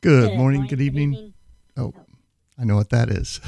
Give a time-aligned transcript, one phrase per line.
[0.00, 1.34] Good morning, good evening.
[1.76, 1.92] Oh,
[2.56, 3.40] I know what that is.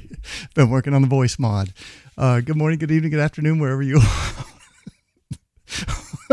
[0.54, 1.72] Been working on the voice mod.
[2.18, 4.44] Uh, good morning, good evening, good afternoon, wherever you are.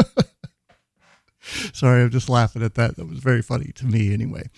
[1.73, 2.97] Sorry, I'm just laughing at that.
[2.97, 4.49] That was very funny to me, anyway.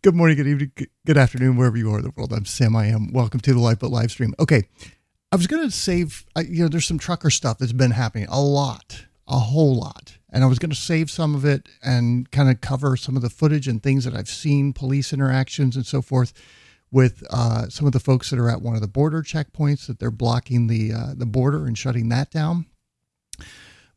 [0.00, 0.70] Good morning, good evening,
[1.04, 2.32] good afternoon, wherever you are in the world.
[2.32, 2.76] I'm Sam.
[2.76, 3.12] I am.
[3.12, 4.32] Welcome to the Lifeboat live stream.
[4.38, 4.62] Okay,
[5.32, 6.24] I was going to save.
[6.36, 10.42] You know, there's some trucker stuff that's been happening a lot, a whole lot, and
[10.42, 13.30] I was going to save some of it and kind of cover some of the
[13.30, 16.32] footage and things that I've seen, police interactions and so forth,
[16.90, 19.98] with uh, some of the folks that are at one of the border checkpoints that
[19.98, 22.66] they're blocking the uh, the border and shutting that down.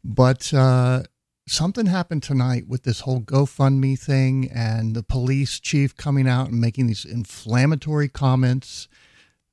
[0.03, 1.03] But uh,
[1.47, 6.59] something happened tonight with this whole GoFundMe thing and the police chief coming out and
[6.59, 8.87] making these inflammatory comments.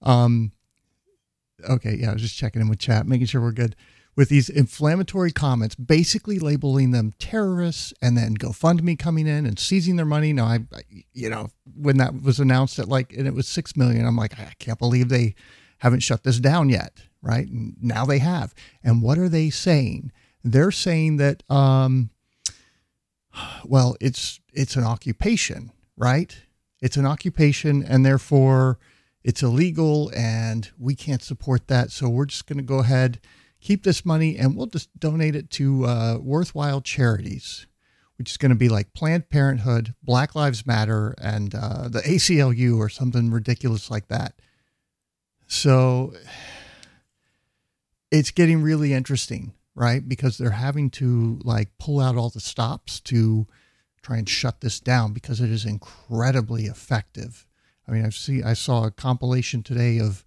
[0.03, 0.53] Um,
[1.69, 3.77] okay, yeah, I was just checking in with chat, making sure we're good
[4.15, 9.97] with these inflammatory comments, basically labeling them terrorists, and then GoFundMe coming in and seizing
[9.97, 10.33] their money.
[10.33, 10.61] Now, I,
[11.13, 14.39] you know, when that was announced at like, and it was six million, I'm like,
[14.39, 15.35] I can't believe they
[15.79, 17.49] haven't shut this down yet, right?
[17.49, 18.55] And now they have.
[18.85, 20.13] And what are they saying?
[20.45, 22.11] They're saying that, um,
[23.65, 26.37] well, it's it's an occupation, right?
[26.83, 28.79] It's an occupation, and therefore
[29.25, 31.91] it's illegal, and we can't support that.
[31.91, 33.21] So we're just going to go ahead
[33.63, 37.67] keep this money and we'll just donate it to uh, worthwhile charities,
[38.19, 42.77] which is going to be like Planned Parenthood, Black Lives Matter, and uh, the ACLU
[42.77, 44.35] or something ridiculous like that.
[45.47, 46.13] So
[48.11, 50.07] it's getting really interesting, right?
[50.07, 53.47] Because they're having to like pull out all the stops to
[54.03, 57.47] try and shut this down because it is incredibly effective.
[57.87, 60.25] I mean, I've seen I saw a compilation today of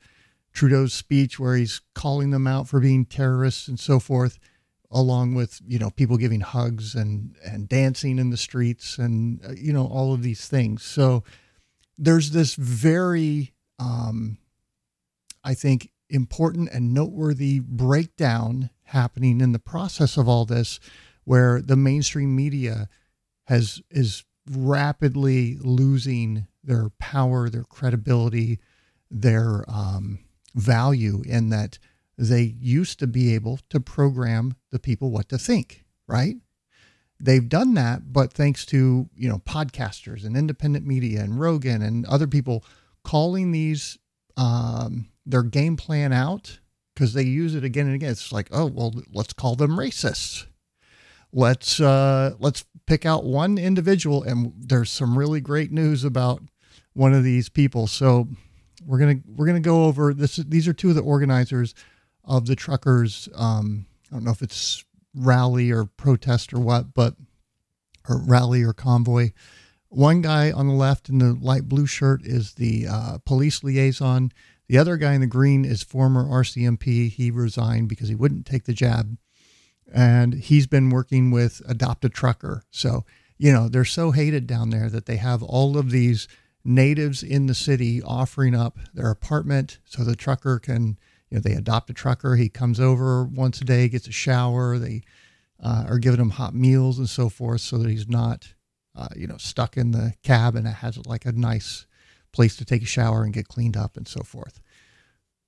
[0.55, 4.39] Trudeau's speech where he's calling them out for being terrorists and so forth,
[4.89, 9.51] along with you know people giving hugs and and dancing in the streets and uh,
[9.55, 10.81] you know all of these things.
[10.83, 11.23] So
[11.97, 14.37] there's this very, um,
[15.43, 20.79] I think, important and noteworthy breakdown happening in the process of all this,
[21.25, 22.89] where the mainstream media
[23.47, 28.59] has is rapidly losing their power, their credibility,
[29.09, 30.19] their um,
[30.55, 31.77] value in that
[32.17, 36.37] they used to be able to program the people what to think, right?
[37.19, 42.05] They've done that, but thanks to, you know, podcasters and independent media and Rogan and
[42.05, 42.63] other people
[43.03, 43.97] calling these
[44.37, 46.59] um, their game plan out
[46.93, 48.11] because they use it again and again.
[48.11, 50.45] It's like, oh, well, let's call them racists.
[51.31, 56.41] Let's uh, let's pick out one individual, and there's some really great news about
[56.93, 57.87] one of these people.
[57.87, 58.29] So
[58.85, 60.35] we're gonna we're gonna go over this.
[60.37, 61.73] These are two of the organizers
[62.23, 63.27] of the truckers.
[63.35, 64.83] Um, I don't know if it's
[65.15, 67.15] rally or protest or what, but
[68.07, 69.31] or rally or convoy.
[69.89, 74.31] One guy on the left in the light blue shirt is the uh, police liaison.
[74.67, 77.09] The other guy in the green is former RCMP.
[77.09, 79.17] He resigned because he wouldn't take the jab,
[79.93, 82.63] and he's been working with Adopt a Trucker.
[82.71, 83.05] So
[83.37, 86.27] you know they're so hated down there that they have all of these
[86.65, 90.97] natives in the city offering up their apartment so the trucker can,
[91.29, 92.35] you know, they adopt a trucker.
[92.35, 94.77] He comes over once a day, gets a shower.
[94.79, 95.03] They
[95.63, 98.53] uh, are giving him hot meals and so forth so that he's not,
[98.95, 101.85] uh, you know, stuck in the cab and it has like a nice
[102.31, 104.59] place to take a shower and get cleaned up and so forth.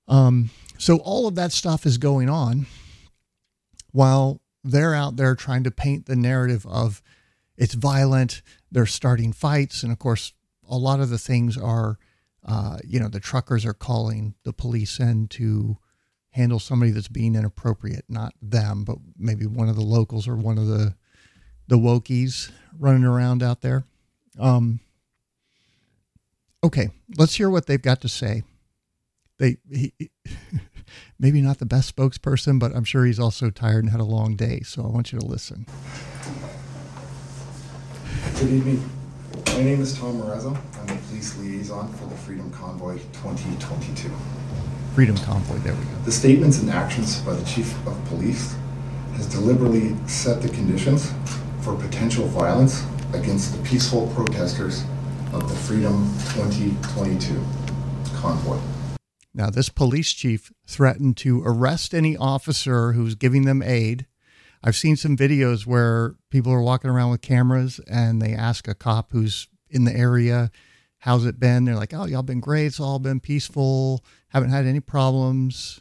[0.06, 2.66] Um, so all of that stuff is going on
[3.92, 7.02] while they're out there trying to paint the narrative of
[7.56, 10.32] it's violent, they're starting fights, and of course
[10.68, 11.98] a lot of the things are,
[12.46, 15.78] uh, you know, the truckers are calling the police in to
[16.30, 20.58] handle somebody that's being inappropriate, not them, but maybe one of the locals or one
[20.58, 20.94] of the
[21.66, 23.84] the wokies running around out there.
[24.38, 24.80] Um,
[26.64, 28.42] okay, let's hear what they've got to say.
[29.38, 29.92] They he,
[31.18, 34.34] maybe not the best spokesperson, but I'm sure he's also tired and had a long
[34.34, 34.60] day.
[34.60, 35.66] So I want you to listen.
[38.38, 38.97] Good evening.
[39.58, 40.56] My name is Tom Marazzo.
[40.78, 44.08] I'm the police liaison for the Freedom Convoy 2022.
[44.94, 45.90] Freedom Convoy, there we go.
[46.04, 48.54] The statements and actions by the Chief of Police
[49.14, 51.12] has deliberately set the conditions
[51.62, 54.84] for potential violence against the peaceful protesters
[55.32, 57.44] of the Freedom 2022
[58.14, 58.60] convoy.
[59.34, 64.06] Now, this police chief threatened to arrest any officer who's giving them aid
[64.62, 68.74] I've seen some videos where people are walking around with cameras and they ask a
[68.74, 70.50] cop who's in the area,
[70.98, 71.64] how's it been?
[71.64, 72.66] They're like, oh, y'all been great.
[72.66, 74.04] It's all been peaceful.
[74.28, 75.80] Haven't had any problems.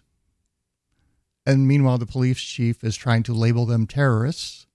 [1.45, 4.67] And meanwhile, the police chief is trying to label them terrorists.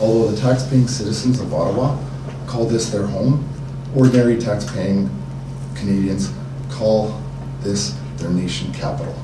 [0.00, 1.98] Although the taxpaying citizens of Ottawa
[2.46, 3.48] call this their home.
[3.96, 5.10] Ordinary tax-paying
[5.74, 6.32] Canadians
[6.70, 7.20] call
[7.60, 9.14] this their nation capital.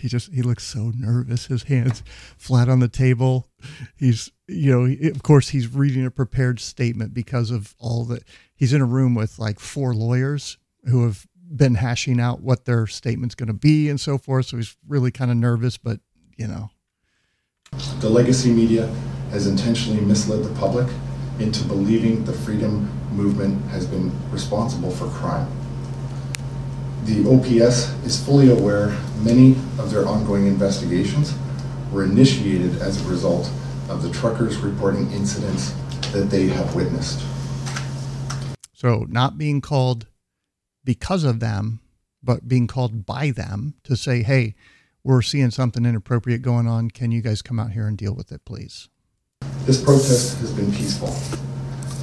[0.00, 1.46] He just he looks so nervous.
[1.46, 2.02] His hands
[2.36, 3.48] flat on the table.
[3.96, 8.24] He's you know of course he's reading a prepared statement because of all that.
[8.54, 12.86] He's in a room with like four lawyers who have been hashing out what their
[12.86, 14.46] statement's going to be and so forth.
[14.46, 16.00] So he's really kind of nervous, but
[16.36, 16.70] you know.
[18.00, 18.86] The legacy media
[19.30, 20.88] has intentionally misled the public
[21.38, 25.48] into believing the freedom movement has been responsible for crime.
[27.04, 31.34] The OPS is fully aware many of their ongoing investigations
[31.90, 33.50] were initiated as a result
[33.88, 35.72] of the truckers reporting incidents
[36.12, 37.24] that they have witnessed.
[38.72, 40.06] So, not being called
[40.84, 41.80] because of them,
[42.22, 44.54] but being called by them to say, hey,
[45.02, 46.90] we're seeing something inappropriate going on.
[46.90, 48.88] Can you guys come out here and deal with it, please?
[49.64, 51.14] This protest has been peaceful.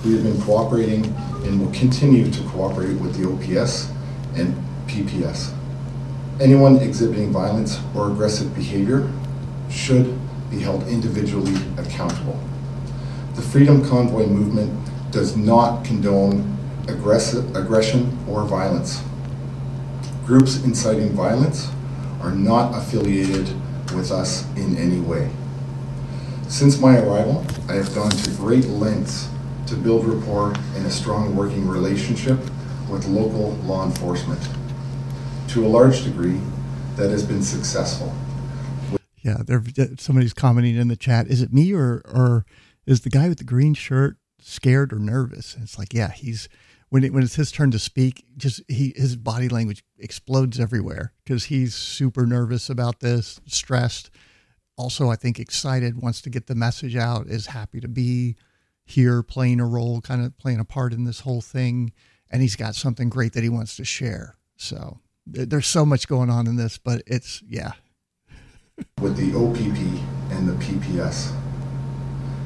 [0.04, 1.06] We have been cooperating
[1.44, 3.92] and will continue to cooperate with the OPS
[4.36, 4.56] and
[4.88, 5.54] PPS.
[6.40, 9.12] Anyone exhibiting violence or aggressive behavior
[9.70, 10.18] should
[10.50, 12.40] be held individually accountable.
[13.36, 14.72] The Freedom Convoy movement
[15.12, 16.58] does not condone
[16.88, 19.02] aggression or violence.
[20.26, 21.70] Groups inciting violence
[22.22, 23.48] are not affiliated
[23.94, 25.30] with us in any way.
[26.48, 29.30] Since my arrival, I have gone to great lengths
[29.68, 32.40] to build rapport and a strong working relationship
[32.90, 34.40] with local law enforcement.
[35.50, 36.40] To a large degree,
[36.98, 38.14] that has been successful.
[39.24, 39.64] Yeah, there.
[39.98, 41.28] Somebody's commenting in the chat.
[41.28, 42.46] Is it me or or
[42.86, 45.56] is the guy with the green shirt scared or nervous?
[45.56, 46.48] And it's like, yeah, he's
[46.90, 51.14] when it, when it's his turn to speak, just he his body language explodes everywhere
[51.24, 54.10] because he's super nervous about this, stressed.
[54.78, 58.36] Also, I think excited, wants to get the message out, is happy to be
[58.86, 61.92] here, playing a role, kind of playing a part in this whole thing,
[62.30, 64.36] and he's got something great that he wants to share.
[64.56, 65.00] So
[65.32, 67.72] there's so much going on in this, but it's yeah.
[69.02, 69.78] With the OPP
[70.32, 71.34] and the PPS.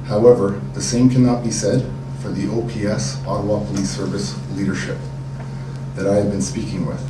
[0.05, 1.89] However, the same cannot be said
[2.21, 4.97] for the OPS, Ottawa Police Service leadership,
[5.95, 7.01] that I have been speaking with.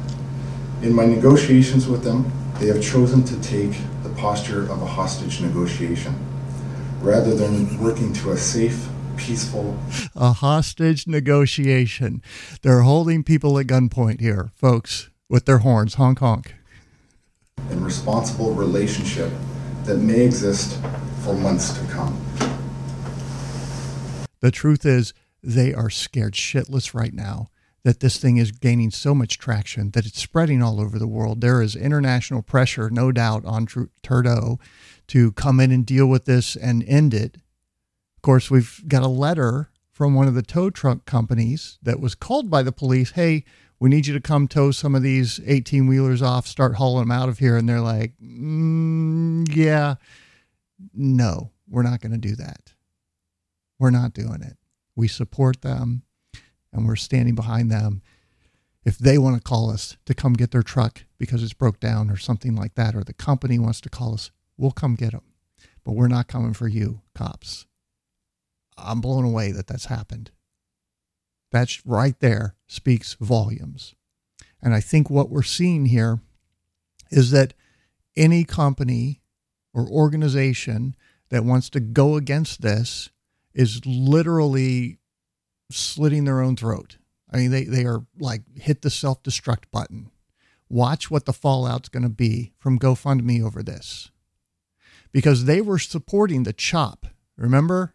[0.83, 3.73] In my negotiations with them, they have chosen to take
[4.03, 6.15] the posture of a hostage negotiation
[7.01, 8.87] rather than working to a safe,
[9.17, 9.77] peaceful.
[10.15, 12.21] A hostage negotiation.
[12.61, 16.55] They're holding people at gunpoint here, folks, with their horns, honk honk.
[17.69, 19.31] And responsible relationship
[19.85, 20.77] that may exist
[21.23, 22.21] for months to come.
[24.41, 27.47] The truth is, they are scared shitless right now
[27.83, 31.39] that this thing is gaining so much traction that it's spreading all over the world.
[31.39, 33.65] There is international pressure, no doubt, on
[34.03, 34.59] Trudeau
[35.07, 37.37] to come in and deal with this and end it.
[38.17, 42.15] Of course, we've got a letter from one of the tow truck companies that was
[42.15, 43.45] called by the police hey,
[43.81, 47.11] we need you to come tow some of these 18 wheelers off, start hauling them
[47.11, 47.57] out of here.
[47.57, 49.95] And they're like, mm, yeah,
[50.93, 52.73] no, we're not going to do that.
[53.79, 54.57] We're not doing it.
[54.95, 56.03] We support them
[56.71, 58.03] and we're standing behind them.
[58.85, 62.11] If they want to call us to come get their truck because it's broke down
[62.11, 65.23] or something like that, or the company wants to call us, we'll come get them.
[65.83, 67.65] But we're not coming for you, cops.
[68.77, 70.29] I'm blown away that that's happened.
[71.51, 73.93] That's right there speaks volumes.
[74.61, 76.21] And I think what we're seeing here
[77.09, 77.53] is that
[78.15, 79.21] any company
[79.73, 80.95] or organization
[81.29, 83.09] that wants to go against this
[83.53, 84.99] is literally
[85.69, 86.97] slitting their own throat.
[87.31, 90.11] I mean, they, they are like, hit the self destruct button.
[90.69, 94.11] Watch what the fallout's going to be from GoFundMe over this.
[95.11, 97.07] Because they were supporting the CHOP.
[97.37, 97.93] Remember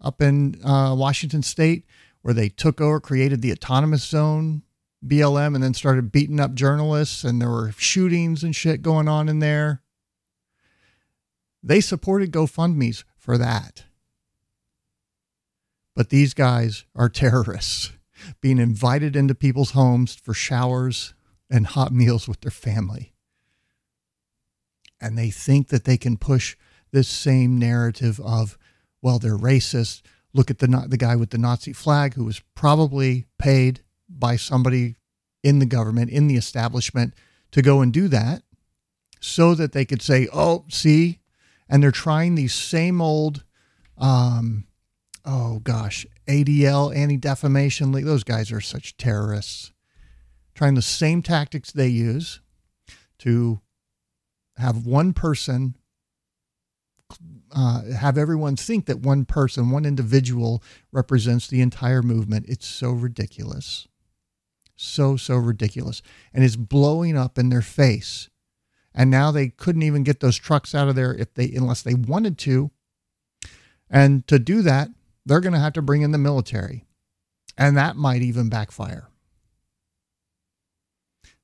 [0.00, 1.84] up in uh, Washington State
[2.22, 4.62] where they took over, created the autonomous zone,
[5.06, 9.28] BLM, and then started beating up journalists, and there were shootings and shit going on
[9.28, 9.82] in there.
[11.62, 13.84] They supported GoFundMe's for that.
[15.94, 17.92] But these guys are terrorists
[18.40, 21.14] being invited into people's homes for showers
[21.50, 23.14] and hot meals with their family.
[25.00, 26.56] And they think that they can push
[26.92, 28.58] this same narrative of,
[29.02, 30.02] well, they're racist.
[30.34, 34.96] Look at the the guy with the Nazi flag who was probably paid by somebody
[35.42, 37.14] in the government, in the establishment,
[37.52, 38.42] to go and do that
[39.20, 41.20] so that they could say, oh, see,
[41.68, 43.44] and they're trying these same old
[43.96, 44.68] um,
[45.24, 49.72] oh gosh, ADL, Anti Defamation League, those guys are such terrorists.
[50.54, 52.40] Trying the same tactics they use
[53.20, 53.60] to
[54.56, 55.76] have one person
[57.52, 60.62] uh, have everyone think that one person, one individual
[60.92, 62.46] represents the entire movement.
[62.48, 63.88] It's so ridiculous.
[64.76, 66.02] So, so ridiculous.
[66.32, 68.28] And it's blowing up in their face.
[68.94, 71.94] And now they couldn't even get those trucks out of there if they unless they
[71.94, 72.70] wanted to.
[73.90, 74.88] And to do that,
[75.24, 76.84] they're going to have to bring in the military.
[77.56, 79.08] And that might even backfire.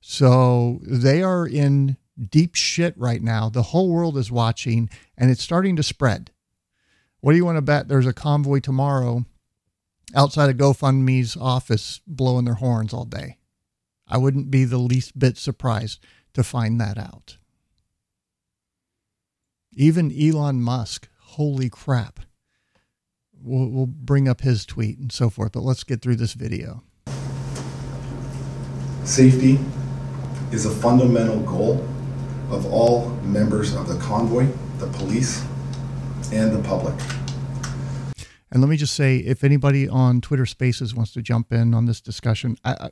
[0.01, 1.97] So they are in
[2.31, 3.49] deep shit right now.
[3.49, 6.31] The whole world is watching and it's starting to spread.
[7.21, 9.25] What do you want to bet there's a convoy tomorrow
[10.15, 13.39] outside of GoFundMe's office blowing their horns all day?
[14.07, 16.05] I wouldn't be the least bit surprised
[16.35, 17.39] to find that out.
[19.73, 22.21] Even Elon Musk, holy crap.
[23.33, 26.83] We'll, we'll bring up his tweet and so forth, but let's get through this video.
[29.05, 29.59] Safety
[30.53, 31.87] is a fundamental goal
[32.51, 34.47] of all members of the convoy,
[34.79, 35.45] the police,
[36.33, 36.95] and the public.
[38.51, 41.87] And let me just say, if anybody on Twitter Spaces wants to jump in on
[41.87, 42.91] this discussion, I,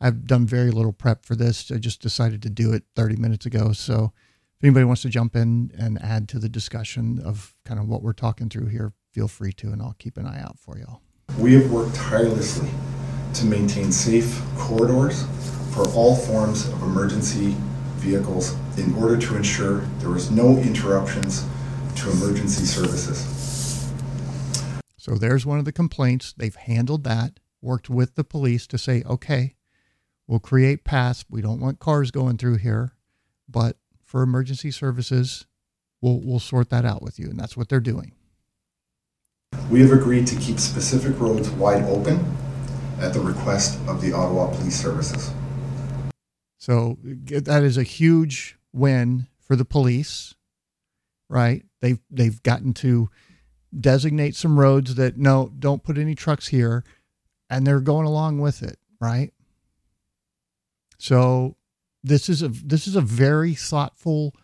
[0.00, 1.70] have done very little prep for this.
[1.72, 3.72] I just decided to do it 30 minutes ago.
[3.72, 4.12] So
[4.58, 8.02] if anybody wants to jump in and add to the discussion of kind of what
[8.02, 11.00] we're talking through here, feel free to, and I'll keep an eye out for y'all.
[11.38, 12.70] We have worked tirelessly
[13.34, 15.24] to maintain safe corridors
[15.72, 17.54] for all forms of emergency
[17.96, 21.46] vehicles in order to ensure there was no interruptions
[21.96, 23.90] to emergency services.
[24.96, 26.34] So there's one of the complaints.
[26.36, 29.54] They've handled that, worked with the police to say, okay,
[30.26, 31.24] we'll create paths.
[31.30, 32.92] We don't want cars going through here,
[33.48, 35.46] but for emergency services,
[36.00, 37.30] we'll, we'll sort that out with you.
[37.30, 38.12] And that's what they're doing.
[39.70, 42.36] We have agreed to keep specific roads wide open
[43.00, 45.30] at the request of the Ottawa Police Services.
[46.58, 50.34] So that is a huge win for the police,
[51.28, 51.64] right?
[51.80, 53.08] They've they've gotten to
[53.78, 56.84] designate some roads that no, don't put any trucks here,
[57.50, 59.32] and they're going along with it, right?
[60.98, 61.56] So
[62.02, 64.34] this is a this is a very thoughtful,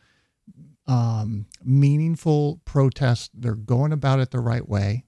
[0.86, 3.30] um, meaningful protest.
[3.34, 5.04] They're going about it the right way.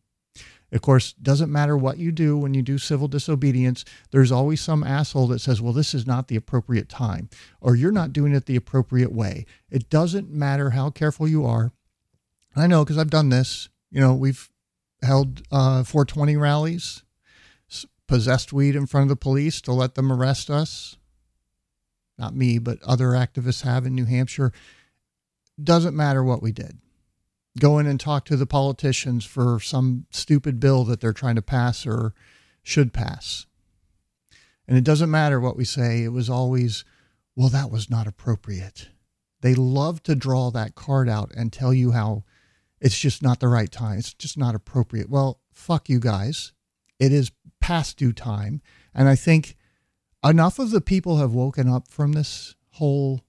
[0.72, 4.82] Of course, doesn't matter what you do when you do civil disobedience, there's always some
[4.82, 7.28] asshole that says, well, this is not the appropriate time,
[7.60, 9.46] or you're not doing it the appropriate way.
[9.70, 11.72] It doesn't matter how careful you are.
[12.56, 13.68] I know because I've done this.
[13.90, 14.50] You know, we've
[15.02, 17.04] held uh, 420 rallies,
[18.08, 20.96] possessed weed in front of the police to let them arrest us.
[22.18, 24.52] Not me, but other activists have in New Hampshire.
[25.62, 26.78] Doesn't matter what we did
[27.58, 31.42] go in and talk to the politicians for some stupid bill that they're trying to
[31.42, 32.14] pass or
[32.62, 33.46] should pass.
[34.68, 36.84] And it doesn't matter what we say, it was always,
[37.34, 38.88] well, that was not appropriate.
[39.40, 42.24] They love to draw that card out and tell you how
[42.80, 43.98] it's just not the right time.
[43.98, 45.08] It's just not appropriate.
[45.08, 46.52] Well, fuck you guys.
[46.98, 48.60] It is past due time.
[48.94, 49.56] And I think
[50.24, 53.22] enough of the people have woken up from this whole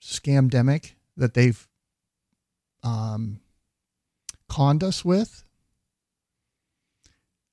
[0.00, 1.68] scamdemic that they've
[2.82, 3.40] um,
[4.54, 5.44] conned us with.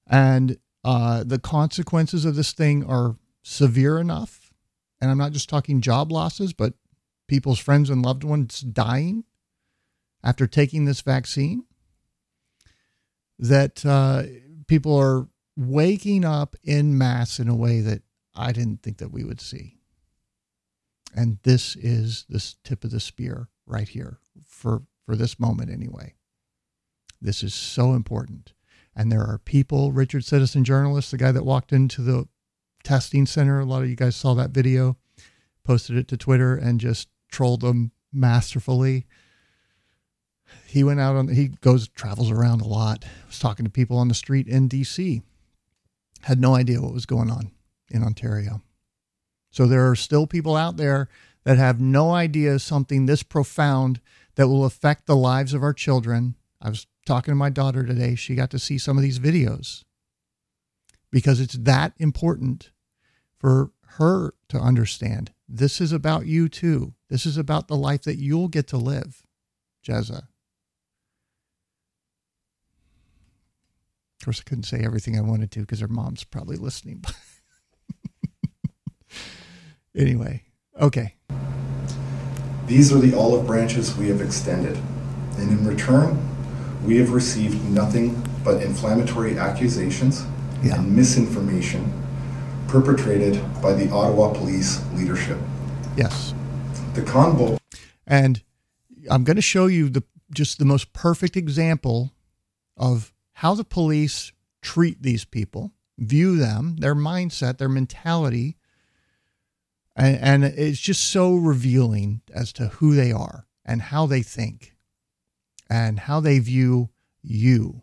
[0.05, 4.53] And uh, the consequences of this thing are severe enough.
[4.99, 6.73] And I'm not just talking job losses, but
[7.27, 9.23] people's friends and loved ones dying
[10.23, 11.65] after taking this vaccine.
[13.39, 14.23] That uh,
[14.67, 15.27] people are
[15.57, 18.03] waking up in mass in a way that
[18.35, 19.79] I didn't think that we would see.
[21.15, 26.13] And this is the tip of the spear right here for, for this moment, anyway.
[27.21, 28.53] This is so important.
[28.95, 32.27] And there are people, Richard Citizen Journalist, the guy that walked into the
[32.83, 34.97] testing center, a lot of you guys saw that video,
[35.63, 39.05] posted it to Twitter and just trolled them masterfully.
[40.65, 44.09] He went out on, he goes, travels around a lot, was talking to people on
[44.09, 45.21] the street in DC,
[46.23, 47.51] had no idea what was going on
[47.89, 48.61] in Ontario.
[49.51, 51.07] So there are still people out there
[51.43, 54.01] that have no idea something this profound
[54.35, 56.35] that will affect the lives of our children.
[56.61, 59.83] I was talking to my daughter today, she got to see some of these videos
[61.11, 62.71] because it's that important
[63.39, 65.31] for her to understand.
[65.47, 66.93] This is about you too.
[67.09, 69.23] This is about the life that you'll get to live,
[69.85, 70.23] Jezza.
[74.19, 77.03] Of course, I couldn't say everything I wanted to because her mom's probably listening.
[79.95, 80.43] anyway,
[80.79, 81.15] okay.
[82.67, 84.77] These are the olive branches we have extended,
[85.37, 86.30] and in return,
[86.83, 90.25] we have received nothing but inflammatory accusations
[90.63, 90.75] yeah.
[90.75, 91.91] and misinformation
[92.67, 95.37] perpetrated by the Ottawa police leadership.
[95.95, 96.33] Yes.
[96.93, 97.57] The convo.
[98.07, 98.41] And
[99.09, 102.13] I'm going to show you the just the most perfect example
[102.77, 108.57] of how the police treat these people, view them, their mindset, their mentality.
[109.95, 114.73] And, and it's just so revealing as to who they are and how they think
[115.71, 116.89] and how they view
[117.23, 117.81] you,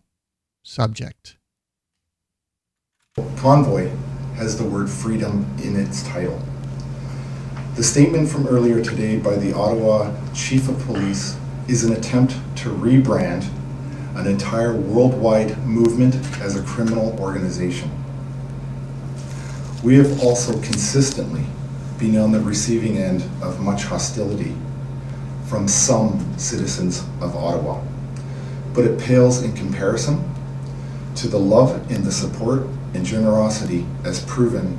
[0.62, 1.38] subject.
[3.38, 3.90] Convoy
[4.36, 6.38] has the word freedom in its title.
[7.76, 12.68] The statement from earlier today by the Ottawa Chief of Police is an attempt to
[12.68, 13.48] rebrand
[14.16, 17.90] an entire worldwide movement as a criminal organization.
[19.82, 21.44] We have also consistently
[21.98, 24.54] been on the receiving end of much hostility
[25.48, 27.82] from some citizens of Ottawa,
[28.74, 30.22] but it pales in comparison
[31.14, 34.78] to the love and the support and generosity as proven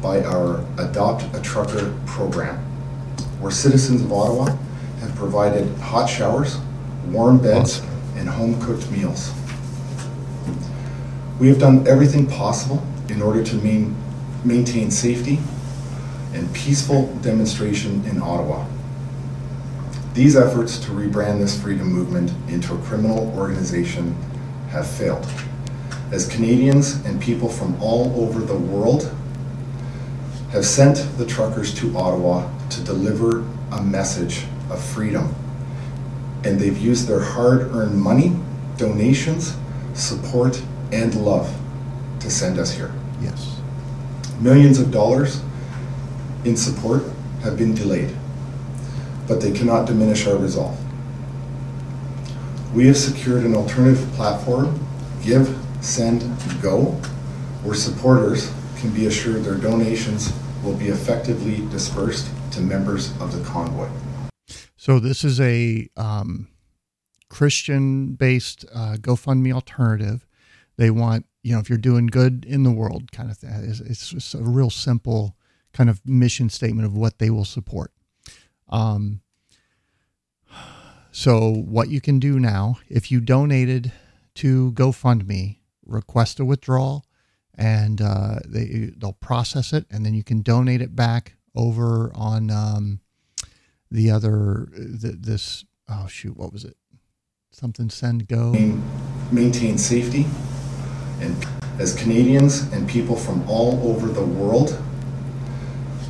[0.00, 2.56] by our Adopt a Trucker program,
[3.40, 4.56] where citizens of Ottawa
[5.00, 6.58] have provided hot showers,
[7.06, 7.82] warm beds,
[8.16, 9.32] and home cooked meals.
[11.40, 13.96] We have done everything possible in order to main,
[14.44, 15.40] maintain safety
[16.32, 18.66] and peaceful demonstration in Ottawa.
[20.14, 24.14] These efforts to rebrand this freedom movement into a criminal organization
[24.68, 25.26] have failed.
[26.12, 29.12] As Canadians and people from all over the world
[30.52, 35.34] have sent the truckers to Ottawa to deliver a message of freedom.
[36.44, 38.36] And they've used their hard earned money,
[38.76, 39.56] donations,
[39.94, 41.52] support, and love
[42.20, 42.94] to send us here.
[43.20, 43.60] Yes.
[44.40, 45.42] Millions of dollars
[46.44, 47.02] in support
[47.42, 48.16] have been delayed,
[49.26, 50.78] but they cannot diminish our resolve.
[52.74, 54.84] We have secured an alternative platform,
[55.22, 56.22] Give, Send,
[56.60, 56.92] Go,
[57.62, 63.42] where supporters can be assured their donations will be effectively dispersed to members of the
[63.44, 63.88] convoy.
[64.76, 66.48] So this is a um,
[67.30, 70.26] Christian-based uh, GoFundMe alternative.
[70.76, 73.50] They want you know if you're doing good in the world, kind of thing.
[73.62, 75.36] It's, it's a real simple
[75.72, 77.93] kind of mission statement of what they will support.
[78.68, 79.20] Um,
[81.10, 83.92] so what you can do now, if you donated
[84.36, 87.04] to GoFundMe, request a withdrawal,
[87.56, 92.50] and uh, they they'll process it, and then you can donate it back over on
[92.50, 93.00] um,
[93.90, 96.76] the other the, this oh shoot what was it?
[97.52, 98.52] Something send go?
[99.30, 100.26] Maintain safety
[101.20, 101.46] and
[101.78, 104.80] as Canadians and people from all over the world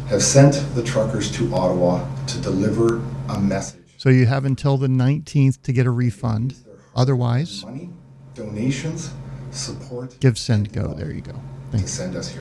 [0.09, 3.81] have sent the truckers to Ottawa to deliver a message.
[3.97, 6.57] So you have until the 19th to get a refund.
[6.95, 7.91] Otherwise, money,
[8.35, 9.13] donations,
[9.51, 10.95] support, give send go.
[10.95, 11.41] There you go.
[11.73, 11.91] Thanks.
[11.91, 12.41] Send us here.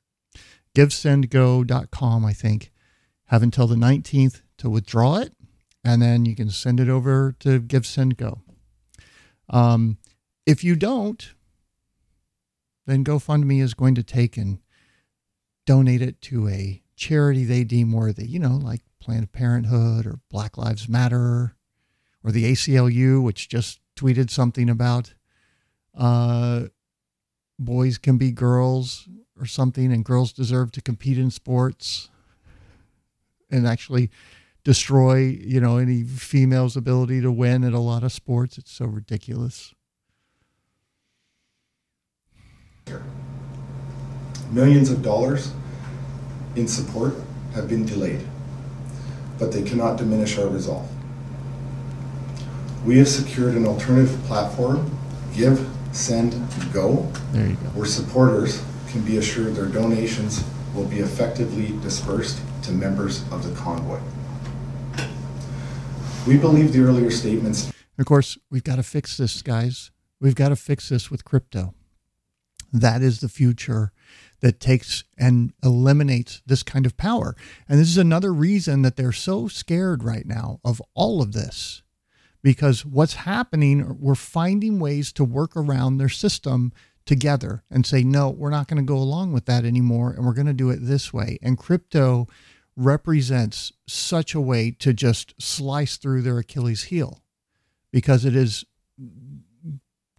[0.76, 2.72] GiveSendGo.com, I think,
[3.26, 5.34] have until the 19th to withdraw it,
[5.84, 8.42] and then you can send it over to Give Send Go.
[9.50, 9.98] Um,
[10.46, 11.34] if you don't,
[12.86, 14.60] then GoFundMe is going to take and
[15.66, 20.58] donate it to a charity they deem worthy, you know, like Planned Parenthood or Black
[20.58, 21.56] Lives Matter
[22.24, 25.14] or the ACLU, which just tweeted something about
[25.98, 26.64] uh,
[27.60, 29.08] boys can be girls
[29.40, 32.10] or something and girls deserve to compete in sports
[33.52, 34.10] and actually
[34.64, 38.58] destroy, you know, any female's ability to win at a lot of sports.
[38.58, 39.74] It's so ridiculous.
[44.52, 45.52] Millions of dollars
[46.56, 47.16] in support
[47.54, 48.22] have been delayed,
[49.40, 50.90] but they cannot diminish our resolve.
[52.86, 54.98] We have secured an alternative platform,
[55.34, 56.34] Give, Send,
[56.74, 57.70] Go, there you go.
[57.70, 63.56] where supporters can be assured their donations will be effectively dispersed to members of the
[63.60, 64.00] convoy.
[66.28, 67.72] We believe the earlier statements.
[68.00, 69.92] Of course, we've got to fix this, guys.
[70.20, 71.74] We've got to fix this with crypto.
[72.72, 73.92] That is the future
[74.44, 77.34] that takes and eliminates this kind of power.
[77.70, 81.82] And this is another reason that they're so scared right now of all of this.
[82.42, 86.74] Because what's happening, we're finding ways to work around their system
[87.06, 90.12] together and say, no, we're not going to go along with that anymore.
[90.12, 91.40] And we're going to do it this way.
[91.42, 92.28] And crypto
[92.76, 97.24] represents such a way to just slice through their Achilles heel
[97.94, 98.66] because it is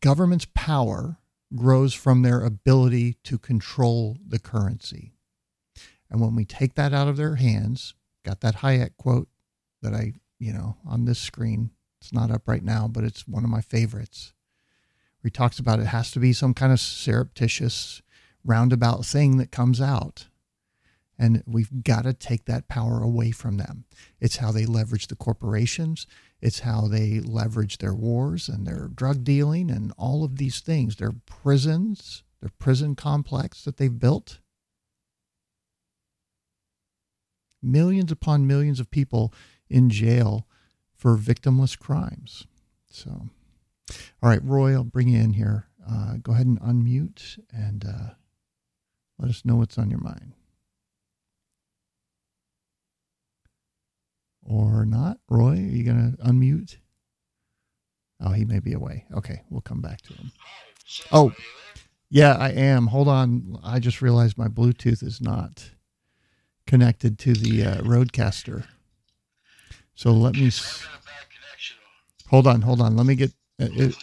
[0.00, 1.18] government's power
[1.54, 5.14] grows from their ability to control the currency.
[6.10, 9.28] And when we take that out of their hands, got that Hayek quote
[9.82, 11.70] that I, you know, on this screen.
[12.00, 14.32] It's not up right now, but it's one of my favorites.
[15.22, 18.02] He talks about it has to be some kind of surreptitious
[18.44, 20.26] roundabout thing that comes out.
[21.18, 23.84] And we've got to take that power away from them.
[24.20, 26.06] It's how they leverage the corporations.
[26.40, 30.96] It's how they leverage their wars and their drug dealing and all of these things.
[30.96, 34.40] Their prisons, their prison complex that they've built.
[37.62, 39.32] Millions upon millions of people
[39.70, 40.46] in jail
[40.94, 42.46] for victimless crimes.
[42.90, 43.28] So,
[44.22, 45.68] all right, Roy, I'll bring you in here.
[45.88, 48.14] Uh, go ahead and unmute and uh,
[49.18, 50.32] let us know what's on your mind.
[54.44, 55.18] Or not.
[55.28, 56.76] Roy, are you going to unmute?
[58.20, 59.06] Oh, he may be away.
[59.14, 60.32] Okay, we'll come back to him.
[61.12, 61.32] Oh,
[62.10, 62.88] yeah, I am.
[62.88, 63.58] Hold on.
[63.64, 65.70] I just realized my Bluetooth is not
[66.66, 68.64] connected to the uh, Rodecaster.
[69.94, 70.48] So let me.
[70.48, 70.86] S-
[72.28, 72.96] hold on, hold on.
[72.96, 73.30] Let me get.
[73.60, 73.96] Uh, it,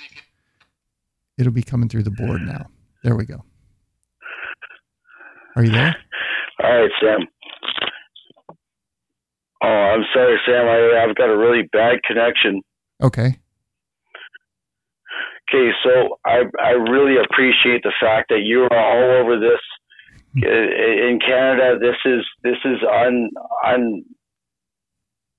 [1.38, 2.68] it'll be coming through the board now.
[3.04, 3.44] There we go.
[5.56, 5.96] Are you there?
[6.64, 7.28] All right, Sam.
[9.64, 10.68] Oh, I'm sorry, Sam.
[10.68, 12.62] I, I've got a really bad connection.
[13.02, 13.38] Okay.
[15.50, 19.60] Okay, so I I really appreciate the fact that you are all over this
[20.36, 21.78] in Canada.
[21.80, 23.30] This is this is un
[23.68, 24.04] un.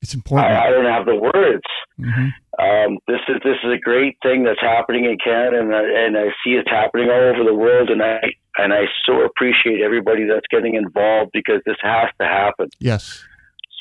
[0.03, 0.53] It's important.
[0.53, 1.63] I, I don't have the words.
[1.97, 5.83] hmm Um, this is this is a great thing that's happening in Canada, and I,
[5.83, 8.19] and I see it's happening all over the world, and I
[8.59, 12.69] and I so appreciate everybody that's getting involved because this has to happen.
[12.79, 13.25] Yes.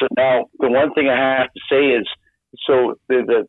[0.01, 2.07] So now the one thing I have to say is,
[2.67, 3.47] so the the,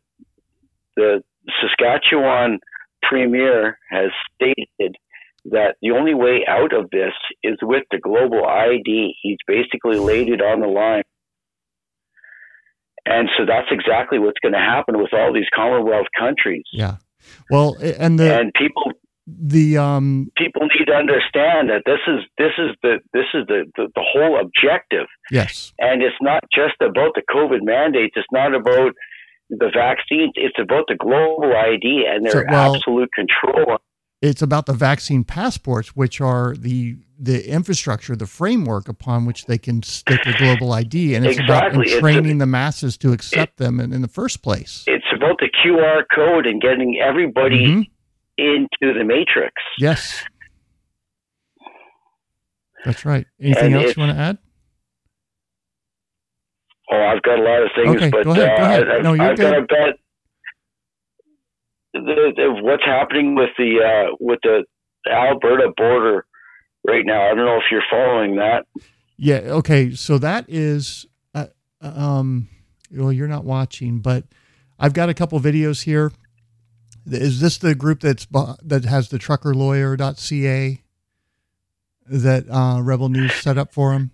[0.95, 1.23] the
[1.61, 2.59] Saskatchewan
[3.01, 4.95] premier has stated
[5.45, 7.11] that the only way out of this
[7.43, 9.15] is with the global ID.
[9.21, 11.03] He's basically laid it on the line.
[13.05, 16.63] And so that's exactly what's going to happen with all these Commonwealth countries.
[16.71, 16.97] Yeah.
[17.49, 18.93] Well, and the and people
[19.27, 23.63] the um people need to understand that this is this is the this is the,
[23.77, 25.07] the, the whole objective.
[25.31, 28.13] yes And it's not just about the COVID mandates.
[28.17, 28.91] It's not about
[29.49, 30.31] the vaccines.
[30.35, 33.77] It's about the global ID and their So, well- absolute control.
[34.21, 39.57] it's about the vaccine passports, which are the the infrastructure, the framework upon which they
[39.57, 41.69] can stick a global ID, and it's Exactly.
[41.69, 44.83] about It's a- training the masses to accept them in, in the first place.
[44.87, 47.89] It's about the QR code and getting everybody Mhm.
[48.37, 49.53] Into the matrix.
[49.77, 50.23] Yes,
[52.85, 53.25] that's right.
[53.41, 54.37] Anything And else you want to add?
[56.91, 58.89] Oh, I've got a lot of things, Okay, but go ahead, uh, go ahead.
[58.89, 59.59] I, I've, No, you're I've got good.
[59.61, 59.95] to bet
[61.93, 64.65] the, the, what's happening with the uh, with the
[65.09, 66.25] Alberta border
[66.87, 67.23] right now.
[67.25, 68.65] I don't know if you're following that.
[69.17, 69.37] Yeah.
[69.45, 69.91] Okay.
[69.93, 71.47] So that is, uh,
[71.81, 72.49] um,
[72.91, 74.25] well, you're not watching, but
[74.79, 76.11] I've got a couple videos here.
[77.05, 78.25] Is this the group that's
[78.63, 80.81] that has the truckerlawyer.ca
[82.07, 84.11] that uh, Rebel News set up for him?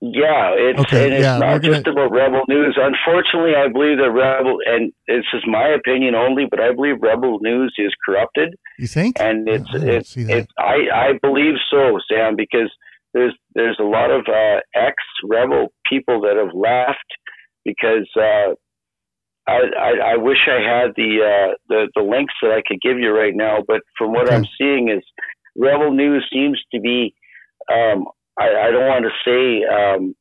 [0.00, 2.78] Yeah, it's Okay, and it's yeah, not gonna- just about Rebel News.
[2.80, 7.38] Unfortunately, I believe that Rebel, and this is my opinion only, but I believe Rebel
[7.40, 9.16] News is corrupted, You think?
[9.20, 12.70] and it's I it's it's I I believe so, Sam, because
[13.12, 17.08] there's there's a lot of uh, ex Rebel people that have left
[17.64, 18.08] because.
[18.16, 18.54] Uh,
[19.48, 22.98] I, I, I wish I had the, uh, the the links that I could give
[22.98, 24.36] you right now, but from what Okay.
[24.36, 25.02] I'm seeing is
[25.56, 27.14] Rebel News seems to be
[27.72, 28.04] um,
[28.38, 30.14] I, I don't want to say um,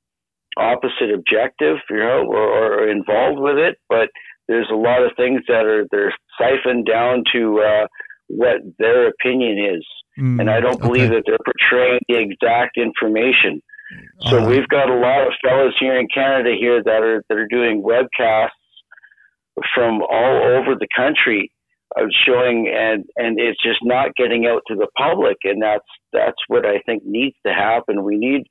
[0.58, 4.10] opposite objective, you know, or, or involved with it, but
[4.48, 7.88] there's a lot of things that are they're siphoned down to uh,
[8.28, 9.86] what their opinion is,
[10.20, 11.16] Mm, and I don't believe okay.
[11.16, 13.62] that they're portraying the exact information.
[14.30, 17.38] So Uh, we've got a lot of fellows here in Canada here that are that
[17.38, 18.57] are doing webcasts
[19.74, 21.52] from all over the country
[21.96, 26.38] of showing and and it's just not getting out to the public and that's that's
[26.48, 28.04] what I think needs to happen.
[28.04, 28.44] We need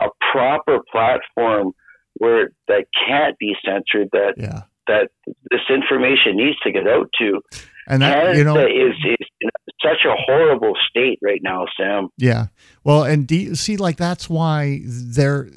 [0.00, 1.72] a proper platform
[2.14, 4.62] where that can't be censored that yeah.
[4.86, 5.08] that
[5.50, 7.40] this information needs to get out to.
[7.86, 9.50] And that, Canada you know, is is in
[9.82, 12.08] such a horrible state right now, Sam.
[12.16, 12.46] Yeah.
[12.82, 15.48] Well, and do, see, like that's why they're.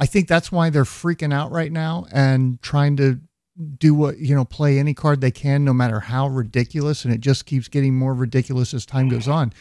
[0.00, 3.18] I think that's why they're freaking out right now and trying to
[3.78, 7.20] do what you know, play any card they can, no matter how ridiculous, and it
[7.20, 9.52] just keeps getting more ridiculous as time goes on,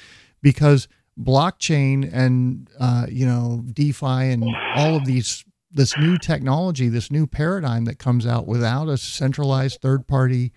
[0.42, 0.88] because
[1.20, 4.44] blockchain and uh, you know DeFi and
[4.76, 9.82] all of these this new technology, this new paradigm that comes out without a centralized
[9.82, 10.52] third party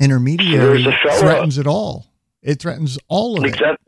[0.00, 2.06] intermediary There's a fella- threatens it all.
[2.42, 3.54] It threatens all of it.
[3.54, 3.82] Except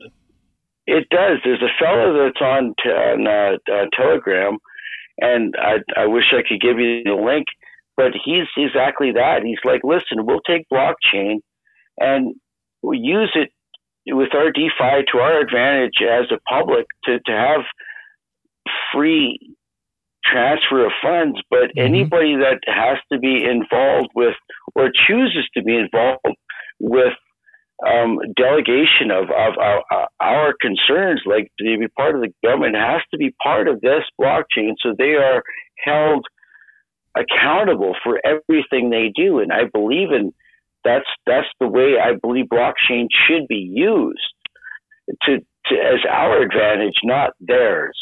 [0.86, 1.38] it does.
[1.44, 4.58] There's a fellow that's on t- on uh, uh, Telegram,
[5.18, 7.46] and I I wish I could give you the link,
[7.98, 9.42] but he's exactly that.
[9.42, 11.40] He's like, listen, we'll take blockchain,
[11.98, 12.36] and
[12.80, 13.50] we use it
[14.06, 17.62] with our DeFi to our advantage as a public to to have
[18.94, 19.56] free
[20.24, 21.80] transfer of funds, but mm-hmm.
[21.80, 24.34] anybody that has to be involved with
[24.76, 26.38] or chooses to be involved
[26.78, 27.14] with
[27.84, 29.82] um, delegation of, of our,
[30.20, 34.02] our, concerns, like to be part of the government, has to be part of this
[34.20, 34.74] blockchain.
[34.82, 35.42] So they are
[35.84, 36.26] held
[37.18, 39.40] accountable for everything they do.
[39.40, 40.32] And I believe in
[40.84, 44.20] that's that's the way I believe blockchain should be used
[45.24, 47.98] to, to as our advantage, not theirs.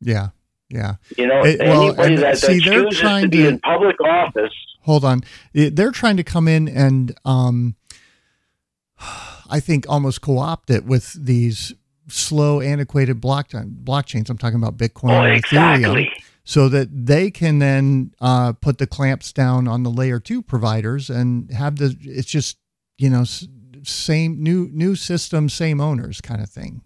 [0.00, 0.28] Yeah,
[0.68, 0.94] yeah.
[1.16, 4.54] You know, it, anybody well, that, see, that chooses to be to, in public office.
[4.82, 5.22] Hold on,
[5.52, 7.76] they're trying to come in and, um,
[9.50, 11.74] I think, almost co-opt it with these
[12.08, 14.30] slow, antiquated blockchain blockchains.
[14.30, 16.04] I'm talking about Bitcoin oh, and exactly.
[16.04, 20.40] Ethereum so that they can then uh, put the clamps down on the layer two
[20.40, 22.56] providers and have the it's just
[22.96, 23.22] you know
[23.82, 26.80] same new new system same owners kind of thing.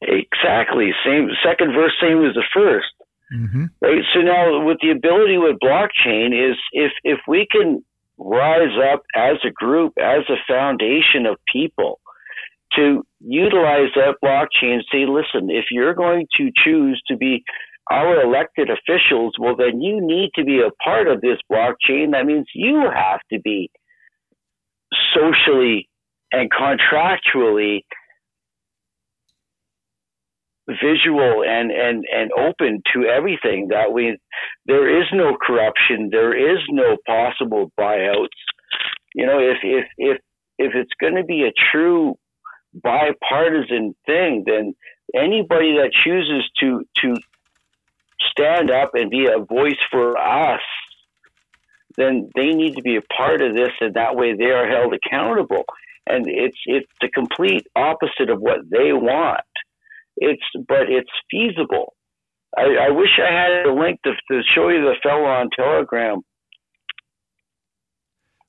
[0.00, 0.92] Exactly.
[1.04, 3.64] Same second verse same as the 1st mm-hmm.
[3.82, 4.02] right?
[4.14, 7.84] So now with the ability with blockchain is if if we can
[8.16, 12.00] rise up as a group as a foundation of people
[12.76, 17.44] to utilize that blockchain and say listen if you're going to choose to be
[17.90, 22.12] our elected officials, well, then you need to be a part of this blockchain.
[22.12, 23.70] That means you have to be
[25.14, 25.88] socially
[26.32, 27.80] and contractually
[30.68, 33.68] visual and, and, and open to everything.
[33.68, 34.18] That we
[34.66, 36.08] there is no corruption.
[36.10, 38.28] There is no possible buyouts.
[39.14, 40.18] You know if if if
[40.58, 42.14] if it's going to be a true
[42.82, 44.74] bipartisan thing then
[45.14, 47.14] anybody that chooses to to
[48.30, 50.60] stand up and be a voice for us,
[51.96, 54.94] then they need to be a part of this, and that way they are held
[54.94, 55.64] accountable.
[56.06, 59.40] And it's it's the complete opposite of what they want.
[60.16, 61.94] It's but it's feasible.
[62.56, 66.22] I, I wish I had a link to, to show you the fellow on Telegram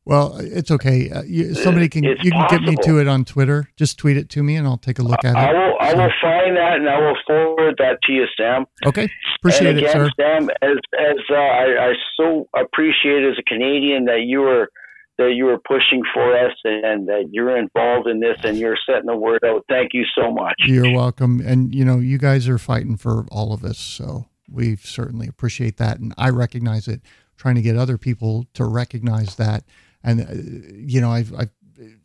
[0.06, 1.10] well, it's okay.
[1.10, 2.66] Uh, you, somebody can it's you can possible.
[2.68, 3.70] get me to it on Twitter.
[3.76, 5.54] Just tweet it to me, and I'll take a look at I it.
[5.54, 8.66] Will, I will find that, and I will forward that to you, Sam.
[8.86, 10.10] Okay, appreciate and again, it, sir.
[10.16, 14.70] Sam, as as uh, I, I so appreciate as a Canadian that you were
[15.18, 19.06] that you were pushing for us and that you're involved in this and you're setting
[19.06, 19.64] the word out.
[19.70, 20.56] Thank you so much.
[20.68, 21.40] You're welcome.
[21.40, 25.78] And you know, you guys are fighting for all of us, so we certainly appreciate
[25.78, 27.02] that, and I recognize it.
[27.38, 29.66] Trying to get other people to recognize that
[30.06, 30.26] and uh,
[30.74, 31.50] you know I've I've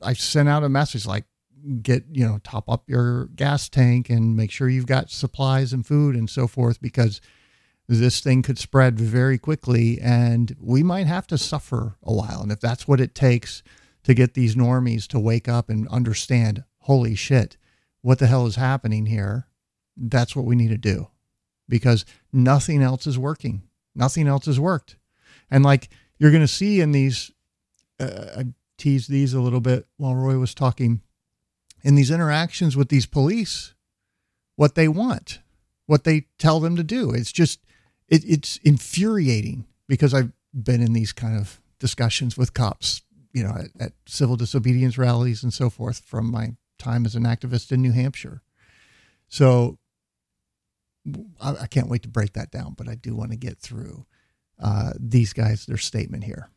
[0.02, 1.24] I've sent out a message like
[1.82, 5.86] get you know top up your gas tank and make sure you've got supplies and
[5.86, 7.20] food and so forth because
[7.86, 12.40] this thing could spread very quickly and we might have to suffer a while.
[12.40, 13.64] And if that's what it takes
[14.04, 17.56] to get these normies to wake up and understand holy shit
[18.02, 19.46] what the hell is happening here?
[19.96, 21.08] That's what we need to do
[21.68, 23.62] because nothing else is working.
[23.94, 24.96] Nothing else has worked.
[25.50, 27.30] And like you're going to see in these
[28.00, 28.44] I
[28.78, 31.02] teased these a little bit while Roy was talking.
[31.82, 33.74] In these interactions with these police,
[34.56, 35.40] what they want,
[35.86, 37.10] what they tell them to do.
[37.10, 37.60] It's just,
[38.08, 43.54] it, it's infuriating because I've been in these kind of discussions with cops, you know,
[43.54, 47.80] at, at civil disobedience rallies and so forth from my time as an activist in
[47.80, 48.42] New Hampshire.
[49.28, 49.78] So
[51.40, 54.04] I, I can't wait to break that down, but I do want to get through
[54.62, 56.50] uh, these guys, their statement here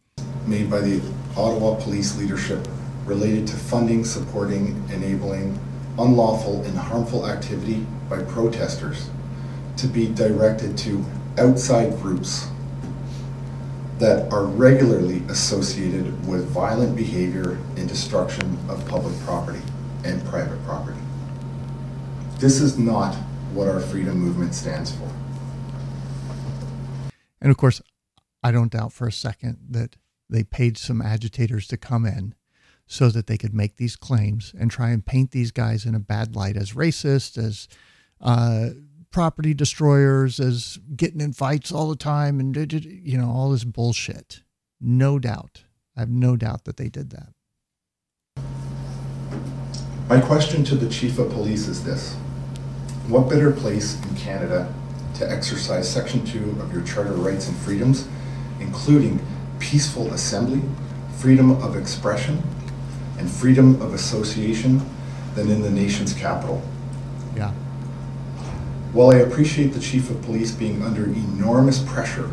[0.48, 1.02] made by the
[1.38, 2.68] Ottawa police leadership
[3.06, 5.60] related to funding, supporting, enabling
[6.00, 9.10] unlawful and harmful activity by protesters
[9.78, 11.04] to be directed to
[11.38, 12.48] outside groups
[14.00, 19.62] that are regularly associated with violent behavior and destruction of public property
[20.04, 21.00] and private property.
[22.40, 23.16] This is not
[23.54, 25.10] what our freedom movement stands for.
[27.40, 27.82] And of course,
[28.44, 29.96] I don't doubt for a second that
[30.30, 32.36] they paid some agitators to come in
[32.88, 36.00] so that they could make these claims and try and paint these guys in a
[36.00, 37.68] bad light as racist, as
[38.22, 38.70] uh,
[39.12, 44.42] property destroyers, as getting in fights all the time, and you know all this bullshit.
[44.82, 45.64] No doubt,
[45.96, 47.30] I have no doubt that they did that.
[50.10, 52.16] My question to the chief of police is this:
[53.08, 54.74] What better place in Canada
[55.16, 58.08] to exercise Section Two of your Charter rights and freedoms,
[58.60, 59.26] including
[59.64, 60.62] peaceful assembly,
[61.18, 62.44] freedom of expression,
[63.18, 64.82] and freedom of association
[65.36, 66.62] than in the nation's capital.
[67.36, 67.52] Yeah.
[68.92, 72.30] While I appreciate the chief of police being under enormous pressure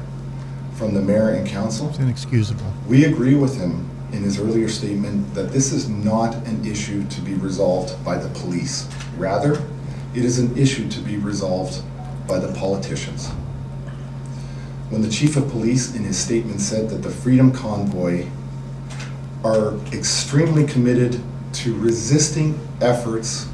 [0.74, 2.66] from the mayor and council, it's inexcusable.
[2.88, 7.20] We agree with him in his earlier statement that this is not an issue to
[7.20, 8.88] be resolved by the police.
[9.16, 9.62] Rather,
[10.12, 11.84] It is an issue to be resolved
[12.26, 13.30] by the politicians.
[14.90, 18.26] When the chief of police in his statement said that the Freedom Convoy
[19.44, 21.22] are extremely committed
[21.52, 23.48] to resisting efforts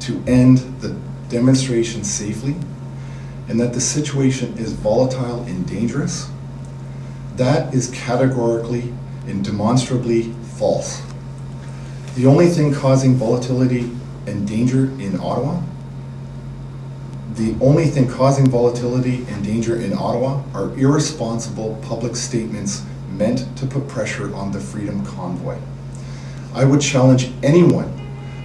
[0.00, 0.94] to end the
[1.30, 2.54] demonstration safely
[3.48, 6.28] and that the situation is volatile and dangerous,
[7.36, 8.92] that is categorically
[9.26, 11.00] and demonstrably false.
[12.14, 13.90] The only thing causing volatility
[14.26, 15.62] and danger in Ottawa,
[17.36, 23.66] the only thing causing volatility and danger in Ottawa are irresponsible public statements meant to
[23.66, 25.58] put pressure on the Freedom Convoy.
[26.54, 27.92] I would challenge anyone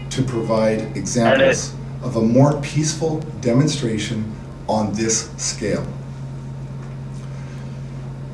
[0.10, 1.74] to provide examples
[2.04, 4.36] of a more peaceful demonstration
[4.68, 5.86] on this scale.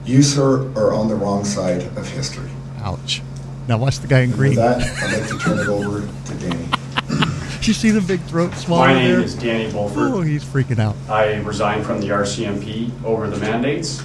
[0.06, 2.50] You, sir, are on the wrong side of history.
[2.80, 3.22] Ouch.
[3.67, 4.50] Now watch the guy in And green.
[4.52, 6.67] with that, I'd like to turn it over to Danny.
[7.68, 9.20] You see the big throat swallow My name there?
[9.20, 10.14] is Danny Bulford.
[10.14, 10.96] Oh, he's freaking out.
[11.10, 14.02] I resigned from the RCMP over the mandates,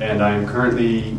[0.00, 1.18] and I am currently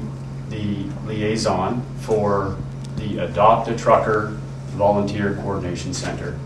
[0.50, 2.58] the liaison for
[2.96, 4.36] the Adopt a Trucker
[4.70, 6.40] Volunteer Coordination Center.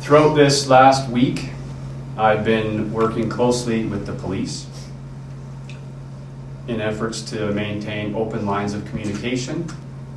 [0.00, 1.50] Throughout this last week,
[2.16, 4.68] I've been working closely with the police
[6.68, 9.66] in efforts to maintain open lines of communication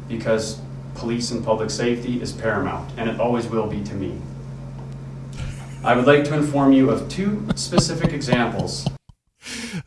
[0.07, 0.61] because
[0.95, 4.19] police and public safety is paramount, and it always will be to me.
[5.83, 8.87] I would like to inform you of two specific examples.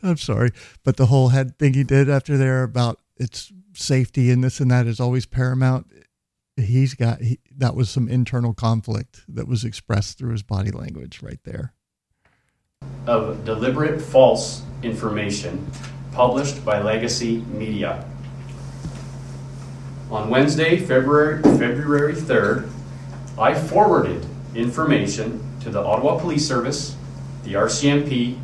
[0.02, 0.50] I'm sorry,
[0.84, 4.70] but the whole head thing he did after there about its safety and this and
[4.70, 5.86] that is always paramount.
[6.56, 11.20] He's got he, that was some internal conflict that was expressed through his body language
[11.22, 11.74] right there.
[13.06, 15.66] of deliberate false information
[16.12, 18.04] published by Legacy Media.
[20.10, 22.70] On Wednesday, February, February 3rd,
[23.38, 26.96] I forwarded information to the Ottawa Police Service,
[27.44, 28.38] the RCMP,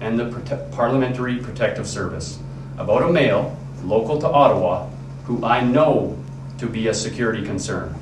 [0.00, 2.38] and the Prote- Parliamentary Protective Service
[2.76, 4.88] about a male local to Ottawa
[5.24, 6.16] who I know
[6.58, 7.96] to be a security concern.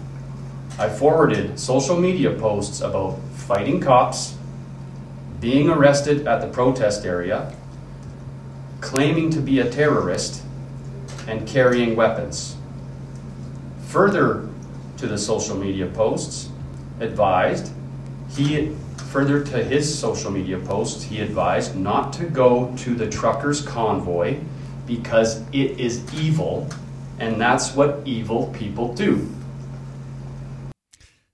[0.79, 4.37] I forwarded social media posts about fighting cops,
[5.41, 7.55] being arrested at the protest area,
[8.83, 10.43] claiming to be a terrorist,
[11.27, 12.56] and carrying weapons.
[13.97, 14.47] Further
[14.99, 16.51] to the social media posts,
[17.01, 17.73] advised,
[18.29, 18.77] he,
[19.11, 24.39] further to his social media posts, he advised not to go to the truckers' convoy
[24.87, 26.69] because it is evil,
[27.21, 29.27] and that's what evil people do.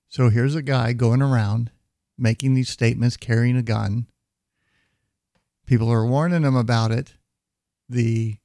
[0.06, 1.72] So here's a guy going around
[2.16, 4.06] making these statements, carrying a gun.
[5.66, 7.14] People are warning him about it.
[7.88, 8.36] The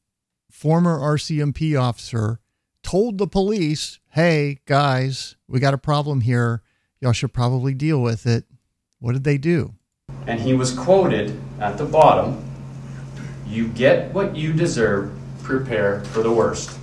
[0.50, 2.40] former RCMP officer
[2.88, 6.64] told the police, hey, guys, we got a problem here.
[7.00, 8.46] Y'all should probably deal with it.
[8.98, 9.76] What did they do?
[10.26, 12.44] And he was quoted at the bottom
[13.46, 15.12] You get what you deserve,
[15.44, 16.80] prepare for the worst.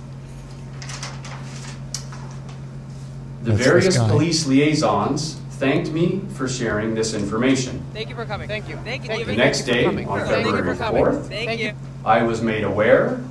[3.43, 7.83] The That's various police liaisons thanked me for sharing this information.
[7.91, 8.47] Thank you for coming.
[8.47, 8.77] Thank you.
[8.77, 9.09] Thank you.
[9.09, 9.37] The David.
[9.37, 10.15] next you day, on Thank you
[10.63, 11.73] for February 4th, Thank you.
[12.05, 13.21] I was made aware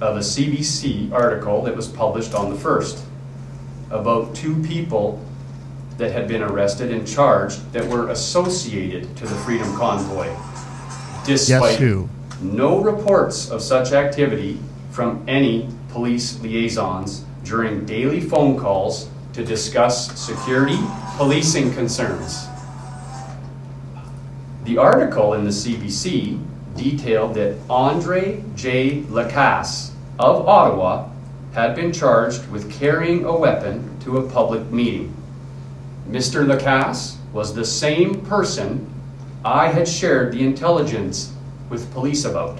[0.00, 3.00] of a CBC article that was published on the 1st
[3.90, 5.24] about two people
[5.98, 10.34] that had been arrested and charged that were associated to the Freedom Convoy.
[11.24, 12.08] Despite who?
[12.42, 14.58] no reports of such activity
[14.90, 20.78] from any police liaisons during daily phone calls to discuss security
[21.16, 22.46] policing concerns.
[24.64, 26.42] The article in the CBC
[26.76, 29.02] detailed that Andre J.
[29.02, 31.08] Lacasse of Ottawa
[31.54, 35.14] had been charged with carrying a weapon to a public meeting.
[36.08, 36.44] Mr.
[36.46, 38.90] Lacasse was the same person
[39.44, 41.32] I had shared the intelligence
[41.70, 42.58] with police about.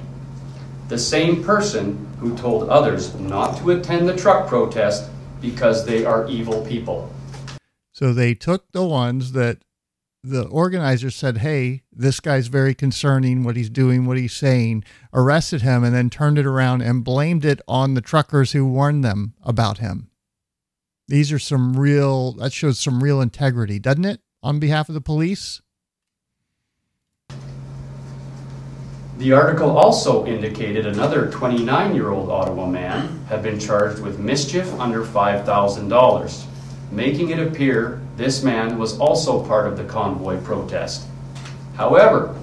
[0.88, 6.28] The same person who told others not to attend the truck protest because they are
[6.28, 7.12] evil people.
[7.92, 9.58] So they took the ones that
[10.26, 15.60] the organizer said, hey, this guy's very concerning, what he's doing, what he's saying, arrested
[15.60, 19.34] him, and then turned it around and blamed it on the truckers who warned them
[19.42, 20.08] about him.
[21.08, 25.02] These are some real, that shows some real integrity, doesn't it, on behalf of the
[25.02, 25.60] police?
[29.18, 34.72] The article also indicated another 29 year old Ottawa man had been charged with mischief
[34.80, 36.46] under $5,000,
[36.94, 41.06] making it appear this man was also part of the convoy protest.
[41.74, 42.36] However,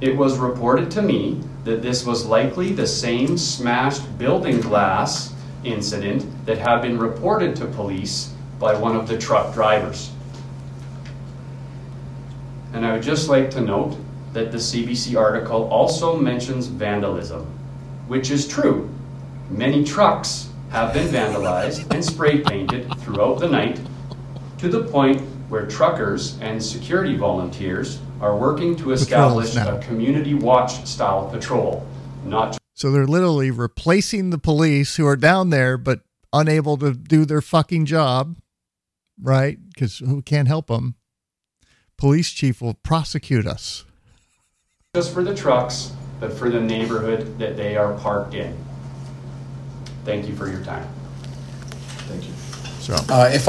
[0.00, 5.32] it was reported to me that this was likely the same smashed building glass
[5.64, 10.10] incident that had been reported to police by one of the truck drivers.
[12.74, 13.96] And I would just like to note
[14.34, 17.46] that the CBC article also mentions vandalism,
[18.06, 18.90] which is true.
[19.48, 23.80] Many trucks have been vandalized and spray painted throughout the night
[24.58, 30.84] to the point where truckers and security volunteers are working to establish a community watch
[30.86, 31.86] style patrol,
[32.24, 36.00] not so they're literally replacing the police who are down there but
[36.30, 38.36] unable to do their fucking job,
[39.20, 39.58] right?
[39.68, 40.94] Because who can't help them?
[41.96, 43.86] Police chief will prosecute us.
[44.94, 48.54] Just for the trucks, but for the neighborhood that they are parked in.
[50.06, 50.88] Thank you for your time.
[52.06, 52.32] Thank you.
[52.78, 53.48] So, uh, if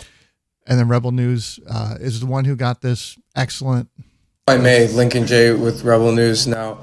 [0.65, 3.89] and then Rebel News uh, is the one who got this excellent.
[3.97, 4.03] If
[4.47, 6.79] I may, Lincoln Jay with Rebel News now.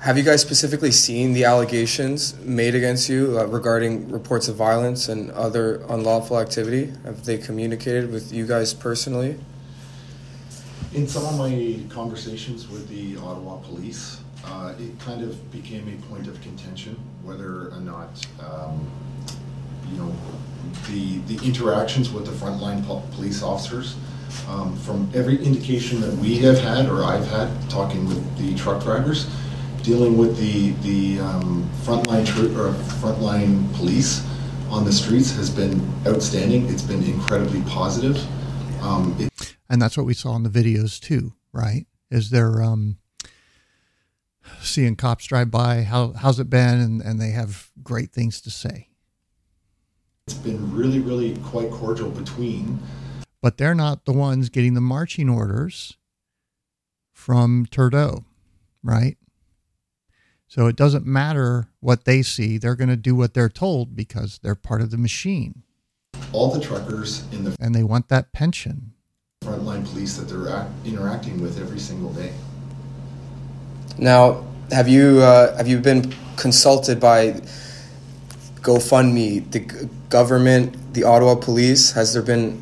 [0.00, 5.10] Have you guys specifically seen the allegations made against you uh, regarding reports of violence
[5.10, 6.90] and other unlawful activity?
[7.04, 9.38] Have they communicated with you guys personally?
[10.94, 16.06] In some of my conversations with the Ottawa police, uh, it kind of became a
[16.06, 18.90] point of contention whether or not, um,
[19.90, 20.14] you know,
[20.88, 23.96] the, the interactions with the frontline po- police officers.
[24.48, 28.82] Um, from every indication that we have had or I've had talking with the truck
[28.82, 29.30] drivers,
[29.84, 34.26] dealing with the the um, frontline tr- or frontline police
[34.70, 36.68] on the streets has been outstanding.
[36.68, 38.16] It's been incredibly positive.
[38.82, 41.86] Um, it- and that's what we saw in the videos too, right?
[42.10, 42.96] Is there um,
[44.64, 45.82] seeing cops drive by?
[45.82, 46.80] How how's it been?
[46.80, 48.88] And and they have great things to say.
[50.26, 52.78] It's been really, really quite cordial between.
[53.42, 55.98] But they're not the ones getting the marching orders
[57.12, 58.24] from Trudeau,
[58.82, 59.18] right?
[60.48, 64.38] So it doesn't matter what they see, they're going to do what they're told because
[64.38, 65.62] they're part of the machine.
[66.32, 68.92] All the truckers in the and they want that pension.
[69.42, 72.32] Frontline police that they're act, interacting with every single day.
[73.98, 74.44] Now,
[74.74, 77.40] have you uh, have you been consulted by
[78.60, 79.60] GoFundMe, the
[80.10, 81.92] government, the Ottawa police?
[81.92, 82.60] Has there been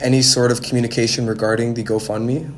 [0.00, 2.54] any sort of communication regarding the GoFundMe?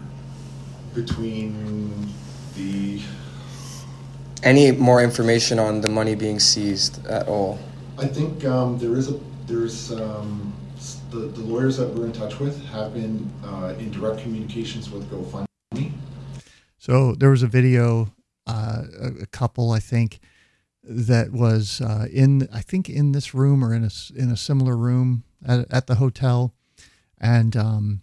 [0.94, 2.12] Between
[2.54, 3.00] the
[4.42, 7.58] any more information on the money being seized at all?
[7.98, 10.52] I think um, there is a there's um,
[11.10, 15.10] the, the lawyers that we're in touch with have been uh, in direct communications with
[15.10, 15.92] GoFundMe.
[16.78, 18.12] So there was a video,
[18.52, 18.82] uh,
[19.22, 20.20] a, couple I think,
[20.84, 24.76] that was uh, in I think in this room or in a in a similar
[24.76, 26.54] room at, at the hotel,
[27.20, 28.02] and um,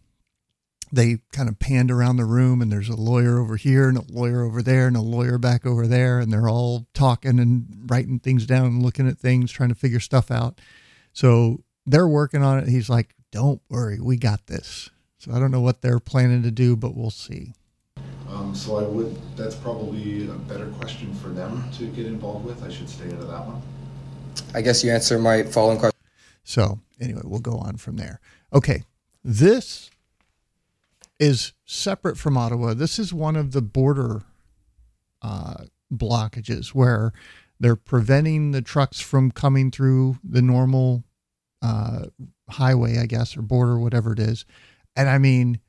[0.92, 4.04] they kind of panned around the room and there's a lawyer over here and a
[4.12, 6.20] lawyer over there and a lawyer back over there.
[6.20, 10.00] And they're all talking and writing things down and looking at things trying to figure
[10.00, 10.60] stuff out.
[11.14, 12.68] So they're working on it.
[12.68, 14.00] He's like don't worry.
[14.00, 14.90] We got this.
[15.20, 17.54] So i don't know what they're planning to do but we'll see
[18.40, 22.64] um, so i would that's probably a better question for them to get involved with
[22.64, 23.62] i should stay out of that one
[24.56, 26.00] i guess you answer my following question
[26.44, 28.20] so anyway we'll go on from there
[28.54, 28.84] okay
[29.24, 29.92] this
[31.20, 32.74] is separate from Ottawa.
[32.74, 34.24] This is one of the border
[35.22, 37.12] uh, blockages where
[37.60, 41.04] they're preventing the trucks from coming through the normal
[41.62, 42.06] uh,
[42.50, 44.46] highway, I guess, or border, whatever it is.
[44.96, 45.60] And I mean,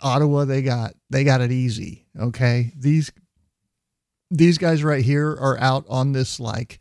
[0.00, 2.06] Ottawa, they got they got it easy.
[2.18, 3.12] Okay, these
[4.30, 6.78] these guys right here are out on this like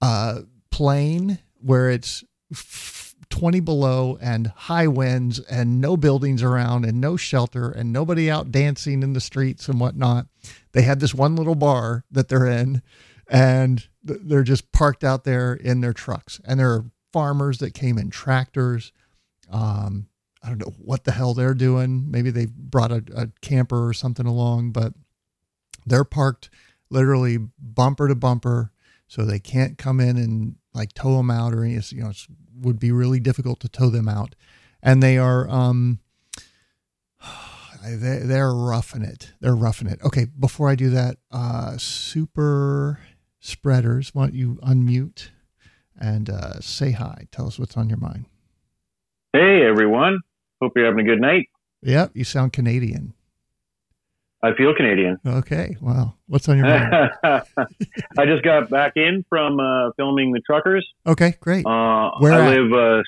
[0.00, 0.40] uh,
[0.70, 2.24] plane where it's
[3.30, 8.50] 20 below and high winds and no buildings around and no shelter and nobody out
[8.50, 10.26] dancing in the streets and whatnot.
[10.72, 12.82] They had this one little bar that they're in
[13.28, 16.40] and they're just parked out there in their trucks.
[16.44, 18.92] And there are farmers that came in tractors.
[19.50, 20.08] Um,
[20.42, 22.10] I don't know what the hell they're doing.
[22.10, 24.94] Maybe they brought a, a camper or something along, but
[25.84, 26.50] they're parked
[26.90, 28.72] literally bumper to bumper
[29.08, 32.26] so they can't come in and like tow them out or any, you know, it's
[32.60, 34.34] would be really difficult to tow them out.
[34.82, 36.00] And they are, um,
[37.84, 39.32] they, they're roughing it.
[39.40, 40.00] They're roughing it.
[40.04, 40.26] Okay.
[40.38, 43.00] Before I do that, uh, super
[43.40, 45.28] spreaders, why don't you unmute
[45.98, 47.26] and uh, say hi?
[47.32, 48.26] Tell us what's on your mind.
[49.32, 50.20] Hey, everyone.
[50.60, 51.48] Hope you're having a good night.
[51.82, 52.12] Yep.
[52.14, 53.14] You sound Canadian.
[54.42, 55.18] I feel Canadian.
[55.26, 55.76] Okay.
[55.80, 56.14] Wow.
[56.26, 57.10] What's on your mind?
[58.18, 60.86] I just got back in from uh, filming the truckers.
[61.06, 61.66] Okay, great.
[61.66, 62.58] Uh, Where I at?
[62.58, 62.72] live.
[62.72, 63.02] Uh,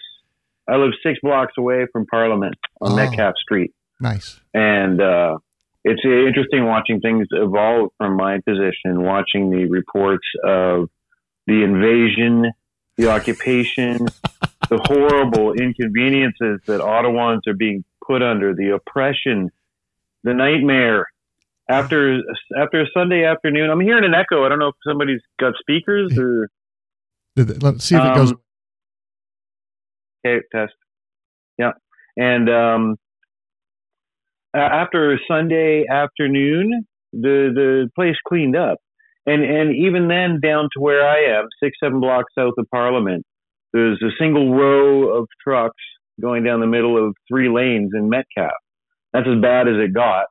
[0.68, 3.72] I live six blocks away from Parliament on oh, Metcalfe Street.
[4.00, 4.40] Nice.
[4.54, 5.38] And uh,
[5.84, 10.88] it's interesting watching things evolve from my position, watching the reports of
[11.46, 12.52] the invasion,
[12.96, 14.08] the occupation,
[14.70, 19.50] the horrible inconveniences that Ottawans are being put under, the oppression
[20.22, 21.06] the nightmare.
[21.68, 22.20] After
[22.60, 24.44] after a Sunday afternoon, I'm hearing an echo.
[24.44, 26.48] I don't know if somebody's got speakers or.
[27.36, 28.32] Let's see if it goes.
[28.32, 28.40] Um,
[30.26, 30.74] Okay, test.
[31.58, 31.72] Yeah,
[32.16, 32.96] and um,
[34.54, 38.78] after Sunday afternoon, the the place cleaned up,
[39.26, 43.24] and and even then, down to where I am, six seven blocks south of Parliament,
[43.72, 45.82] there's a single row of trucks
[46.20, 48.50] going down the middle of three lanes in Metcalfe.
[49.12, 50.26] That's as bad as it got.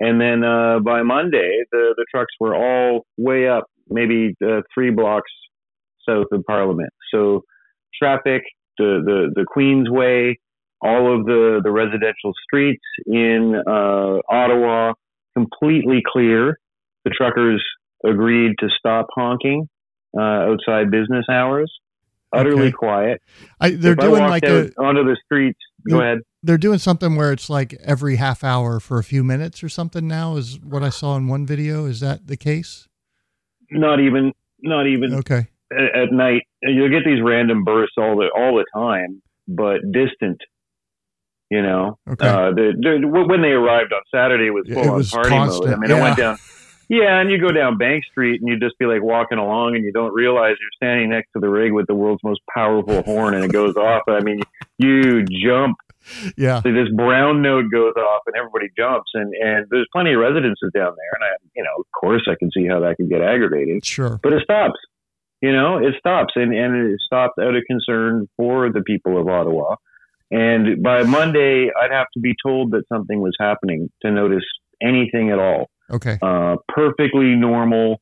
[0.00, 4.90] And then uh, by Monday, the the trucks were all way up, maybe uh, three
[4.90, 5.30] blocks
[6.08, 6.90] south of Parliament.
[7.14, 7.42] So
[8.00, 8.42] traffic,
[8.78, 10.34] the the the Queensway,
[10.80, 14.94] all of the the residential streets in uh, Ottawa
[15.36, 16.58] completely clear.
[17.04, 17.64] The truckers
[18.04, 19.68] agreed to stop honking
[20.18, 21.72] uh, outside business hours.
[22.32, 22.72] Utterly Okay.
[22.72, 23.22] quiet.
[23.60, 25.58] I, they're if doing like a onto the streets.
[25.88, 26.18] Go ahead.
[26.42, 30.06] they're doing something where it's like every half hour for a few minutes or something
[30.06, 31.86] now is what I saw in one video.
[31.86, 32.88] Is that the case?
[33.70, 34.32] Not even.
[34.62, 35.48] Not even Okay.
[35.72, 36.42] at, at night.
[36.62, 40.40] You'll get these random bursts all the all the time, but distant.
[41.50, 42.26] You know, Okay.
[42.26, 45.28] uh, the, the, when they arrived on Saturday, it was full it on was party
[45.28, 45.74] constant, mode.
[45.74, 46.38] I mean, I went down.
[46.92, 49.82] Yeah, and you go down Bank Street and you just be like walking along and
[49.82, 53.32] you don't realize you're standing next to the rig with the world's most powerful horn
[53.32, 54.02] and it goes off.
[54.08, 54.42] I mean,
[54.76, 55.78] you jump.
[56.36, 56.60] Yeah.
[56.60, 60.70] So this brown note goes off and everybody jumps and and there's plenty of residences
[60.74, 63.22] down there and I you know of course I can see how that could get
[63.22, 64.20] aggravating Sure.
[64.22, 64.78] but it stops.
[65.40, 69.28] You know, it stops, and and it stops out of concern for the people of
[69.28, 69.76] Ottawa.
[70.30, 74.44] And by Monday, I'd have to be told that something was happening to notice
[74.80, 75.68] anything at all.
[75.92, 76.18] Okay.
[76.22, 78.00] Uh, perfectly normal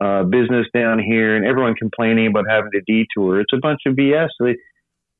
[0.00, 3.40] uh, business down here, and everyone complaining about having to detour.
[3.40, 4.28] It's a bunch of BS.
[4.40, 4.56] They,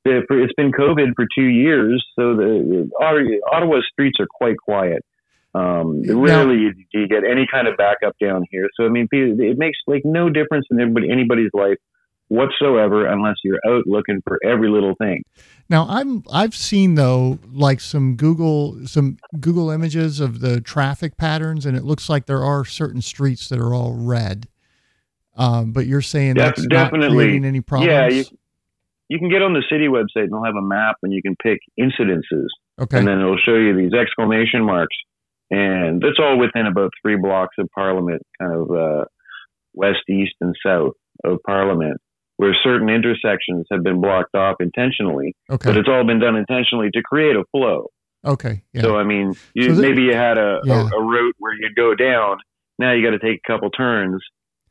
[0.05, 5.05] they, it's been COVID for two years, so the Ottawa- Ottawa's streets are quite quiet.
[5.55, 8.69] Um, Now- rarely do you get any kind of backup down here.
[8.77, 11.79] So I mean, it makes like no difference in anybody, anybody's life
[12.31, 15.23] whatsoever unless you're out looking for every little thing.
[15.69, 21.67] Now I'm I've seen though like some Google some Google images of the traffic patterns
[21.67, 24.49] and it looks like there are certain streets that are all red.
[25.37, 27.17] Um, but you're saying Def- that's not definitely.
[27.17, 27.91] creating any problems.
[27.91, 28.25] Yeah, you,
[29.09, 31.35] you can get on the city website and they'll have a map and you can
[31.43, 32.47] pick incidences
[32.81, 32.99] okay.
[32.99, 34.97] and then it'll show you these exclamation marks.
[35.51, 39.05] And that's all within about three blocks of Parliament, kind of uh,
[39.75, 40.93] west, east, and south
[41.25, 42.01] of Parliament,
[42.41, 45.69] where certain intersections have been blocked off intentionally, okay.
[45.69, 47.89] but it's all been done intentionally to create a flow.
[48.25, 48.63] okay.
[48.73, 48.81] Yeah.
[48.83, 50.89] So I mean, you, So maybe you had a, Yeah.
[50.91, 52.39] a, a route where you'd go down.
[52.79, 54.23] Now you got to take a couple turns,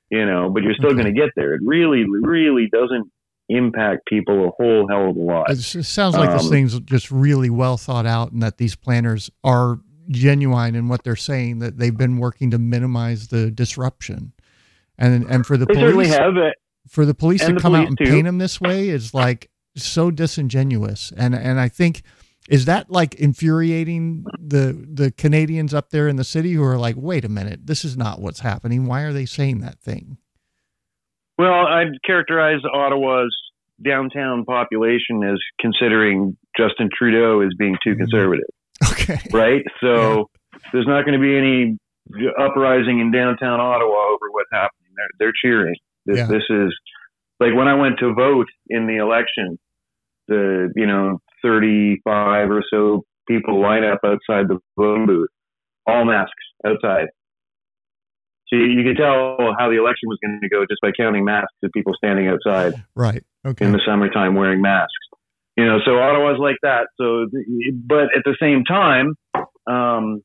[0.10, 1.04] you know, but you're still Okay.
[1.04, 1.54] going to get there.
[1.54, 3.06] It really, really doesn't
[3.50, 5.52] impact people a whole hell of a lot.
[5.52, 9.30] It sounds like this Um, thing's just really well thought out, and that these planners
[9.44, 9.78] are
[10.10, 11.60] genuine in what they're saying.
[11.60, 14.34] That they've been working to minimize the disruption,
[14.98, 16.56] and and for the They certainly have it.
[16.90, 18.06] For the police and to the come out and too.
[18.06, 22.02] paint him this way is like so disingenuous, and and I think
[22.50, 26.96] is that like infuriating the the Canadians up there in the city who are like,
[26.98, 28.86] wait a minute, this is not what's happening.
[28.86, 30.18] Why are they saying that thing?
[31.38, 33.36] Well, I'd characterize Ottawa's
[33.84, 37.98] downtown population as considering Justin Trudeau as being too Mhm.
[38.00, 38.46] conservative,
[38.92, 39.64] Okay, right?
[39.82, 40.30] So
[40.74, 41.78] there's not going to be any
[42.38, 44.90] uprising in downtown Ottawa over what's happening.
[44.98, 45.76] They're, they're cheering.
[46.10, 46.28] This, Yeah.
[46.28, 46.74] this is
[47.40, 49.60] like when I went to vote in the election,
[50.28, 55.30] the, you know, 35 or so people line up outside the voting booth,
[55.88, 56.34] all masks
[56.66, 57.08] outside.
[58.48, 61.24] So you, you could tell how the election was going to go just by counting
[61.24, 64.92] masks of people standing outside right, okay, in the summertime wearing masks.
[65.56, 66.88] You know, so Ottawa's like that.
[67.00, 67.28] So,
[67.86, 69.14] but at the same time,
[69.68, 70.22] um,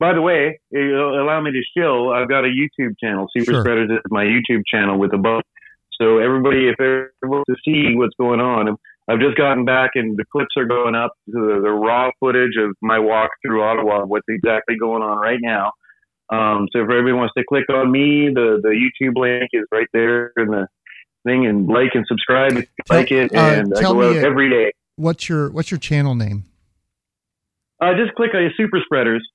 [0.00, 2.10] by the way, allow me to shill.
[2.10, 3.26] I've got a YouTube channel.
[3.36, 3.60] Super Sure.
[3.62, 5.44] Spreaders is my YouTube channel with a boat.
[6.00, 8.76] So everybody, if they're able to see what's going on,
[9.10, 11.12] I've just gotten back and the clips are going up.
[11.26, 15.72] The, the raw footage of my walk through Ottawa, what's exactly going on right now.
[16.30, 19.86] Um, so if everybody wants to click on me, the, the YouTube link is right
[19.94, 20.68] there in the
[21.24, 23.34] thing and like and subscribe if you Tell- like it.
[23.34, 24.72] uh, And I tell go out me, uh, every day.
[24.96, 26.44] what's your what's your channel name?
[27.80, 29.26] Uh, just click on Super Spreaders.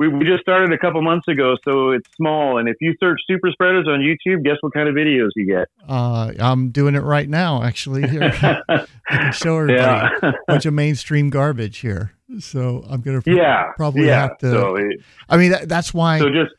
[0.00, 2.56] We, we just started a couple months ago, so it's small.
[2.56, 5.68] And if you search Super Spreaders on YouTube, guess what kind of videos you get?
[5.86, 8.08] Uh, I'm doing it right now, actually.
[8.08, 8.32] Here,
[8.68, 10.08] I can show everybody yeah.
[10.22, 12.14] a bunch of mainstream garbage here.
[12.38, 13.72] So I'm gonna yeah.
[13.76, 14.22] probably yeah.
[14.22, 14.50] have to.
[14.50, 16.52] So, it, I mean, that, that's why so just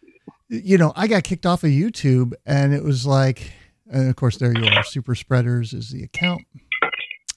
[0.49, 3.51] you know I got kicked off of YouTube, and it was like,
[3.89, 4.83] and of course there you are.
[4.83, 6.43] Super spreaders is the account,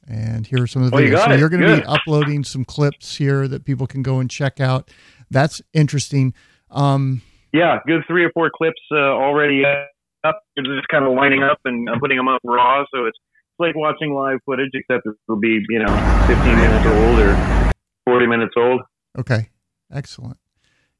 [0.06, 1.12] And here are some of the Oh, you videos.
[1.12, 1.38] got so it.
[1.40, 4.90] you're going to be uploading some clips here that people can go and check out.
[5.30, 6.34] That's interesting.
[6.70, 7.22] Um,
[7.52, 10.42] Yeah, good three or four clips uh, already up.
[10.56, 13.18] They're just kind of lining up and I'm putting them up raw, so it's
[13.56, 17.72] it's like watching live footage, except it'll be you know 15 minutes old or
[18.06, 18.80] 40 minutes old.
[19.18, 19.50] okay,
[19.92, 20.38] excellent.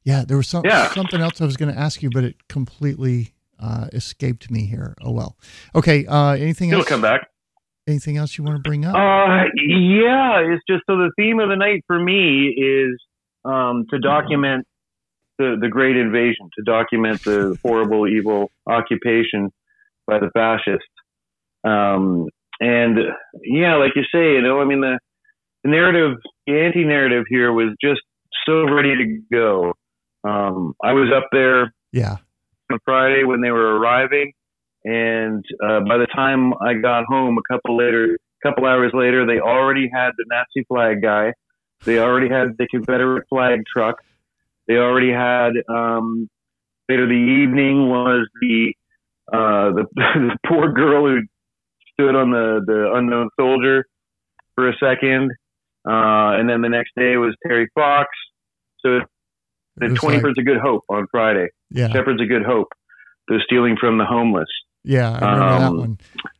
[0.03, 0.89] Yeah, there was some, Yeah.
[0.93, 4.93] something else I was going to ask you, but it completely uh, escaped me here.
[5.01, 5.35] Oh well.
[5.73, 6.05] Okay.
[6.05, 6.87] Uh, anything It'll else?
[6.89, 7.27] come back.
[7.87, 8.93] Anything else you want to bring up?
[8.95, 13.01] Uh, yeah, it's just so the theme of the night for me is
[13.45, 14.65] um, to document
[15.37, 19.51] the the great invasion, to document the horrible, evil occupation
[20.07, 20.87] by the fascists.
[21.63, 22.27] Um,
[22.59, 22.97] and
[23.43, 24.99] yeah, like you say, you know, I mean the
[25.63, 26.17] the narrative,
[26.47, 28.01] the anti-narrative here was just
[28.45, 29.73] so ready to go.
[30.27, 32.17] Um, I was up there yeah.
[32.71, 34.31] on Friday when they were arriving,
[34.83, 39.39] and uh, by the time I got home, a couple later, couple hours later, they
[39.39, 41.33] already had the Nazi flag guy.
[41.83, 43.97] They already had the Confederate flag truck.
[44.67, 45.51] They already had.
[45.69, 46.29] Um,
[46.89, 48.73] later the evening was the
[49.31, 51.21] uh, the, the poor girl who
[51.93, 53.85] stood on the the unknown soldier
[54.55, 55.31] for a second,
[55.87, 58.07] uh, and then the next day was Terry Fox.
[58.79, 58.99] So
[59.77, 61.47] the Twenty like- Birds of Good Hope on Friday.
[61.69, 61.89] Yeah.
[61.91, 62.67] Shepherds of Good Hope.
[63.27, 64.47] The stealing from the homeless.
[64.83, 65.09] Yeah.
[65.11, 65.97] I remember that Um, one.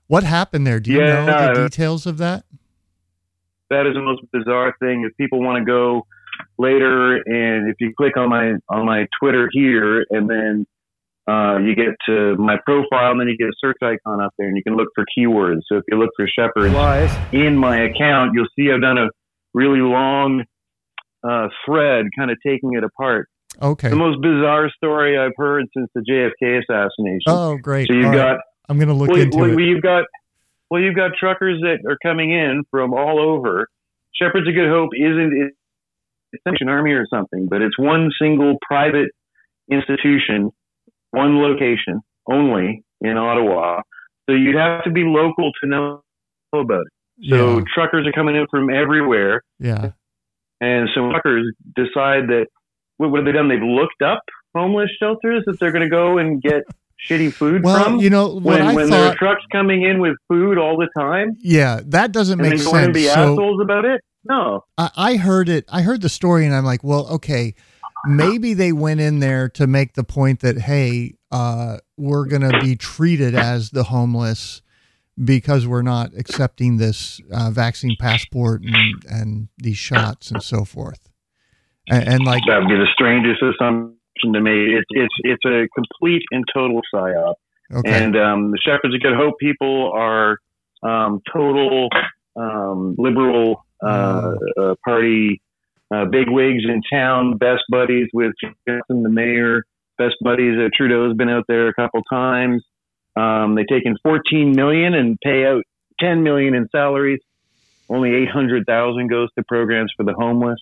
[0.07, 0.79] What happened there?
[0.79, 2.45] Do you yeah, know the uh, details of that?
[3.69, 5.05] That is the most bizarre thing.
[5.09, 6.05] If people want to go
[6.57, 10.65] later, and if you click on my on my Twitter here, and then
[11.27, 14.47] uh, you get to my profile, and then you get a search icon up there,
[14.47, 15.61] and you can look for keywords.
[15.67, 16.75] So if you look for shepherds
[17.31, 19.07] in my account, you'll see I've done a
[19.53, 20.43] really long
[21.27, 23.27] uh, thread, kind of taking it apart.
[23.61, 23.89] Okay.
[23.89, 27.21] The most bizarre story I've heard since the JFK assassination.
[27.27, 27.87] Oh, great.
[27.87, 28.35] so you've All right.
[28.35, 29.61] got I'm going to look well, into well, it.
[29.61, 30.05] you've got
[30.69, 33.67] well, you've got truckers that are coming in from all over.
[34.13, 35.51] Shepherds of Good Hope isn't
[36.33, 39.09] it's an army or something, but it's one single private
[39.71, 40.51] institution,
[41.11, 43.81] one location only in Ottawa.
[44.29, 46.01] So you'd have to be local to know
[46.53, 47.29] about it.
[47.29, 47.63] So yeah.
[47.73, 49.91] truckers are coming in from everywhere, Yeah.
[50.59, 52.47] and so truckers decide that
[52.97, 53.47] what, what have they done?
[53.47, 54.21] They've looked up
[54.53, 56.63] homeless shelters that they're going to go and get
[57.09, 60.57] shitty food Well, from you know when, when there are trucks coming in with food
[60.57, 62.97] all the time Yeah, that doesn't make then going and sense.
[62.97, 64.01] be So assholes about it?
[64.27, 64.63] No.
[64.77, 65.65] I, I heard it.
[65.69, 67.53] I heard the story, and I'm like, well, okay,
[68.07, 72.59] maybe they went in there to make the point that hey, uh, we're going to
[72.59, 74.61] be treated as the homeless
[75.23, 81.07] because we're not accepting this uh, vaccine passport and and these shots and so forth.
[81.87, 84.75] And, and like, That would be the strangest assumption to me.
[84.75, 87.35] It's it's it's a complete and total psyop.
[87.73, 90.37] okay, And um, the Shepherds of Good Hope people are
[90.83, 91.89] um, total
[92.35, 95.41] um, liberal uh, uh, party
[95.93, 99.63] uh, bigwigs in town, best buddies with Johnson, the mayor,
[99.97, 100.57] best buddies.
[100.57, 102.63] Uh, Trudeau's been out there a couple times.
[103.15, 105.63] Um, they take in 14 million and pay out
[105.99, 107.19] 10 million in salaries.
[107.89, 110.59] Only 800,000 goes to programs for the homeless.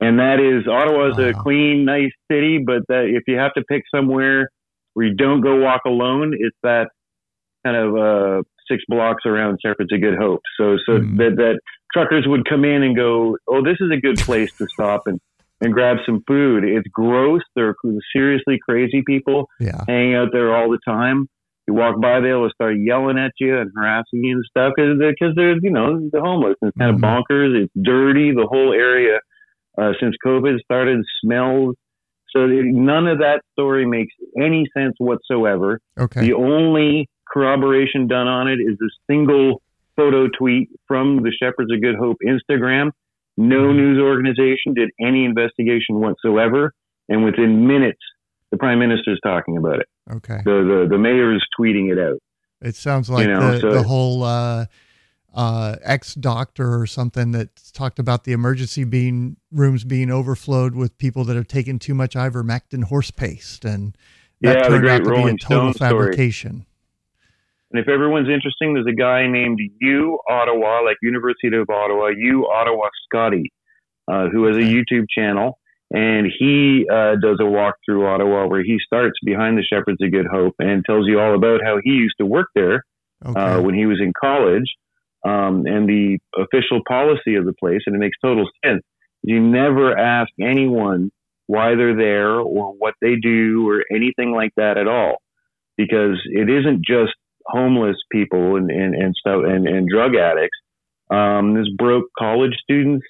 [0.00, 1.42] And that is Ottawa's a Wow.
[1.42, 4.48] clean, nice city, but that if you have to pick somewhere
[4.94, 6.88] where you don't go walk alone, it's that
[7.64, 10.40] kind of uh, six blocks around Shepherds of Good Hope.
[10.58, 11.16] So, so Hmm.
[11.16, 11.60] that that
[11.92, 15.18] truckers would come in and go, "Oh, this is a good place to stop and
[15.60, 17.42] and grab some food." It's gross.
[17.54, 17.74] They're
[18.14, 21.28] seriously crazy people yeah, hanging out there all the time.
[21.66, 25.14] You walk by, they'll start yelling at you and harassing you and stuff because they're,
[25.18, 26.56] cause they're, you know, the homeless.
[26.60, 26.96] It's kind Mhm.
[26.96, 27.56] of bonkers.
[27.64, 28.32] It's dirty.
[28.32, 29.18] The whole area,
[29.78, 31.76] uh, since COVID started, smells.
[32.30, 35.80] So none of that story makes any sense whatsoever.
[35.98, 39.62] okay, The only corroboration done on it is a single
[39.96, 42.90] photo tweet from the Shepherds of Good Hope Instagram.
[43.36, 43.76] No Mhm.
[43.76, 46.72] news organization did any investigation whatsoever.
[47.08, 48.00] And within minutes,
[48.50, 49.86] the prime minister's talking about it.
[50.10, 50.40] okay.
[50.44, 52.18] The, the, the mayor is tweeting it out.
[52.60, 54.66] It sounds like know, the, so- the whole uh,
[55.34, 60.96] uh, ex doctor or something that talked about the emergency being rooms being overflowed with
[60.98, 63.96] people that have taken too much ivermectin horse paste, and
[64.40, 66.06] that Yeah, turned great out to be a Rolling total Stone story.
[66.06, 66.66] fabrication.
[67.72, 72.46] And if everyone's interesting, there's a guy named U Ottawa, like University of Ottawa, U
[72.46, 73.52] Ottawa Scotty,
[74.06, 75.58] uh, who has a YouTube channel.
[75.92, 80.12] And he uh, does a walk through Ottawa where he starts behind the Shepherds of
[80.12, 82.84] Good Hope and tells you all about how he used to work there
[83.24, 84.72] Okay, uh, when he was in college
[85.24, 87.80] um, and the official policy of the place.
[87.86, 88.82] And it makes total sense.
[89.22, 91.10] You never ask anyone
[91.46, 95.16] why they're there or what they do or anything like that at all
[95.76, 97.12] because it isn't just
[97.46, 100.56] homeless people and, and, and stuff and, and drug addicts.
[101.10, 103.04] Um, there's broke college students,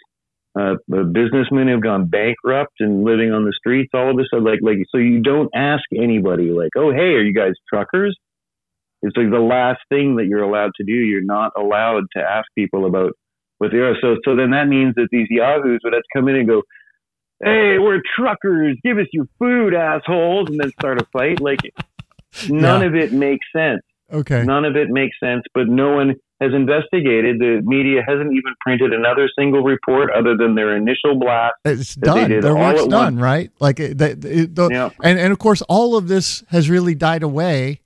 [0.58, 3.90] uh, businessmen who've gone bankrupt and living on the streets.
[3.94, 7.34] All of this, like, like, so you don't ask anybody, like, oh, hey, are you
[7.34, 8.16] guys truckers?
[9.04, 10.92] It's like the last thing that you're allowed to do.
[10.92, 13.12] You're not allowed to ask people about
[13.58, 13.94] what they are.
[14.00, 16.62] So, so then that means that these yahoos would have to come in and go,
[17.44, 18.78] hey, we're truckers.
[18.82, 21.40] Give us your food, assholes, and then start a fight.
[21.42, 21.60] Like,
[22.48, 22.86] none yeah.
[22.86, 23.82] of it makes sense.
[24.10, 24.42] Okay.
[24.42, 27.38] None of it makes sense, but no one has investigated.
[27.40, 31.54] The media hasn't even printed another single report other than their initial blast.
[31.66, 32.40] It's done.
[32.40, 33.50] Their work's done, right?
[33.60, 34.90] Like, the, the, yeah.
[35.02, 37.80] and and of course, all of this has really died away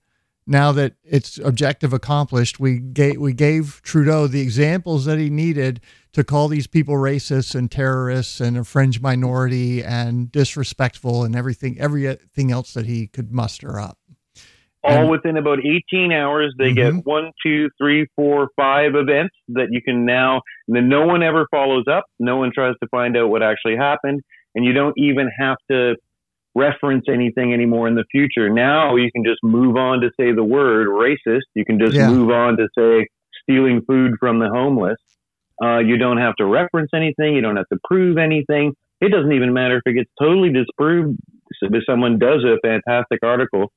[0.48, 2.58] now that it's objective accomplished.
[2.58, 5.80] We gave we gave Trudeau the examples that he needed
[6.12, 11.78] to call these people racists and terrorists and a fringe minority and disrespectful and everything
[11.78, 13.98] everything else that he could muster up
[14.82, 16.96] all and, within about 18 hours they mm-hmm.
[16.96, 21.22] get one two three four five events that you can now and then no one
[21.22, 24.20] ever follows up no one tries to find out what actually happened
[24.54, 25.94] and you don't even have to
[26.58, 30.44] reference anything anymore in the future now you can just move on to say the
[30.44, 32.08] word racist you can just yeah.
[32.08, 33.06] move on to say
[33.42, 34.98] stealing food from the homeless
[35.62, 39.32] uh, you don't have to reference anything you don't have to prove anything it doesn't
[39.32, 41.16] even matter if it gets totally disproved
[41.62, 43.72] if someone does a fantastic article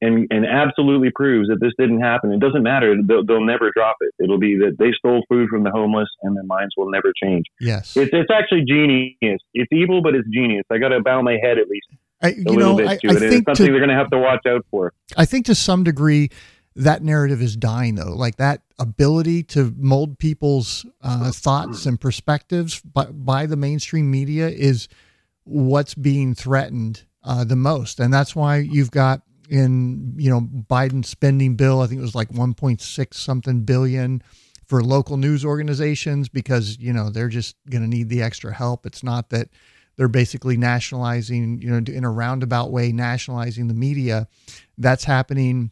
[0.00, 2.32] and, and absolutely proves that this didn't happen.
[2.32, 2.94] It doesn't matter.
[3.02, 4.12] They'll, they'll never drop it.
[4.22, 7.46] It'll be that they stole food from the homeless and their minds will never change.
[7.60, 7.96] Yes.
[7.96, 9.40] It's, it's actually genius.
[9.54, 10.64] It's evil, but it's genius.
[10.70, 11.86] I got to bow my head at least.
[12.24, 14.64] I, you know, I, I think something to, they're going to have to watch out
[14.70, 14.92] for.
[15.16, 16.30] I think to some degree,
[16.76, 18.14] that narrative is dying though.
[18.14, 24.48] Like that ability to mold people's uh, thoughts and perspectives by, by the mainstream media
[24.48, 24.88] is
[25.44, 28.00] what's being threatened uh, the most.
[28.00, 31.80] And that's why you've got in you know Biden's spending bill.
[31.80, 34.22] I think it was like 1.6 something billion
[34.66, 38.86] for local news organizations because you know they're just going to need the extra help.
[38.86, 39.48] It's not that
[39.96, 44.28] they're basically nationalizing, you know, in a roundabout way, nationalizing the media.
[44.76, 45.70] That's happening,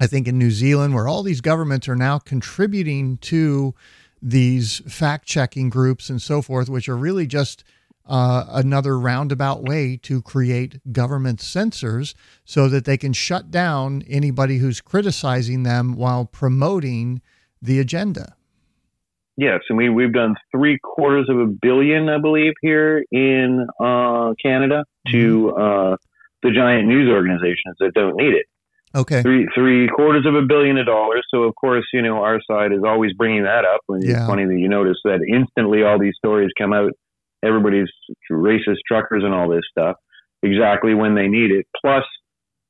[0.00, 3.74] I think, in New Zealand, where all these governments are now contributing to
[4.20, 7.64] these fact checking groups and so forth, which are really just
[8.08, 14.58] uh, another roundabout way to create government censors so that they can shut down anybody
[14.58, 17.20] who's criticizing them while promoting
[17.60, 18.36] the agenda.
[19.36, 24.32] Yes, and we we've done three quarters of a billion, I believe, here in uh,
[24.42, 25.92] Canada to mm-hmm.
[25.92, 25.96] uh,
[26.42, 28.46] the giant news organizations that don't need it.
[28.94, 31.26] Okay, three three quarters of a billion of dollars.
[31.30, 33.82] So of course, you know, our side is always bringing that up.
[33.90, 34.18] And yeah.
[34.18, 36.92] it's funny that you notice that instantly all these stories come out
[37.42, 37.88] everybody's
[38.30, 39.96] racist truckers and all this stuff
[40.42, 41.66] exactly when they need it.
[41.80, 42.04] Plus,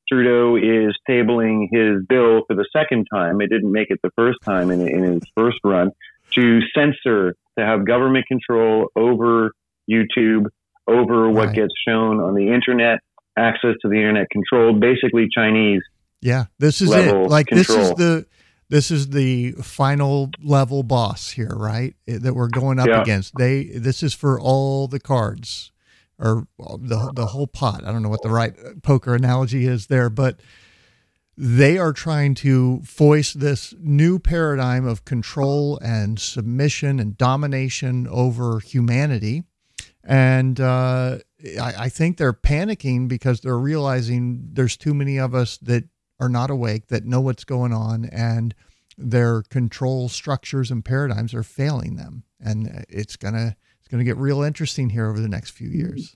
[0.09, 3.41] Trudeau is tabling his bill for the second time.
[3.41, 5.91] It didn't make it the first time in, in his first run
[6.33, 9.51] to censor, to have government control over
[9.89, 10.45] YouTube,
[10.87, 11.55] over what right.
[11.55, 12.99] gets shown on the internet,
[13.37, 15.81] access to the internet controlled, basically Chinese.
[16.21, 17.13] Yeah, this is it.
[17.13, 17.77] Like control.
[17.77, 18.25] this is the
[18.69, 21.95] this is the final level boss here, right?
[22.07, 23.01] Eh, that we're going up yeah.
[23.01, 23.35] against.
[23.37, 25.71] They this is for all the cards
[26.19, 27.83] or uh, the the whole pot.
[27.85, 30.39] I don't know what the right uh, poker analogy is there, but
[31.37, 38.59] they are trying to foist this new paradigm of control and submission and domination over
[38.59, 39.43] humanity.
[40.03, 41.19] And uh,
[41.61, 45.83] I, I think they're panicking because they're realizing there's too many of us that
[46.19, 48.55] are not awake, that know what's going on, and
[48.97, 52.23] their control structures and paradigms are failing them.
[52.39, 56.15] And it's gonna it's gonna get real interesting here over the next few years.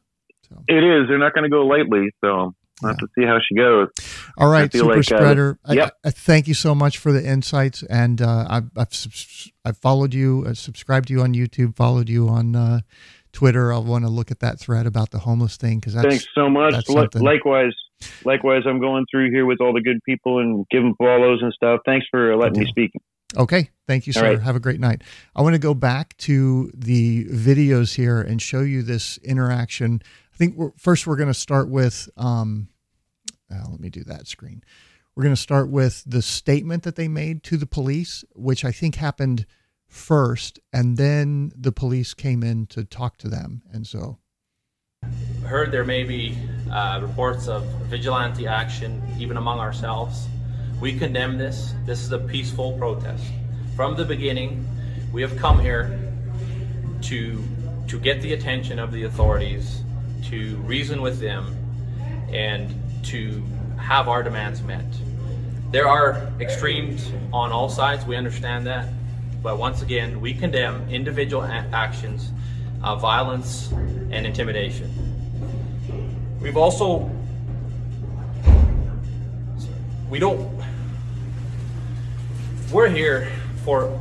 [0.49, 0.63] So.
[0.67, 1.07] It is.
[1.07, 2.09] They're not going to go lightly.
[2.19, 3.89] So We'll have to see how she goes.
[4.37, 5.59] All right, super like, uh, spreader.
[5.67, 5.97] Uh, yep.
[6.03, 10.13] I, I, thank you so much for the insights, and uh, I've, I've, I've followed
[10.13, 12.81] you, uh, subscribed to you on YouTube, followed you on uh,
[13.31, 13.73] Twitter.
[13.73, 16.73] I want to look at that thread about the homeless thing because thanks so much.
[17.15, 17.73] likewise,
[18.25, 21.81] likewise, I'm going through here with all the good people and giving follows and stuff.
[21.85, 22.91] Thanks for letting me speak.
[23.37, 23.69] Okay.
[23.87, 24.33] Thank you, sir.
[24.33, 24.41] Right.
[24.41, 25.03] Have a great night.
[25.35, 30.01] I want to go back to the videos here and show you this interaction.
[30.33, 32.67] I think we're, first we're going to start with, um,
[33.51, 34.63] uh, let me do that screen.
[35.15, 38.71] We're going to start with the statement that they made to the police, which I
[38.71, 39.45] think happened
[39.87, 43.61] first, and then the police came in to talk to them.
[43.71, 44.19] And so.
[45.43, 46.37] Heard there may be
[46.71, 50.27] uh, reports of vigilante action even among ourselves.
[50.79, 51.73] We condemn this.
[51.85, 53.25] This is a peaceful protest.
[53.75, 54.65] From the beginning,
[55.11, 55.99] we have come here
[57.03, 57.43] to
[57.87, 59.83] to get the attention of the authorities,
[60.23, 61.57] to reason with them,
[62.31, 62.73] and
[63.03, 63.43] to
[63.77, 64.85] have our demands met.
[65.71, 68.05] There are extremes on all sides.
[68.05, 68.87] We understand that.
[69.41, 72.31] But once again, we condemn individual actions
[72.83, 74.91] of violence and intimidation.
[76.41, 77.09] We've also
[80.09, 80.61] we don't
[82.71, 83.27] we're here
[83.63, 83.99] for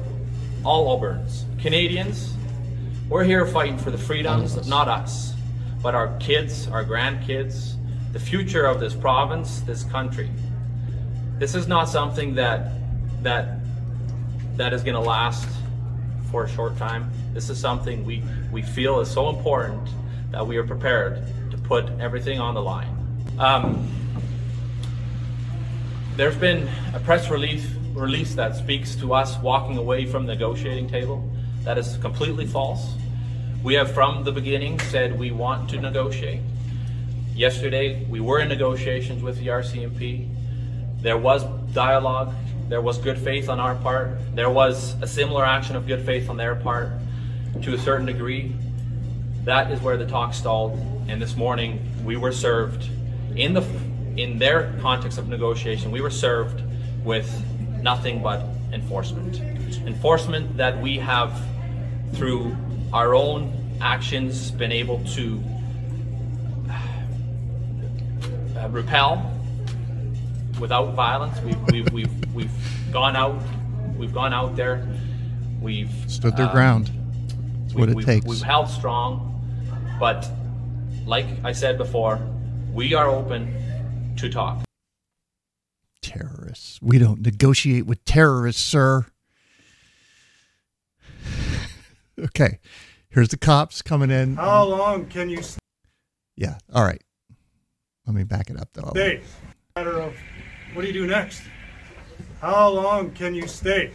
[0.65, 2.35] all Albertans, Canadians.
[3.09, 5.35] We're here fighting for the freedoms, not us,
[5.83, 7.70] but our kids, our grandkids,
[8.13, 10.31] the future of this province, this country.
[11.39, 12.73] This is not something that
[13.23, 13.61] that
[14.57, 15.49] that is going to last
[16.31, 17.11] for a short time.
[17.33, 19.89] This is something we we feel is so important
[20.31, 22.97] that we are prepared to put everything on the line.
[23.39, 23.89] Um,
[26.17, 30.89] there's been a press release release that speaks to us walking away from the negotiating
[30.89, 31.29] table.
[31.65, 32.95] That is completely false.
[33.63, 36.41] We have from the beginning said we want to negotiate.
[37.41, 40.29] Yesterday, we were in negotiations with the RCMP.
[41.01, 42.35] There was dialogue.
[42.69, 44.19] There was good faith on our part.
[44.35, 46.93] There was a similar action of good faith on their part
[47.63, 48.55] to a certain degree.
[49.45, 50.79] That is where the talk stalled.
[51.09, 52.91] And this morning, we were served
[53.35, 53.65] in the
[54.19, 56.63] in their context of negotiation, we were served
[57.07, 57.43] with
[57.81, 59.41] nothing but enforcement.
[59.87, 61.41] Enforcement that we have,
[62.13, 62.55] through
[62.93, 65.43] our own actions, been able to
[68.61, 69.31] uh, repel
[70.61, 71.41] without violence.
[71.41, 73.41] We've, we've, we've, we've gone out,
[73.97, 74.87] we've gone out there,
[75.61, 76.91] we've Stood their uh, ground.
[77.63, 78.27] That's what we- it we've, takes.
[78.27, 79.27] We've held strong,
[79.99, 80.29] but
[81.07, 82.21] like I said before,
[82.73, 84.63] we are open to talk.
[86.03, 86.79] terrorists.
[86.83, 89.07] We don't negotiate with terrorists, sir.
[92.19, 92.59] okay.
[93.09, 94.37] Here's the cops coming in.
[94.37, 95.43] How long can you
[96.37, 96.59] Yeah.
[96.73, 97.03] All right.
[98.11, 98.91] Let me back it up though.
[98.91, 99.21] stay?
[99.77, 100.17] Matter of
[100.75, 101.43] what do you do next?
[102.41, 103.93] How long can you stay?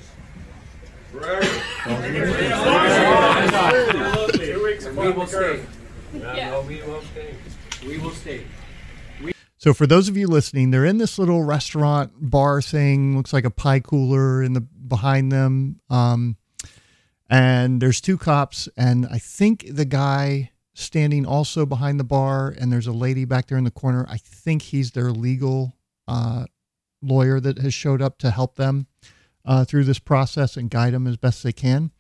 [1.13, 1.41] We will
[5.27, 5.65] stay.
[6.13, 7.35] No, we will stay.
[7.85, 8.45] We will stay.
[9.57, 13.17] So for those of you listening, they're in this little restaurant bar thing.
[13.17, 15.81] Looks like a pie cooler in the behind them.
[15.89, 16.37] Um,
[17.29, 22.71] and there's two cops, and I think the guy standing also behind the bar, and
[22.71, 24.05] there's a lady back there in the corner.
[24.07, 25.75] I think he's their legal
[26.07, 26.45] uh,
[27.01, 28.87] lawyer that has showed up to help them
[29.45, 31.91] uh, through this process and guide them as best they can.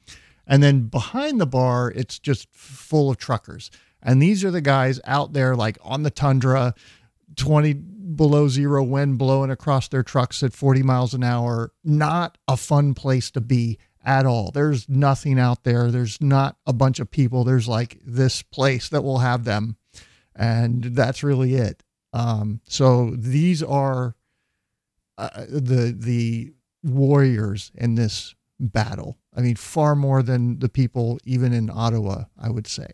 [0.45, 3.71] And then behind the bar, it's just full of truckers.
[4.03, 6.75] And these are the guys out there, like on the tundra,
[7.37, 11.71] 20 below zero wind blowing across their trucks at 40 miles an hour.
[11.83, 14.51] Not a fun place to be at all.
[14.51, 15.91] There's nothing out there.
[15.91, 17.43] There's not a bunch of people.
[17.43, 19.77] There's like this place that will have them.
[20.35, 21.83] And that's really it.
[22.13, 24.15] Um, so these are
[25.17, 26.53] uh, the the
[26.83, 29.17] warriors in this battle.
[29.35, 32.87] I mean, far more than the people even in Ottawa, I would say.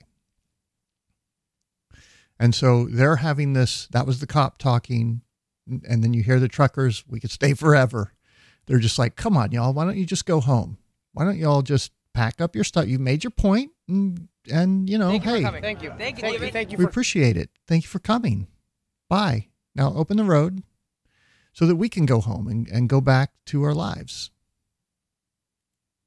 [2.39, 3.87] And so they're having this.
[3.91, 5.21] That was the cop talking,
[5.67, 7.03] and then you hear the truckers.
[7.07, 8.13] We could stay forever.
[8.65, 9.73] They're just like, "Come on, y'all.
[9.73, 10.77] Why don't you just go home?
[11.13, 12.87] Why don't y'all just pack up your stuff?
[12.87, 15.61] You made your point, and and you know, Thank you hey, for coming.
[15.61, 15.89] Thank you.
[15.97, 16.51] Thank you, Thank you.
[16.51, 17.49] Thank you we for appreciate it.
[17.67, 18.47] Thank you for coming.
[19.09, 19.47] Bye.
[19.75, 20.63] Now open the road
[21.53, 24.31] so that we can go home and, and go back to our lives.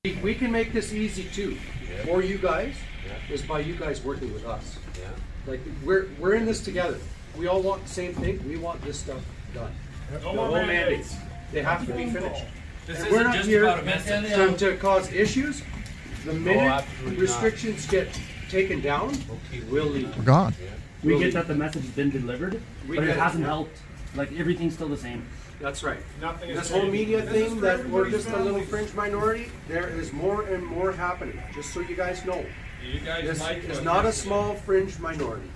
[0.05, 1.57] We- We can make this easy too,
[2.05, 2.75] for you guys,
[3.31, 4.79] is by you guys working with us.
[5.47, 6.99] Like, we're, we're in this together.
[7.39, 9.23] We all want the same thing, we want this stuff
[9.55, 9.73] done.
[10.13, 11.15] The whole mandates,
[11.53, 12.45] they have to be finished.
[12.87, 15.63] This And we're isn't just here about a to, um, to cause issues.
[16.25, 17.21] The minute absolutely not.
[17.21, 18.09] restrictions get
[18.51, 19.13] taken down,
[19.71, 20.17] we'll leave.
[20.17, 20.55] We're gone.
[21.03, 21.35] We We'll get leave.
[21.35, 23.49] that the message has been delivered, We but it it, hasn't yeah.
[23.49, 23.79] helped.
[24.15, 25.27] Like everything's still the same.
[25.61, 25.99] That's right.
[26.21, 28.93] Nothing is This whole media This is thing that we're everybody's just a little fringe
[28.95, 32.45] minority, there is more and more happening, just so you guys know.
[32.91, 34.21] You guys This might is not a this.
[34.23, 35.51] small fringe minority.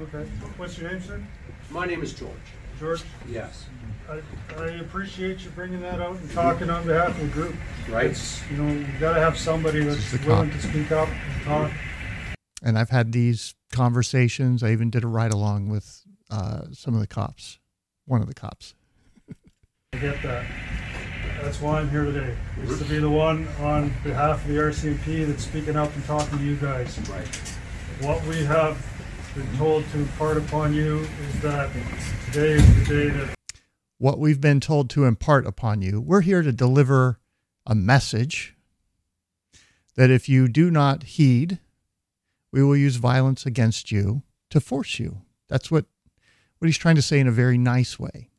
[0.00, 0.28] Okay.
[0.56, 1.22] What's your name, sir?
[1.70, 2.32] My name is George.
[2.80, 3.02] George.
[3.28, 3.66] Yes.
[4.08, 4.20] I,
[4.58, 7.54] I appreciate you bringing that out and talking on behalf of the group.
[7.88, 8.06] Right.
[8.06, 10.60] It's, you know, you gotta have somebody that's willing cop.
[10.60, 11.70] to speak up and talk.
[12.62, 14.62] And I've had these conversations.
[14.62, 17.58] I even did a ride along with uh, some of the cops,
[18.06, 18.74] one of the cops.
[19.92, 20.46] I get that.
[21.42, 25.26] That's why I'm here today, is to be the one on behalf of the RCMP
[25.26, 26.98] that's speaking up and talking to you guys.
[27.10, 27.26] Right.
[28.00, 28.84] What we have
[29.34, 31.70] been told to impart upon you is that
[32.26, 33.34] today is the day that
[34.02, 37.20] What we've been told to impart upon you, we're here to deliver
[37.64, 38.56] a message
[39.94, 41.60] that if you do not heed,
[42.50, 45.22] we will use violence against you to force you.
[45.48, 45.84] That's what
[46.58, 48.30] what he's trying to say in a very nice way.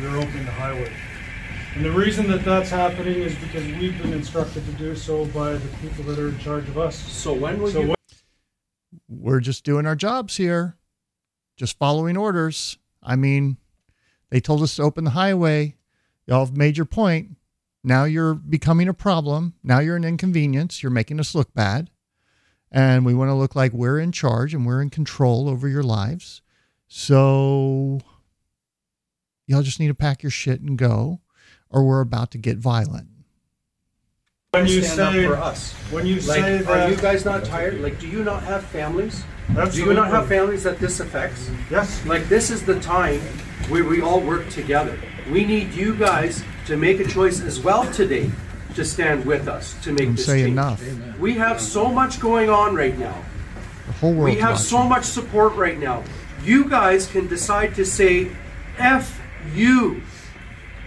[0.00, 0.90] we're opening the highway.
[1.74, 5.52] And the reason that that's happening is because we've been instructed to do so by
[5.52, 6.96] the people that are in charge of us.
[6.96, 7.88] So when will So you?
[7.88, 7.96] when-
[9.10, 10.78] We're just doing our jobs here,
[11.58, 12.78] just following orders.
[13.02, 13.58] I mean,
[14.30, 15.76] they told us to open the highway.
[16.26, 17.36] Y'all have made your point.
[17.82, 19.54] Now you're becoming a problem.
[19.62, 20.82] Now you're an inconvenience.
[20.82, 21.90] You're making us look bad.
[22.70, 25.82] And we want to look like we're in charge and we're in control over your
[25.82, 26.42] lives.
[26.86, 28.00] So
[29.46, 31.20] y'all just need to pack your shit and go,
[31.68, 33.08] or we're about to get violent.
[34.52, 35.72] When you stand up say for us.
[35.92, 37.80] when you Like, say are you guys not tired?
[37.80, 39.22] Like, do you not have families?
[39.54, 41.48] Do you not have families that this affects?
[41.70, 43.20] yes, Like, this is the time
[43.68, 44.98] where we all work together.
[45.30, 48.28] We need you guys to make a choice as well today
[48.74, 50.52] to stand with us to make I'm this saying change.
[50.52, 50.82] enough.
[51.20, 53.22] We have so much going on right now.
[53.86, 54.34] The whole world.
[54.34, 56.02] We have so much support right now.
[56.42, 58.32] You guys can decide to say
[58.78, 59.20] F
[59.54, 60.02] you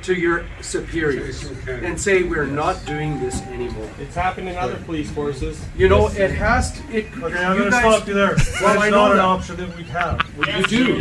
[0.03, 3.89] to your superiors and say we're not doing this anymore.
[3.99, 5.63] It's happened in other police forces.
[5.77, 8.35] You know, it has to, it, Okay, I'm you going to guys, stop you there.
[8.61, 9.23] Well, That's I know not an that.
[9.25, 10.19] option that we have.
[10.37, 10.99] you do.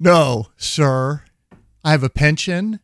[0.00, 1.22] No, sir.
[1.84, 2.80] I have a pension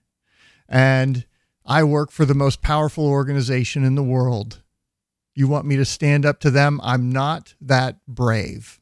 [0.69, 1.25] and
[1.67, 4.63] I work for the most powerful organization in the world.
[5.35, 6.81] You want me to stand up to them?
[6.83, 8.81] I'm not that brave.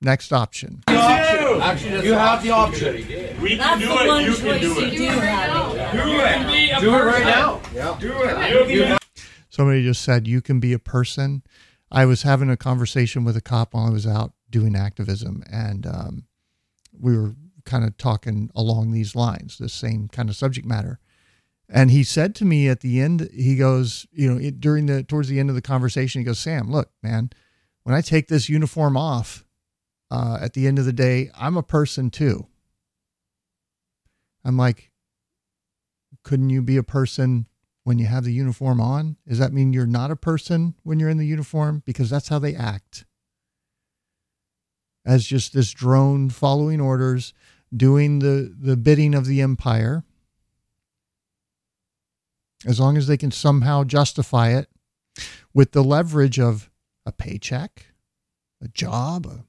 [0.00, 0.82] Next option.
[0.86, 2.94] Actually, you have the option.
[3.40, 6.80] We That's the one choice you do have.
[6.80, 7.60] Do it right now.
[7.98, 8.70] Do it.
[8.70, 8.98] You can
[9.48, 11.42] Somebody just said you can be a person.
[11.90, 15.84] I was having a conversation with a cop while I was out doing activism, and
[15.86, 16.26] um,
[16.92, 17.34] we were
[17.64, 21.00] kind of talking along these lines, the same kind of subject matter.
[21.68, 25.02] And he said to me at the end, he goes, you know, it, during the
[25.02, 27.30] towards the end of the conversation, he goes, Sam, look, man,
[27.82, 29.44] when I take this uniform off,
[30.10, 32.46] uh, at the end of the day, I'm a person too.
[34.44, 34.90] I'm like,
[36.22, 37.46] couldn't you be a person
[37.84, 39.16] when you have the uniform on?
[39.26, 41.82] Does that mean you're not a person when you're in the uniform?
[41.84, 43.04] Because that's how they act.
[45.04, 47.32] As just this drone following orders,
[47.74, 50.04] doing the, the bidding of the empire.
[52.66, 54.68] As long as they can somehow justify it
[55.54, 56.70] with the leverage of
[57.06, 57.86] a paycheck,
[58.62, 59.44] a job, a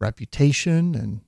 [0.00, 1.20] reputation, and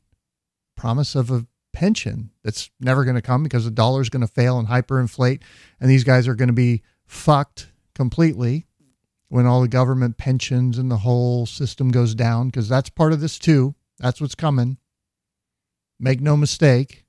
[0.77, 4.33] promise of a pension that's never going to come because the dollar is going to
[4.33, 5.43] fail and hyperinflate,
[5.81, 8.67] and these guys are going to be fucked completely
[9.29, 13.21] when all the government pensions and the whole system goes down because that's part of
[13.21, 13.75] this too.
[13.99, 14.79] That's what's coming.
[15.99, 17.05] Make no mistake.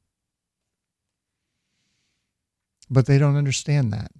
[2.89, 4.11] But they don't understand that.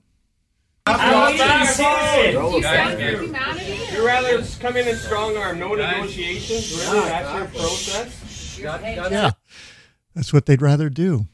[3.98, 6.86] You rather come in and strong arm, no negotiations?
[6.86, 7.00] Really?
[7.00, 8.60] That's your process?
[8.60, 9.32] Yeah.
[10.14, 11.26] That's what they'd rather do.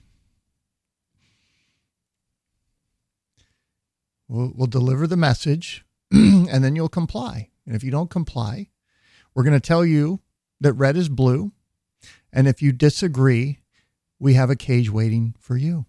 [4.29, 7.49] We'll, we'll deliver the message and then you'll comply.
[7.65, 8.69] And if you don't comply,
[9.35, 10.21] we're going to tell you
[10.61, 11.51] that red is blue.
[12.31, 13.59] And if you disagree,
[14.19, 15.85] we have a cage waiting for you.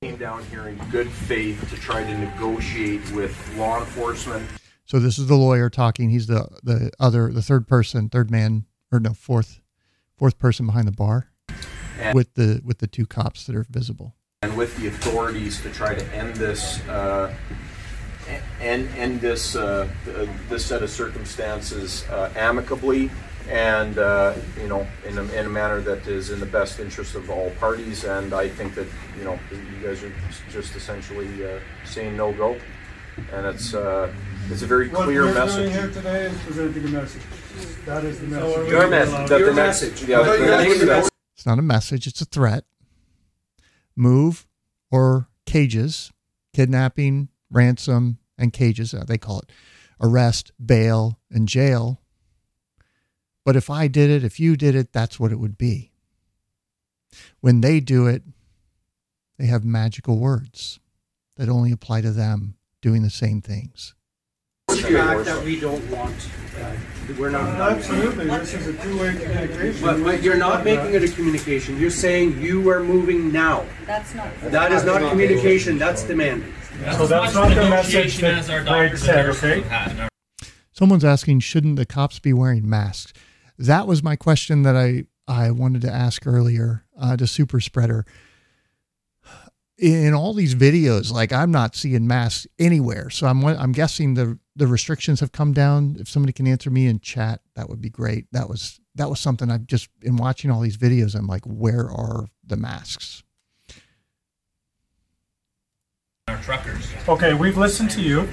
[0.00, 4.48] Came down here in good faith to try to negotiate with law enforcement.
[4.84, 6.10] So this is the lawyer talking.
[6.10, 9.60] He's the the other the third person, third man or no, fourth
[10.16, 11.30] fourth person behind the bar
[12.00, 14.14] And- with the with the two cops that are visible.
[14.42, 17.34] and with the authorities to try to end this uh,
[18.60, 19.88] end end this uh,
[20.48, 23.10] this set of circumstances uh, amicably
[23.48, 27.14] and uh, you know in a, in a manner that is in the best interest
[27.14, 28.04] of all parties.
[28.04, 28.86] And I think that
[29.18, 30.12] you know you guys are
[30.50, 32.58] just essentially uh, saying no go,
[33.32, 34.12] and it's uh,
[34.50, 35.70] it's a very What clear we're message.
[35.70, 37.22] doing here today is presenting a message.
[37.86, 38.68] That is the message.
[38.68, 41.10] Your message, that the message, yeah, the- the message.
[41.34, 42.64] It's not a message, it's a threat.
[43.96, 44.46] Move
[44.90, 46.12] or cages,
[46.54, 49.50] kidnapping, ransom, and cages, uh, they call it
[50.00, 52.00] arrest, bail, and jail.
[53.48, 55.90] But if I did it, if you did it, that's what it would be.
[57.40, 58.22] When they do it,
[59.38, 60.80] they have magical words
[61.38, 63.94] that only apply to them doing the same things.
[64.68, 66.28] The fact that we don't want,
[66.60, 66.74] uh,
[67.18, 67.76] we're not done.
[67.76, 67.78] yet.
[67.78, 69.80] Absolutely, this is a two-way communication.
[69.82, 71.80] But, but you're not making it a communication.
[71.80, 73.64] You're saying you are moving now.
[73.86, 74.28] That's not.
[74.42, 75.78] That is not communication.
[75.78, 76.52] That's demanding.
[76.98, 79.64] So that's not the message that Greg said, okay?
[80.74, 83.14] Someone's asking, shouldn't the cops be wearing masks?
[83.58, 88.06] That was my question that I, I wanted to ask earlier uh, to Super Spreader.
[89.78, 93.10] in all these videos, like I'm not seeing masks anywhere.
[93.10, 95.96] So I'm I'm guessing the the restrictions have come down.
[96.00, 98.26] If somebody can answer me in chat, that would be great.
[98.32, 101.14] That was that was something I've just in watching all these videos.
[101.14, 103.22] I'm like, where are the masks?
[106.26, 106.88] Our truckers.
[107.08, 108.28] Okay, we've listened to you.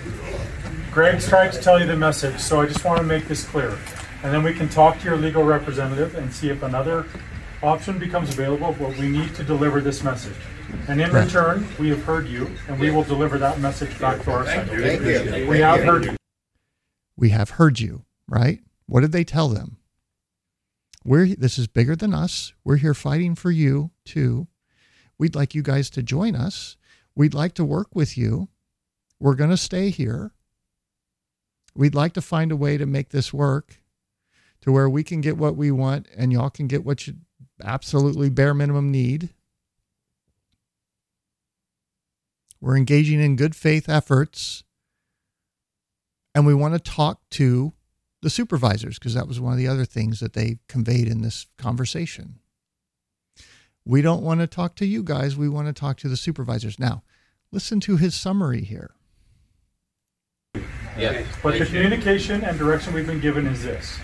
[0.92, 3.78] Greg's tried to tell you the message, so I just want to make this clear.
[4.26, 7.06] And then we can talk to your legal representative and see if another
[7.62, 10.34] option becomes available, but we need to deliver this message.
[10.88, 11.26] And in Right.
[11.26, 14.68] return, we have heard you, and we will deliver that message back to our side.
[14.68, 15.48] Thank you.
[15.48, 16.16] We have heard you.
[17.16, 18.64] We have heard you, right?
[18.88, 19.78] What did they tell them?
[21.04, 22.52] We're this is bigger than us.
[22.64, 24.48] We're here fighting for you too.
[25.20, 26.78] We'd like you guys to join us.
[27.14, 28.50] We'd like to work with you.
[29.20, 30.34] We're going to stay here.
[31.76, 33.84] We'd like to find a way to make this work
[34.66, 37.14] to where we can get what we want and y'all can get what you
[37.64, 39.30] absolutely bare minimum need.
[42.60, 44.64] We're engaging in good faith efforts
[46.34, 47.74] and we want to talk to
[48.24, 51.46] the supervisors because that was one of the other things that they conveyed in this
[51.60, 52.40] conversation.
[53.86, 56.80] We don't want to talk to you guys, we want to talk to the supervisors.
[56.80, 57.04] Now,
[57.52, 58.96] listen to his summary here.
[60.98, 61.24] Yeah.
[61.44, 64.00] But the communication and direction we've been given is this.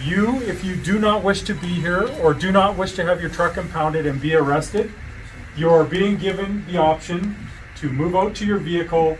[0.00, 3.20] You, if you do not wish to be here or do not wish to have
[3.20, 4.92] your truck impounded and be arrested,
[5.56, 7.36] you are being given the option
[7.76, 9.18] to move out to your vehicle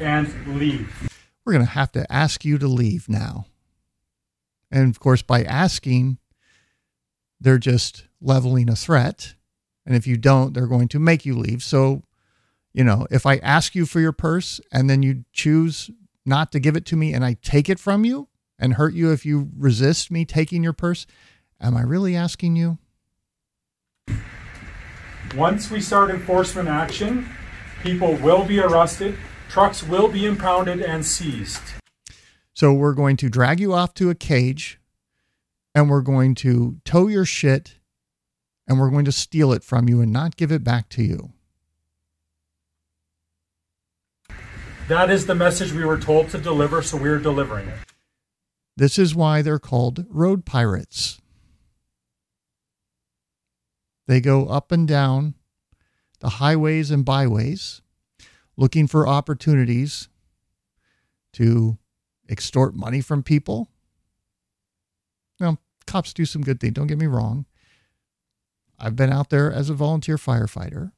[0.00, 1.10] and leave.
[1.44, 3.46] We're going to have to ask you to leave now.
[4.70, 6.18] And of course, by asking,
[7.38, 9.34] they're just leveling a threat.
[9.84, 11.62] And if you don't, they're going to make you leave.
[11.62, 12.02] So,
[12.72, 15.90] you know, if I ask you for your purse and then you choose
[16.24, 18.28] not to give it to me and I take it from you
[18.58, 21.06] and hurt you if you resist me taking your purse,
[21.60, 22.78] am I really asking you?
[25.36, 27.28] Once we start enforcement action,
[27.82, 29.16] people will be arrested,
[29.48, 31.62] trucks will be impounded and seized.
[32.54, 34.80] So we're going to drag you off to a cage
[35.74, 37.76] and we're going to tow your shit
[38.66, 41.32] and we're going to steal it from you and not give it back to you.
[44.88, 47.78] That is the message we were told to deliver, so we're delivering it.
[48.78, 51.20] This is why they're called road pirates.
[54.06, 55.34] They go up and down
[56.20, 57.82] the highways and byways
[58.56, 60.08] looking for opportunities
[61.32, 61.76] to
[62.28, 63.68] extort money from people.
[65.40, 65.58] Now,
[65.88, 67.46] cops do some good things, don't get me wrong.
[68.78, 70.92] I've been out there as a volunteer firefighter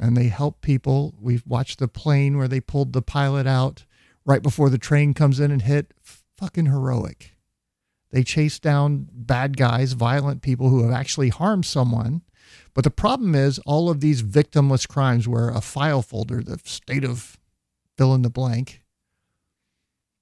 [0.00, 1.14] and they help people.
[1.20, 3.84] We've watched the plane where they pulled the pilot out
[4.26, 5.94] right before the train comes in and hit.
[6.36, 7.36] Fucking heroic.
[8.10, 12.22] They chase down bad guys, violent people who have actually harmed someone.
[12.74, 17.04] But the problem is all of these victimless crimes where a file folder, the state
[17.04, 17.38] of
[17.96, 18.82] fill in the blank,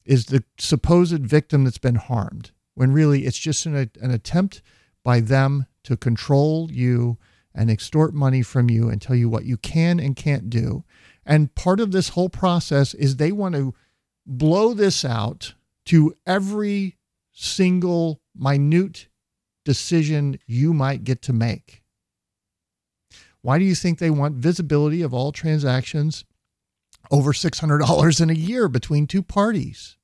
[0.05, 4.63] is the supposed victim that's been harmed, when really it's just an, an attempt
[5.03, 7.19] by them to control you
[7.55, 10.85] and extort money from you and tell you what you can and can't do.
[11.25, 13.75] And part of this whole process is they want to
[14.27, 15.55] blow this out
[15.87, 16.97] to every
[17.33, 19.09] single minute
[19.65, 21.83] decision you might get to make.
[23.43, 26.25] Why do you think they want visibility of all transactions
[27.11, 29.97] over $600 in a year between two parties?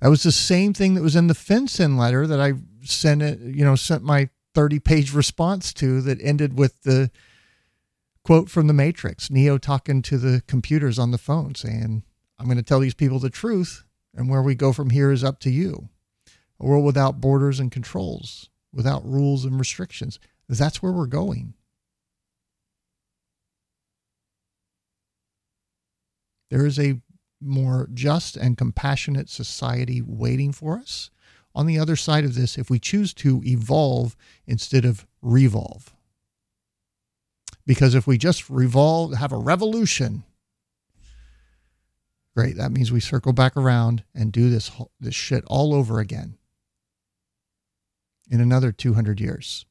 [0.00, 3.40] That was the same thing that was in the FinCEN letter that I sent it,
[3.40, 7.10] you know, sent my 30 page response to that ended with the
[8.24, 12.04] quote from the Matrix, Neo talking to the computers on the phone saying,
[12.42, 13.84] I'm going to tell these people the truth,
[14.16, 15.88] and where we go from here is up to you.
[16.58, 20.18] A world without borders and controls, without rules and restrictions.
[20.48, 21.54] That's where we're going.
[26.50, 27.00] There is a
[27.40, 31.10] more just and compassionate society waiting for us
[31.54, 34.16] on the other side of this if we choose to evolve
[34.48, 35.94] instead of revolve.
[37.64, 40.24] Because if we just revolve, have a revolution,
[42.34, 46.38] great, that means we circle back around and do this, this shit all over again
[48.30, 49.66] in another 200 years.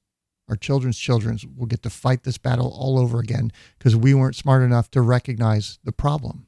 [0.48, 4.36] Our children's children will get to fight this battle all over again because we weren't
[4.36, 6.46] smart enough to recognize the problem.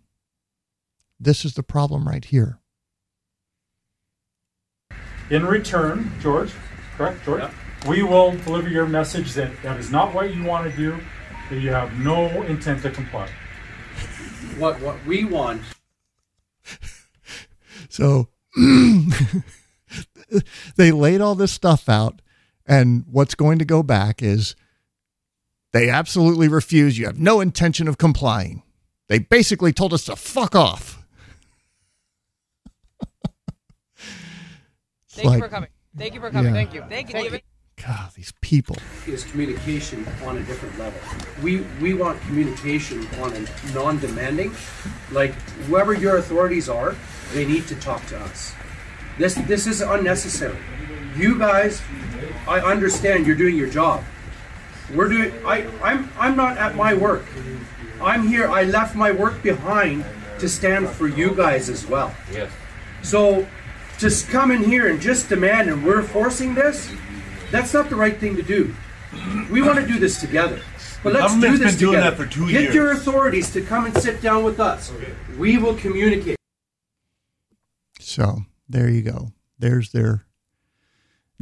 [1.20, 2.60] This is the problem right here.
[5.30, 6.52] In return, George,
[6.98, 7.50] correct, George?
[7.88, 11.00] We will deliver your message that that is not what you want to do,
[11.50, 13.30] that you have no intent to comply.
[14.58, 15.62] What what we want
[17.94, 18.28] So
[20.78, 22.24] they laid all this stuff out,
[22.66, 24.56] and what's going to go back is
[25.74, 26.98] They absolutely refuse.
[26.98, 28.64] You have no intention of complying.
[29.10, 31.06] They basically told us to fuck off.
[35.10, 35.70] Thank like- you for coming.
[35.96, 36.56] Thank you for coming.
[36.56, 36.62] Yeah.
[36.62, 36.84] Thank you.
[36.90, 37.44] Thank you, David.
[37.86, 38.78] God, these people.
[39.06, 41.00] is communication on a different level.
[41.44, 44.52] We we want communication on a non-demanding,
[45.12, 45.34] like
[45.68, 46.96] whoever your authorities are,
[47.34, 48.54] they need to talk to us.
[49.18, 50.58] This this is unnecessary.
[51.16, 51.82] You guys,
[52.48, 54.04] I understand you're doing your job.
[54.94, 55.34] We're doing.
[55.46, 57.26] I I'm I'm not at my work.
[58.02, 58.48] I'm here.
[58.50, 60.06] I left my work behind
[60.40, 62.14] to stand for you guys as well.
[62.32, 62.52] Yes.
[63.02, 63.48] So,
[63.98, 66.92] just come in here and just demand, and we're forcing this.
[67.52, 68.74] That's not the right thing to do.
[69.52, 70.60] We want to do this together.
[71.04, 72.16] But let's do government's this been doing together.
[72.16, 72.76] that for two Get years.
[72.76, 74.92] your authorities to come and sit down with us.
[75.38, 76.38] We will communicate.
[78.14, 79.32] So there you go.
[79.58, 80.28] There's their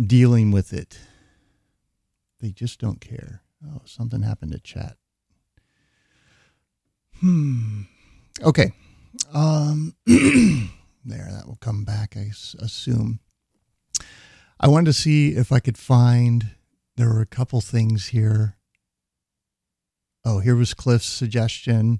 [0.01, 0.97] dealing with it.
[2.39, 3.41] They just don't care.
[3.67, 4.95] Oh, something happened to chat.
[7.19, 7.81] Hmm.
[8.41, 8.71] Okay.
[9.33, 12.29] Um, there, that will come back, I
[12.59, 13.19] assume.
[14.57, 16.51] I wanted to see if I could find.
[16.95, 18.55] There were a couple things here.
[20.23, 21.99] Oh, here was Cliff's suggestion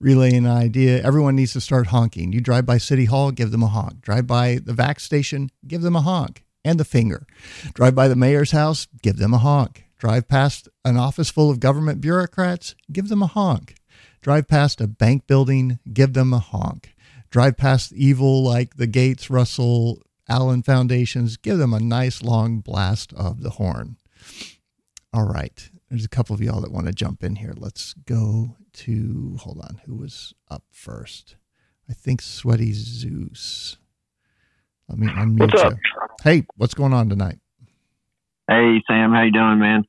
[0.00, 1.02] relaying an idea.
[1.02, 2.32] Everyone needs to start honking.
[2.32, 4.00] You drive by City Hall, give them a honk.
[4.00, 7.26] Drive by the vac station, give them a honk and the finger.
[7.74, 9.84] Drive by the mayor's house, give them a honk.
[9.98, 13.76] Drive past an office full of government bureaucrats, give them a honk.
[14.20, 16.94] Drive past a bank building, give them a honk.
[17.30, 23.12] Drive past evil like the Gates, Russell, Allen foundations, give them a nice long blast
[23.14, 23.96] of the horn.
[25.12, 25.70] All right.
[25.88, 27.54] There's a couple of y'all that want to jump in here.
[27.56, 31.36] Let's go to, hold on, who was up first?
[31.88, 33.76] I think Sweaty Zeus.
[34.88, 35.72] Let me unmute What's up?
[35.72, 35.78] you.
[36.22, 37.38] Hey, what's going on tonight?
[38.48, 39.84] Hey Sam, how you doing, man?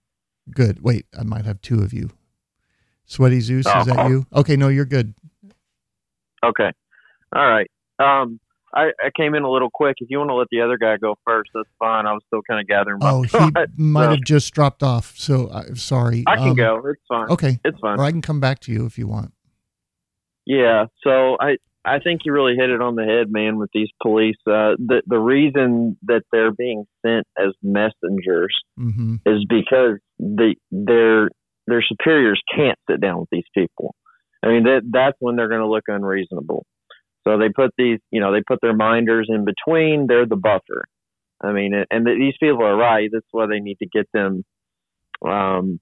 [0.51, 0.81] Good.
[0.81, 2.09] Wait, I might have two of you.
[3.05, 3.79] Sweaty Zeus, Oh.
[3.81, 4.25] is that you?
[4.33, 5.13] Okay, no, you're good.
[6.43, 6.71] Okay.
[7.35, 7.69] All right.
[7.99, 8.39] Um,
[8.73, 9.95] I, I came in a little quick.
[9.99, 12.05] If you want to let the other guy go first, that's fine.
[12.05, 13.37] I was still kind of gathering my Oh, he
[13.77, 15.13] might so have just dropped off.
[15.17, 16.23] So I'm sorry.
[16.27, 16.81] I can Um, go.
[16.85, 17.29] It's fine.
[17.29, 17.59] Okay.
[17.63, 17.97] It's fine.
[17.99, 19.31] Or I can come back to you if you want.
[20.45, 23.89] Yeah, so I I think you really hit it on the head, man, with these
[24.01, 24.35] police.
[24.45, 29.15] Uh, the the reason that they're being sent as messengers Mm-hmm.
[29.25, 31.29] is because the their
[31.67, 33.95] their superiors can't sit down with these people.
[34.43, 36.65] I mean that that's when they're going to look unreasonable.
[37.27, 40.07] So they put these, you know, they put their minders in between.
[40.07, 40.85] They're the buffer.
[41.43, 43.09] I mean, and, these people are right.
[43.11, 44.43] That's why they need to get them,
[45.27, 45.79] um,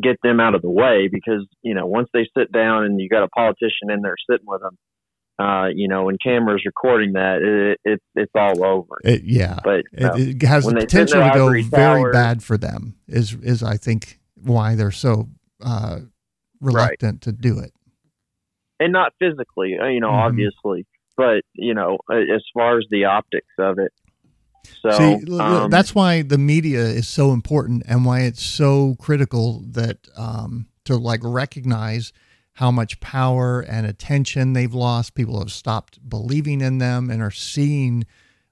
[0.00, 3.10] get them out of the way because you know once they sit down and you
[3.10, 4.78] got a politician in there sitting with them,
[5.38, 7.42] uh, you know, and cameras recording that,
[7.84, 9.00] it, it it's all over.
[9.04, 12.12] It, yeah, But it, it has the they sit in potential to go very tower-
[12.12, 12.94] bad for them.
[13.06, 15.28] Is is I think why they're so
[15.62, 16.00] uh,
[16.60, 17.72] reluctant to do it.
[18.82, 20.26] And not physically, uh, you know, Mhm.
[20.26, 20.86] obviously,
[21.16, 23.92] but you know, as far as the optics of it.
[24.80, 29.62] So See, um, that's why the media is so important and why it's so critical
[29.70, 32.12] that um, to like recognize
[32.54, 35.14] how much power and attention they've lost.
[35.14, 38.04] People have stopped believing in them and are seeing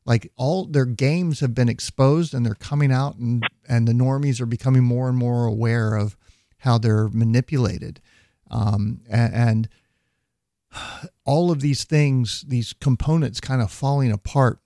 [0.07, 4.40] like all their games have been exposed and they're coming out and and the normies
[4.40, 6.16] are becoming more and more aware of
[6.59, 8.01] how they're manipulated
[8.51, 9.69] um, a- and
[11.24, 14.59] all of these things these components kind of falling apart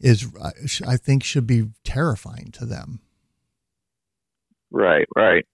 [0.00, 3.00] is I- I think should be terrifying to them.
[4.70, 5.46] Right, right.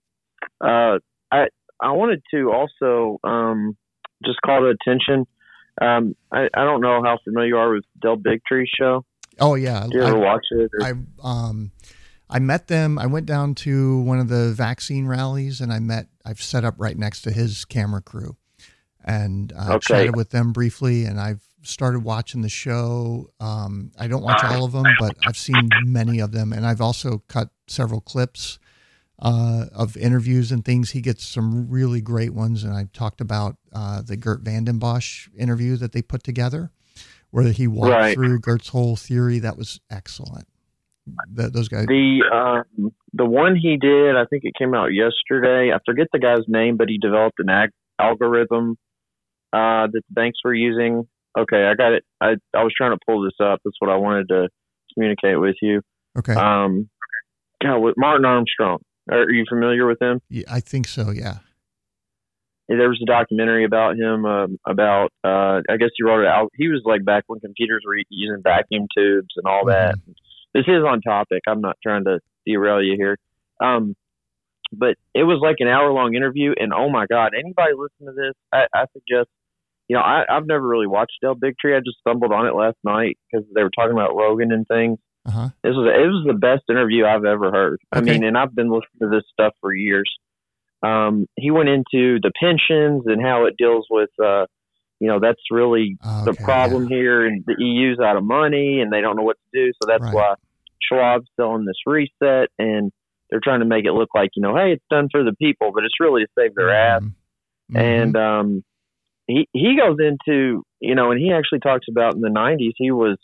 [0.60, 0.98] Uh,
[1.30, 1.47] I
[1.82, 3.76] I wanted to also um,
[4.24, 5.26] just call to attention.
[5.80, 9.05] Um, I, I don't know how familiar you are with Del Bigtree's show.
[9.38, 10.70] Oh yeah, Do you ever watch it?
[10.80, 10.92] or- I
[11.22, 11.70] um
[12.28, 12.98] I met them.
[12.98, 16.06] I went down to one of the vaccine rallies and I met.
[16.24, 18.36] I've set up right next to his camera crew,
[19.05, 19.78] and I Okay.
[19.81, 21.05] chatted with them briefly.
[21.05, 23.31] And I've started watching the show.
[23.40, 26.81] Um, I don't watch all of them, but I've seen many of them, and I've
[26.81, 28.59] also cut several clips
[29.22, 30.93] uh, of interviews and things.
[30.93, 35.28] He gets some really great ones, and I talked about uh, the Geert Vanden Bossche
[35.36, 36.70] interview that they put together,
[37.31, 38.14] where he walked Right.
[38.14, 39.39] through Geert's whole theory.
[39.39, 40.47] That was excellent.
[41.36, 41.86] Th those guys.
[41.86, 45.70] The um, the one he did, I think it came out yesterday.
[45.74, 48.78] I forget the guy's name, but he developed an ag- algorithm
[49.52, 51.06] uh, that the banks were using.
[51.39, 52.05] Okay, I got it.
[52.20, 53.60] I I was trying to pull this up.
[53.64, 54.48] That's what I wanted to
[54.94, 55.81] communicate with you.
[56.18, 56.35] Okay.
[56.35, 56.89] Um,
[57.62, 58.78] God, with Martin Armstrong.
[59.10, 60.20] Are you familiar with him?
[60.28, 61.10] Yeah, I think so.
[61.10, 61.39] Yeah.
[62.68, 66.51] there was a documentary about him um, about uh I guess he wrote it out.
[66.55, 69.97] He was like back when computers were using vacuum tubes and all that.
[70.55, 71.43] This is on topic.
[71.48, 73.16] I'm not trying to derail you here.
[73.62, 73.94] Um
[74.72, 78.12] but it was like an hour long interview, and oh my god, anybody listen to
[78.12, 78.35] this?
[78.52, 79.28] I, I suggest.
[79.90, 81.76] You know, I, I've never really watched Del Bigtree.
[81.76, 85.00] I just stumbled on it last night because they were talking about Rogan and things.
[85.26, 85.48] Uh-huh.
[85.64, 87.80] This was it was the best interview I've ever heard.
[87.90, 90.08] I mean, and I've been listening to this stuff for years.
[90.80, 94.46] Um, he went into the pensions and how it deals with, uh,
[95.00, 99.00] you know, that's really the problem here, and the EU's out of money and they
[99.00, 100.14] don't know what to do, so that's Right.
[100.14, 100.34] why
[100.88, 102.92] Schwab's selling this reset, and
[103.28, 105.72] they're trying to make it look like you know, hey, it's done for the people,
[105.74, 107.02] but it's really to save their ass.
[107.02, 107.76] Mm-hmm.
[107.76, 108.64] And um,
[109.31, 112.90] he he goes into you know, and he actually talks about in the '90s he
[112.90, 113.19] was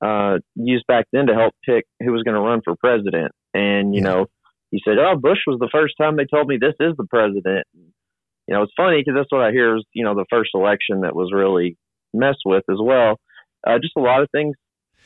[0.00, 3.32] uh, used back then to help pick who was going to run for president.
[3.54, 4.26] And, you know,
[4.70, 7.66] he said, Oh, Bush was the first time they told me this is the president.
[7.74, 11.02] You know, it's funny because that's what I hear is, you know, the first election
[11.02, 11.76] that was really
[12.14, 13.18] messed with as well.
[13.66, 14.56] Uh, just a lot of things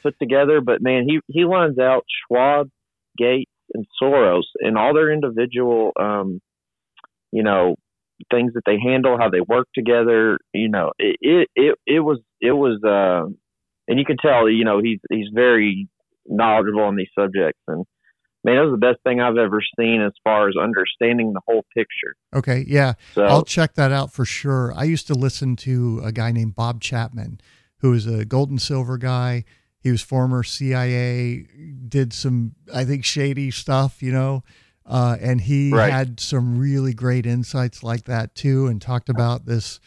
[0.03, 0.61] put together.
[0.61, 2.69] But man, he, he lines out Schwab,
[3.17, 6.41] Gates, and Soros and all their individual, um,
[7.33, 7.77] you know,
[8.31, 10.39] things that they handle, how they work together.
[10.53, 13.31] You know, it, it, it, it was, it was, uh,
[13.89, 15.89] and you can tell, you know, he's he's very
[16.27, 17.85] knowledgeable on these subjects, and
[18.45, 21.65] man, it was the best thing I've ever seen as far as understanding the whole
[21.75, 22.15] picture.
[22.35, 22.95] Okay, yeah.
[23.15, 24.73] So- I'll check that out for sure.
[24.77, 27.41] I used to listen to a guy named Bob Chapman,
[27.79, 29.45] who is a gold and silver guy.
[29.81, 31.47] He was former CIA,
[31.89, 34.45] did some, I think, shady stuff, you know,
[34.87, 35.93] uh, and he Right.
[35.93, 39.81] had some really great insights like that too, and talked about this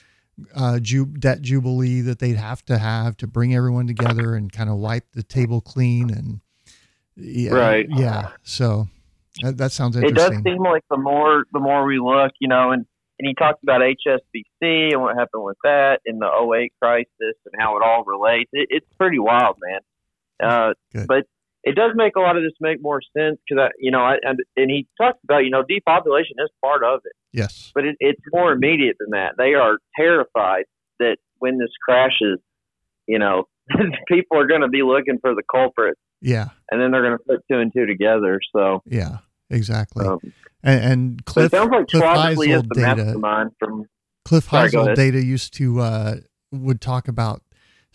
[0.53, 4.69] uh, ju- debt jubilee that they'd have to have to bring everyone together and kind
[4.69, 6.41] of wipe the table clean and
[7.15, 7.85] yeah, Right.
[7.89, 8.31] yeah.
[8.43, 8.87] So
[9.41, 10.39] that, that sounds interesting.
[10.39, 12.85] It does seem like the more the more we look, you know, and
[13.17, 17.07] and he talked about HSBC and what happened with that in the 08 crisis
[17.45, 18.49] and how it all relates.
[18.51, 19.79] It, it's pretty wild, man.
[20.43, 20.73] Uh,
[21.07, 21.25] but
[21.65, 24.15] it does make a lot of this make more sense because I, you know, I,
[24.21, 27.13] and, and he talked about, you know, depopulation is part of it.
[27.33, 27.71] Yes.
[27.75, 29.33] but it, it's more immediate than that.
[29.37, 30.65] They are terrified
[30.99, 32.39] that when this crashes,
[33.07, 33.45] you know,
[34.07, 36.49] people are going to be looking for the culprit, Yeah.
[36.71, 38.39] and then they're going to put two and two together.
[38.55, 39.17] So, Yeah,
[39.49, 40.05] exactly.
[40.05, 40.19] Um,
[40.63, 42.73] and, and Cliff, it sounds like Cliff Schwab really is Heisel
[43.21, 43.85] data, from.
[44.23, 46.15] Cliff Heisel data used to uh,
[46.51, 47.41] would talk about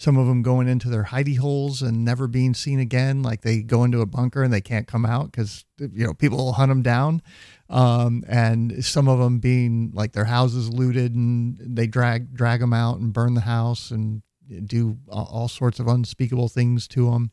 [0.01, 3.23] some of them going into their hidey holes and never being seen again.
[3.23, 6.39] Like they go into a bunker and they can't come out because you know people
[6.39, 7.21] will hunt them down.
[7.69, 12.73] Um, and some of them being like their houses looted and they drag drag them
[12.73, 14.23] out and burn the house and
[14.65, 17.31] do all, sorts of unspeakable things to them.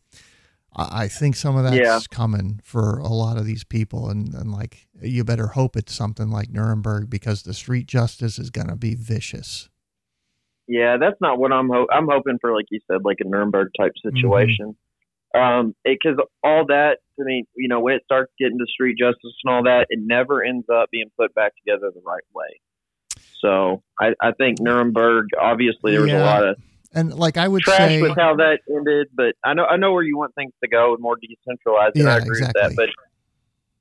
[0.75, 1.99] I I think some of that's Yeah.
[2.11, 6.29] coming for a lot of these people, and, and like you better hope it's something
[6.29, 9.69] like Nuremberg because the street justice is going to be vicious.
[10.67, 11.69] Yeah, that's not what I'm.
[11.69, 14.15] Ho- I'm hoping for, like you said, like a Nuremberg type Mm-hmm.
[14.15, 14.77] situation.
[15.35, 19.33] Um, because all that to me, you know, when it starts getting to street justice
[19.43, 22.59] and all that, it never ends up being put back together the right way.
[23.41, 25.27] So I, I think Nuremberg.
[25.39, 26.23] Obviously, there was Yeah.
[26.23, 26.57] a lot of
[26.93, 29.93] And like I would trash say, with how that ended, but I know I know
[29.93, 31.95] where you want things to go and more decentralized.
[31.95, 32.61] and I Yeah, agree exactly.
[32.61, 32.89] with that, but.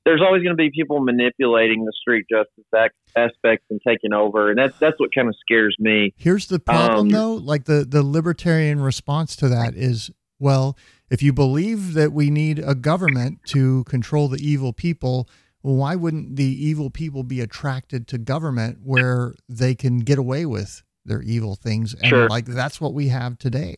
[0.07, 4.49] There's always going to be people manipulating the street justice act aspects and taking over,
[4.49, 6.13] and that's that's what kind of scares me.
[6.17, 7.33] here's the problem Um, though.
[7.35, 10.09] Like the the libertarian response to that is,
[10.39, 10.77] well,
[11.09, 15.27] if you believe that we need a government to control the evil people,
[15.61, 20.83] why wouldn't the evil people be attracted to government where they can get away with
[21.05, 21.93] their evil things?
[21.95, 22.29] And Sure.
[22.29, 23.75] like that's what we have today.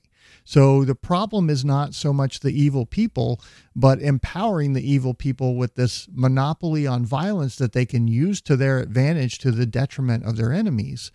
[0.50, 3.40] So the problem is not so much the evil people,
[3.76, 8.58] but empowering the evil people with this monopoly on violence that they can use to
[8.58, 11.12] their advantage to the detriment of their enemies.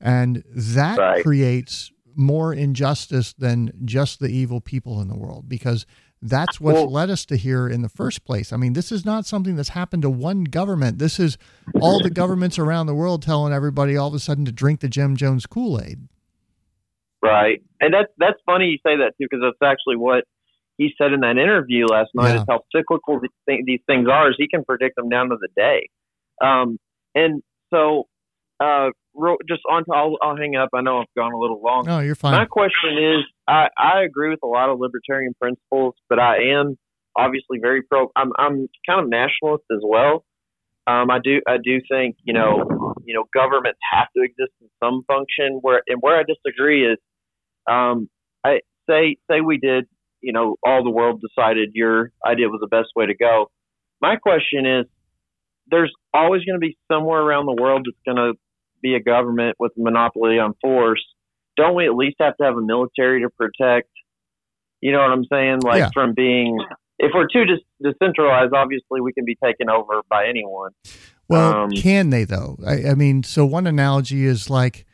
[0.00, 1.22] And that Right.
[1.22, 5.84] creates more injustice than just the evil people in the world because
[6.22, 8.54] that's what Well- led us to here in the first place.
[8.54, 10.98] I mean, this is not something that's happened to one government.
[10.98, 11.36] This is
[11.78, 14.88] all the governments around the world telling everybody all of a sudden to drink the
[14.88, 16.08] Jim Jones Kool Aid.
[17.22, 20.24] Right, and that's that's funny you say that too because that's actually what
[20.78, 22.34] he said in that interview last night.
[22.34, 22.40] Yeah.
[22.42, 24.30] Is how cyclical these, things are.
[24.30, 25.88] Is he can predict them down to the day.
[26.40, 26.78] Um,
[27.14, 27.42] and
[27.74, 28.04] so,
[28.60, 28.90] uh,
[29.48, 30.68] just on to I'll, I'll hang up.
[30.72, 31.84] I know I've gone a little long.
[31.86, 32.32] No, you're fine.
[32.32, 36.78] My question is, I I agree with a lot of libertarian principles, but I am
[37.16, 38.12] obviously very pro.
[38.14, 40.24] I'm I'm kind of nationalist as well.
[40.86, 44.68] Um, I do I do think you know you know governments have to exist in
[44.82, 45.58] some function.
[45.60, 46.98] Where and where I disagree is,
[47.68, 48.08] um,
[48.44, 49.86] I say say we did
[50.20, 53.50] you know all the world decided your idea was the best way to go.
[54.00, 54.86] My question is,
[55.70, 58.38] there's always going to be somewhere around the world that's going to
[58.82, 61.04] be a government with a monopoly on force.
[61.56, 63.88] Don't we at least have to have a military to protect?
[64.80, 65.60] You know what I'm saying?
[65.64, 65.90] Like Yeah.
[65.92, 66.56] from being,
[67.00, 70.70] if we're too dis- decentralized, obviously we can be taken over by anyone.
[71.28, 72.56] Well, Um, can they though?
[72.64, 74.86] I, I mean, so one analogy is like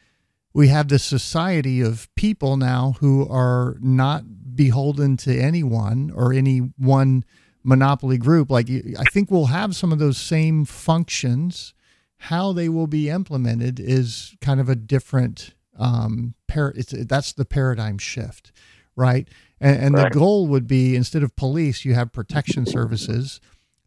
[0.55, 4.22] we have this society of people now who are not
[4.55, 7.24] beholden to anyone or any one
[7.64, 8.51] monopoly group.
[8.51, 11.74] Like I think we'll have some of those same functions.
[12.18, 17.44] How they will be implemented is kind of a different um, par- it's, that's the
[17.44, 18.52] paradigm shift,
[18.94, 19.28] right?
[19.60, 20.12] And, and Right.
[20.12, 23.40] the goal would be instead of police, you have protection services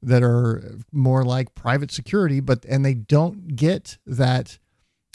[0.03, 4.59] that are more like private security, but and they don't get that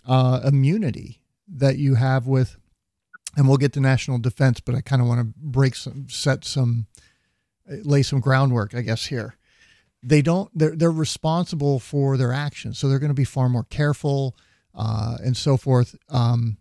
[0.06, 1.21] uh, immunity
[1.56, 2.56] that you have with.
[3.36, 6.44] And we'll get to national defense, but I kind of want to break some, set
[6.44, 6.86] some,
[7.66, 9.36] lay some groundwork, I guess here.
[10.02, 10.50] They don't.
[10.52, 14.36] They're they're responsible for their actions, so they're going to be far more careful
[14.74, 15.96] uh, and so forth.
[16.10, 16.58] Um,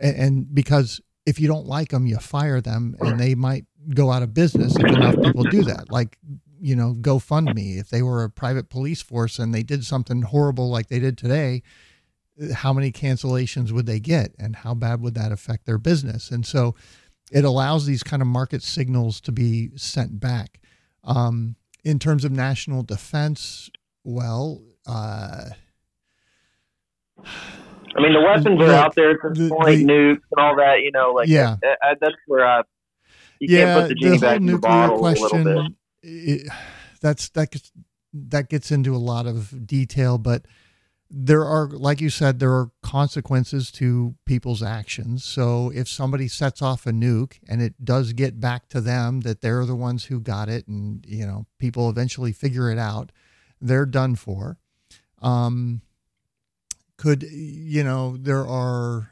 [0.00, 4.12] and, and because if you don't like them, you fire them, and they might go
[4.12, 5.90] out of business if enough people do that.
[5.90, 6.16] Like
[6.60, 7.78] you know, GoFundMe.
[7.78, 11.18] If they were a private police force and they did something horrible like they did
[11.18, 11.62] today,
[12.54, 16.30] how many cancellations would they get, and how bad would that affect their business?
[16.30, 16.74] And so,
[17.32, 20.60] it allows these kind of market signals to be sent back.
[21.04, 23.70] Um, in terms of national defense,
[24.04, 25.50] well, uh,
[27.96, 30.56] I mean, the weapons are out there at this the- point, the- nukes and all
[30.56, 30.80] that.
[30.82, 31.56] You know, like Yeah.
[31.62, 32.62] That's where I
[33.40, 35.44] you yeah, can't put the genie the back whole in the nuclear bottle a little
[35.44, 35.54] bit.
[35.54, 35.76] question.
[36.02, 36.52] it-
[37.00, 37.72] that's that gets
[38.12, 40.46] that gets into a lot of detail, but
[41.10, 45.24] there are, like you said, there are consequences to people's actions.
[45.24, 49.40] So if somebody sets off a nuke and it does get back to them that
[49.40, 53.12] they're the ones who got it, and you know people eventually figure it out,
[53.60, 54.58] they're done for.
[55.22, 55.82] Um,
[56.96, 59.10] could you know there are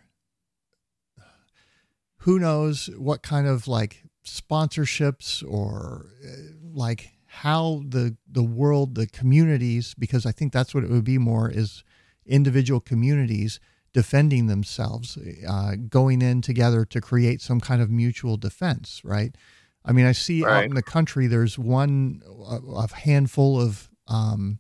[2.19, 6.31] who knows what kind of like sponsorships or uh,
[6.63, 11.19] like how the the world the communities because i think that's what it would be
[11.19, 11.83] more is
[12.27, 13.59] individual communities
[13.93, 19.37] defending themselves uh, going in together to create some kind of mutual defense right
[19.85, 24.59] i mean i see out in the country there's one a, a handful of um,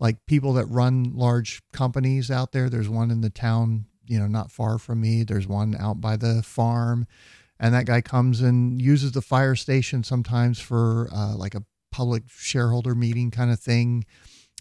[0.00, 2.68] like people that run large companies out there.
[2.68, 5.22] There's one in the town, you know, not far from me.
[5.22, 7.06] There's one out by the farm,
[7.60, 12.24] and that guy comes and uses the fire station sometimes for uh, like a public
[12.28, 14.04] shareholder meeting kind of thing,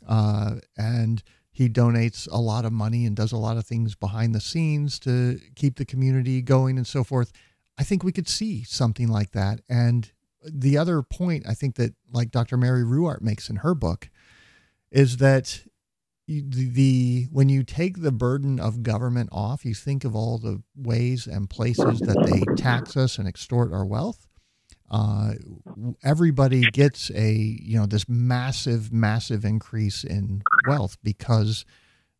[0.08, 4.34] uh, and he donates a lot of money and does a lot of things behind
[4.34, 7.32] the scenes to keep the community going and so forth.
[7.78, 9.62] I think we could see something like that.
[9.68, 10.12] And
[10.44, 12.56] the other point I think that like Dr.
[12.56, 14.10] Mary Ruwart makes in her book
[14.92, 15.64] is that
[16.28, 20.62] the, the when you take the burden of government off, you think of all the
[20.76, 24.29] ways and places that they tax us and extort our wealth.
[24.90, 25.34] Uh,
[26.04, 31.66] everybody gets a you know this massive, massive increase in wealth because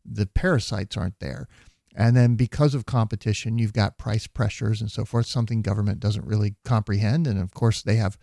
[0.04, 1.48] the parasites aren't there.
[1.94, 6.24] And then because of competition, you've got price pressures and so forth, something government doesn't
[6.24, 7.26] really comprehend.
[7.26, 8.16] And of course, they have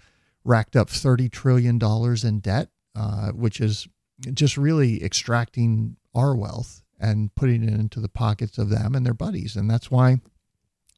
[0.46, 1.80] racked up $30 trillion
[2.24, 3.88] in debt, uh, which is
[4.34, 9.14] just really extracting our wealth and putting it into the pockets of them and their
[9.14, 9.56] buddies.
[9.56, 10.18] And that's why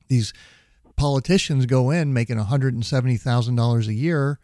[0.08, 0.32] these
[1.00, 4.40] politicians go in making $170,000 a year,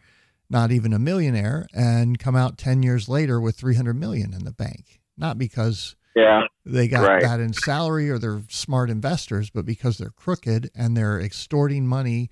[0.48, 4.52] not even a millionaire, and come out 10 years later with 300 million in the
[4.52, 5.00] bank.
[5.18, 6.42] Not because Yeah.
[6.64, 7.22] they got Right.
[7.22, 12.30] that in salary or they're smart investors, but because they're crooked and they're extorting money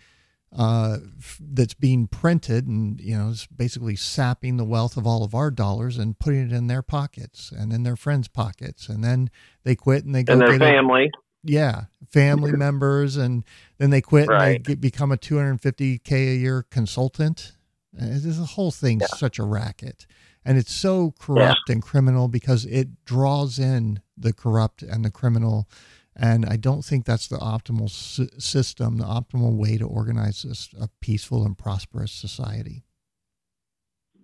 [0.57, 5.25] uh, f- that's being printed and you know it's basically sapping the wealth of all
[5.25, 9.03] of our dollars and putting it in their pockets and in their friends' pockets, and
[9.03, 9.29] then
[9.65, 11.11] they quit and they go And their get a- family.
[11.45, 13.45] Yeah, family members, and
[13.79, 14.53] then they quit and Right.
[14.59, 17.53] they get, become a 250k a year consultant.
[17.97, 20.07] And This whole thing's such a racket,
[20.45, 25.69] and it's so corrupt and criminal because it draws in the corrupt and the criminal.
[26.16, 30.71] And I don't think that's the optimal s- system, the optimal way to organize this,
[30.81, 32.85] a peaceful and prosperous society.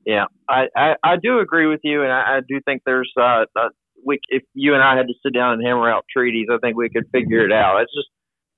[0.06, 3.44] Yeah, I, I, I do agree with you, and I, I do think there's uh,
[3.56, 3.68] uh,
[4.05, 6.77] we if you and I had to sit down and hammer out treaties, I think
[6.77, 7.81] we could figure it out.
[7.82, 8.09] It's just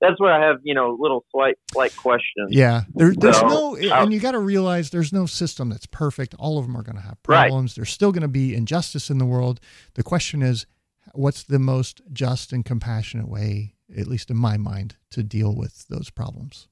[0.01, 2.49] that's where I have you know little slight slight questions.
[2.49, 5.85] Yeah, there, there's So, no, uh, and you got to realize there's no system that's
[5.85, 6.35] perfect.
[6.39, 7.47] All of them are going to have Right.
[7.47, 7.75] problems.
[7.75, 9.59] There's still going to be injustice in the world.
[9.95, 10.65] The question is,
[11.13, 15.87] what's the most just and compassionate way, at least in my mind, to deal with
[15.87, 16.67] those problems?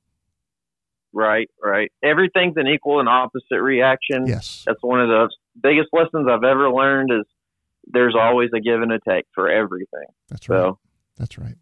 [1.14, 1.92] Right, right.
[2.04, 4.26] Everything's an equal and opposite reaction.
[4.28, 4.64] Yes.
[4.66, 5.30] That's one of the
[5.62, 7.26] biggest lessons I've ever learned is
[7.88, 10.06] there's always a give and a take for everything.
[10.30, 10.74] That's so, right.
[11.18, 11.56] That's right.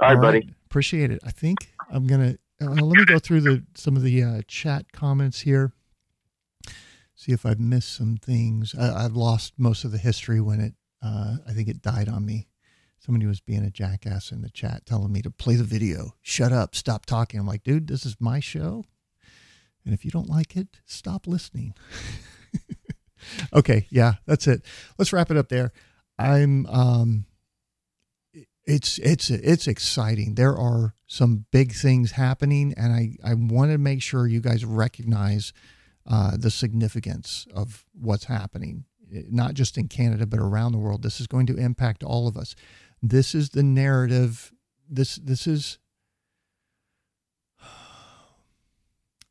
[0.00, 0.48] All right, buddy.
[0.66, 1.20] Appreciate it.
[1.24, 4.92] I think I'm gonna uh, let me go through the some of the uh, chat
[4.92, 5.72] comments here.
[7.14, 8.74] see if I've missed some things.
[8.78, 10.74] I, I've lost most of the history when it.
[11.02, 12.48] Uh, I think it died on me.
[13.00, 16.14] Somebody was being a jackass in the chat, telling me to play the video.
[16.22, 17.40] Shut up, stop talking.
[17.40, 18.84] I'm like, dude, this is my show,
[19.84, 21.74] and if you don't like it, stop listening.
[23.52, 24.62] okay, yeah, that's it.
[24.98, 25.72] Let's wrap it up there.
[26.18, 27.26] I'm um
[28.64, 30.34] it's it's it's exciting.
[30.34, 34.64] There are some big things happening, and I I want to make sure you guys
[34.64, 35.52] recognize
[36.06, 41.02] uh, the significance of what's happening, not just in Canada but around the world.
[41.02, 42.54] This is going to impact all of us.
[43.02, 44.52] This is the narrative.
[44.88, 45.78] This this is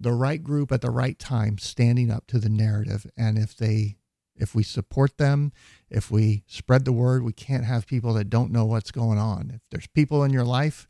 [0.02, 3.98] the right group at the right time standing up to the narrative, and if they
[4.36, 5.52] if we support them,
[5.90, 9.52] if we spread the word, we can't have people that don't know what's going on.
[9.54, 10.88] If there's people in your life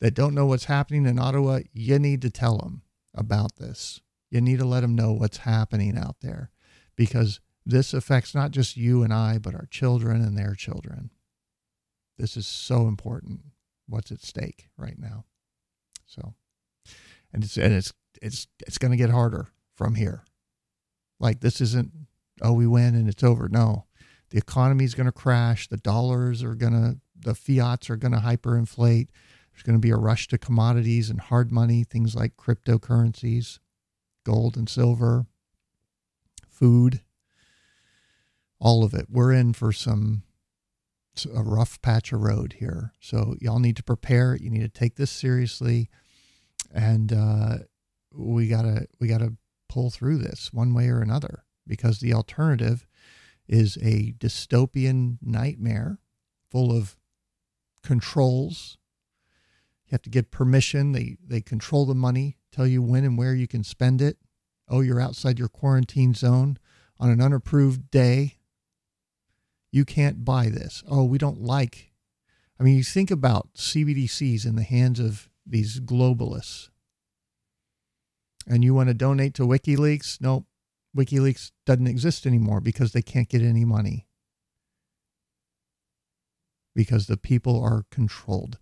[0.00, 2.82] that don't know what's happening in Ottawa, you need to tell them
[3.14, 4.00] about this.
[4.30, 6.50] You need to let them know what's happening out there
[6.96, 11.10] because this affects not just you and I, but our children and their children.
[12.16, 13.40] This is so important.
[13.88, 15.24] What's at stake right now?
[16.06, 16.34] So,
[17.32, 17.92] and it's and it's
[18.22, 20.24] it's it's going to get harder from here.
[21.18, 21.92] Like this isn't
[22.42, 23.48] oh, we win and it's over.
[23.48, 23.86] No,
[24.30, 25.68] the economy is going to crash.
[25.68, 29.08] The dollars are going to, the fiats are going to hyperinflate.
[29.52, 33.58] There's going to be a rush to commodities and hard money, things like cryptocurrencies,
[34.24, 35.26] gold and silver,
[36.46, 37.00] food,
[38.58, 39.06] all of it.
[39.10, 40.22] We're in for some
[41.34, 42.92] a rough patch of road here.
[43.00, 44.36] So y'all need to prepare.
[44.36, 45.88] You need to take this seriously,
[46.74, 47.56] and uh,
[48.16, 49.34] we gotta we gotta
[49.68, 52.86] pull through this one way or another because the alternative
[53.48, 55.98] is a dystopian nightmare
[56.50, 56.96] full of
[57.82, 58.78] controls.
[59.86, 60.92] You have to get permission.
[60.92, 64.18] They they control the money, tell you when and where you can spend it.
[64.68, 66.58] Oh, you're outside your quarantine zone
[66.98, 68.38] on an unapproved day.
[69.70, 70.82] You can't buy this.
[70.88, 71.92] Oh, we don't like.
[72.58, 76.70] I mean, you think about CBDCs in the hands of these globalists.
[78.46, 80.20] And you want to donate to WikiLeaks?
[80.20, 80.46] Nope.
[80.96, 84.06] WikiLeaks doesn't exist anymore because they can't get any money.
[86.74, 88.58] Because the people are controlled.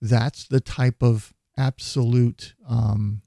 [0.00, 3.22] That's the type of absolute um,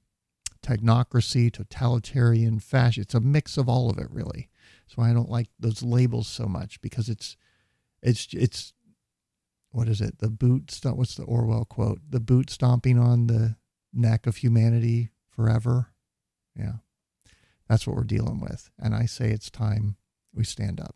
[0.61, 3.01] technocracy, totalitarian fascism.
[3.03, 4.49] It's a mix of all of it, really.
[4.87, 7.37] So I don't like those labels so much because it's,
[8.01, 8.73] it's, it's,
[9.69, 10.19] what is it?
[10.19, 10.77] The boot.
[10.83, 11.99] What's the Orwell quote?
[12.09, 13.55] The boot stomping on the
[13.93, 15.91] neck of humanity forever.
[16.55, 16.77] Yeah.
[17.67, 18.69] That's what we're dealing with.
[18.79, 19.97] And I say it's time
[20.33, 20.95] we stand up.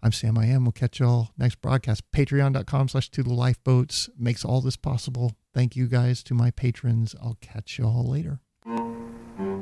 [0.00, 0.64] I'm Sam I am.
[0.64, 2.04] We'll catch y'all next broadcast.
[2.12, 5.32] Patreon.com slash to the lifeboats makes all this possible.
[5.52, 7.16] Thank you guys to my patrons.
[7.20, 8.40] I'll catch y'all later.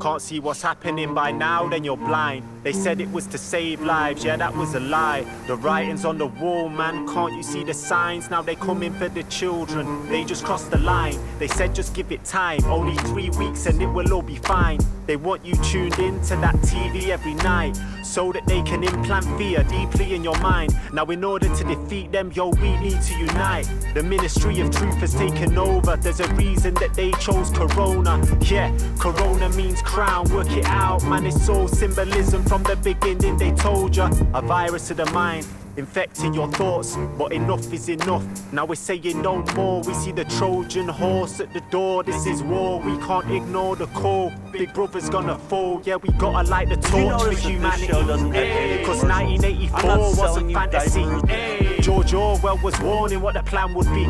[0.01, 2.45] Can't see what's happening by now, then you're blind.
[2.63, 5.25] They said it was to save lives, yeah, that was a lie.
[5.47, 8.29] The writing's on the wall, man, can't you see the signs?
[8.31, 11.19] Now they coming for the children, they just crossed the line.
[11.39, 14.81] They said just give it time, only three weeks and it will all be fine.
[15.07, 19.25] They want you tuned in to that TV every night, so that they can implant
[19.39, 20.75] fear deeply in your mind.
[20.93, 23.69] Now, in order to defeat them, yo, we need to unite.
[23.95, 28.21] The ministry of truth has taken over, there's a reason that they chose Corona.
[28.41, 33.39] Yeah, Corona means crown, work it out, man, it's all symbolism from the beginning.
[33.39, 35.47] They told ya, a virus of the mind
[35.77, 36.97] infecting your thoughts.
[37.19, 38.25] But enough is enough.
[38.53, 39.83] Now we're saying no more.
[39.83, 42.03] We see the Trojan horse at the door.
[42.03, 42.81] This is war.
[42.81, 44.33] We can't ignore the call.
[44.53, 45.81] Big brother's gonna fall.
[45.85, 48.85] Yeah, we gotta light the torch for humanity.
[48.85, 51.76] Cause 1984 was a fantasy.
[51.87, 54.07] George Orwell was warning what the plan would be.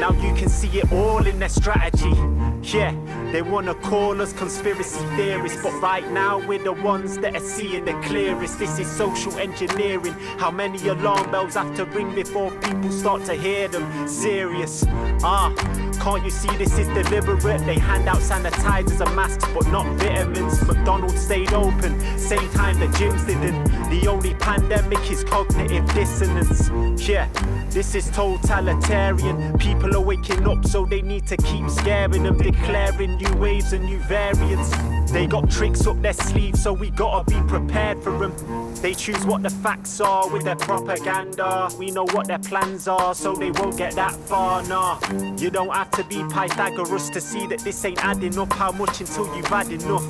[0.00, 2.14] Now you can see it all in their strategy.
[2.62, 2.94] Yeah,
[3.30, 7.84] they wanna call us conspiracy theorists, but right now we're the ones that are seeing
[7.84, 8.58] the clearest.
[8.58, 10.14] This is social engineering.
[10.38, 14.08] How many alarm bells have to ring before people start to hear them?
[14.08, 14.86] Serious.
[15.22, 15.52] Ah,
[16.00, 17.66] can't you see this is deliberate?
[17.66, 20.66] They hand out sanitizers and masks, but not vitamins.
[20.66, 23.62] McDonald's stayed open, same time the gyms didn't.
[23.90, 26.70] The only pandemic is cognitive dissonance.
[26.96, 27.28] Yeah,
[27.68, 29.58] this is totalitarian.
[29.58, 33.84] People are waking up, so they need to keep scaring them, declaring new waves and
[33.84, 34.70] new variants.
[35.12, 38.32] They got tricks up their sleeves, so we gotta be prepared for them.
[38.76, 41.68] They choose what the facts are with their propaganda.
[41.78, 44.62] We know what their plans are, so they won't get that far.
[44.66, 44.98] Nah,
[45.36, 48.52] you don't have to be Pythagoras to see that this ain't adding up.
[48.52, 50.04] How much until you've had enough?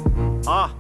[0.46, 0.72] Ah.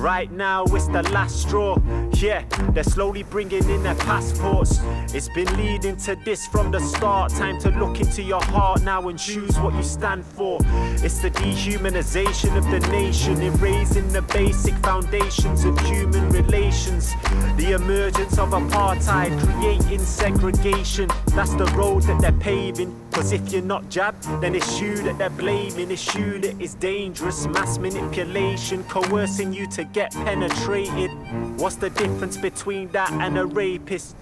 [0.00, 1.76] Right now, it's the last straw.
[2.14, 4.80] Yeah, they're slowly bringing in their passports.
[5.14, 7.32] It's been leading to this from the start.
[7.32, 10.58] Time to look into your heart now and choose what you stand for.
[11.04, 17.12] It's the dehumanization of the nation, erasing the basic foundations of human relations.
[17.58, 21.10] The emergence of apartheid, creating segregation.
[21.34, 22.99] That's the road that they're paving.
[23.12, 25.90] Cause if you're not jabbed, then it's you that they're blaming.
[25.90, 27.46] It's you that is dangerous.
[27.46, 31.10] Mass manipulation, coercing you to get penetrated.
[31.58, 34.16] What's the difference between that and a rapist?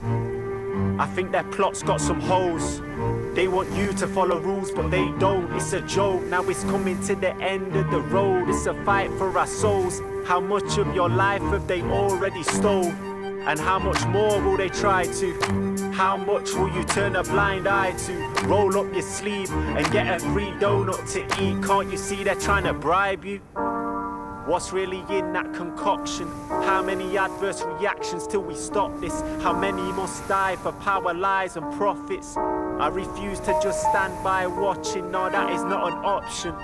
[0.98, 2.81] I think their plot's got some holes.
[3.35, 5.52] They want you to follow rules, but they don't.
[5.55, 6.24] It's a joke.
[6.24, 8.48] Now it's coming to the end of the road.
[8.48, 10.01] It's a fight for our souls.
[10.27, 12.93] How much of your life have they already stole?
[13.49, 15.91] And how much more will they try to?
[15.95, 18.47] How much will you turn a blind eye to?
[18.47, 21.65] Roll up your sleeve and get a free donut to eat.
[21.65, 23.41] Can't you see they're trying to bribe you?
[24.49, 26.27] What's really in that concoction?
[26.49, 29.20] How many adverse reactions till we stop this?
[29.43, 32.35] How many must die for power, lies, and profits?
[32.35, 35.11] I refuse to just stand by watching.
[35.11, 36.55] No, that is not an option.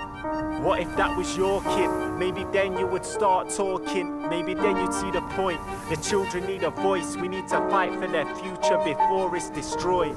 [0.63, 1.91] What if that was your kid?
[2.17, 4.27] Maybe then you would start talking.
[4.29, 5.61] Maybe then you'd see the point.
[5.87, 7.15] The children need a voice.
[7.15, 10.15] We need to fight for their future before it's destroyed.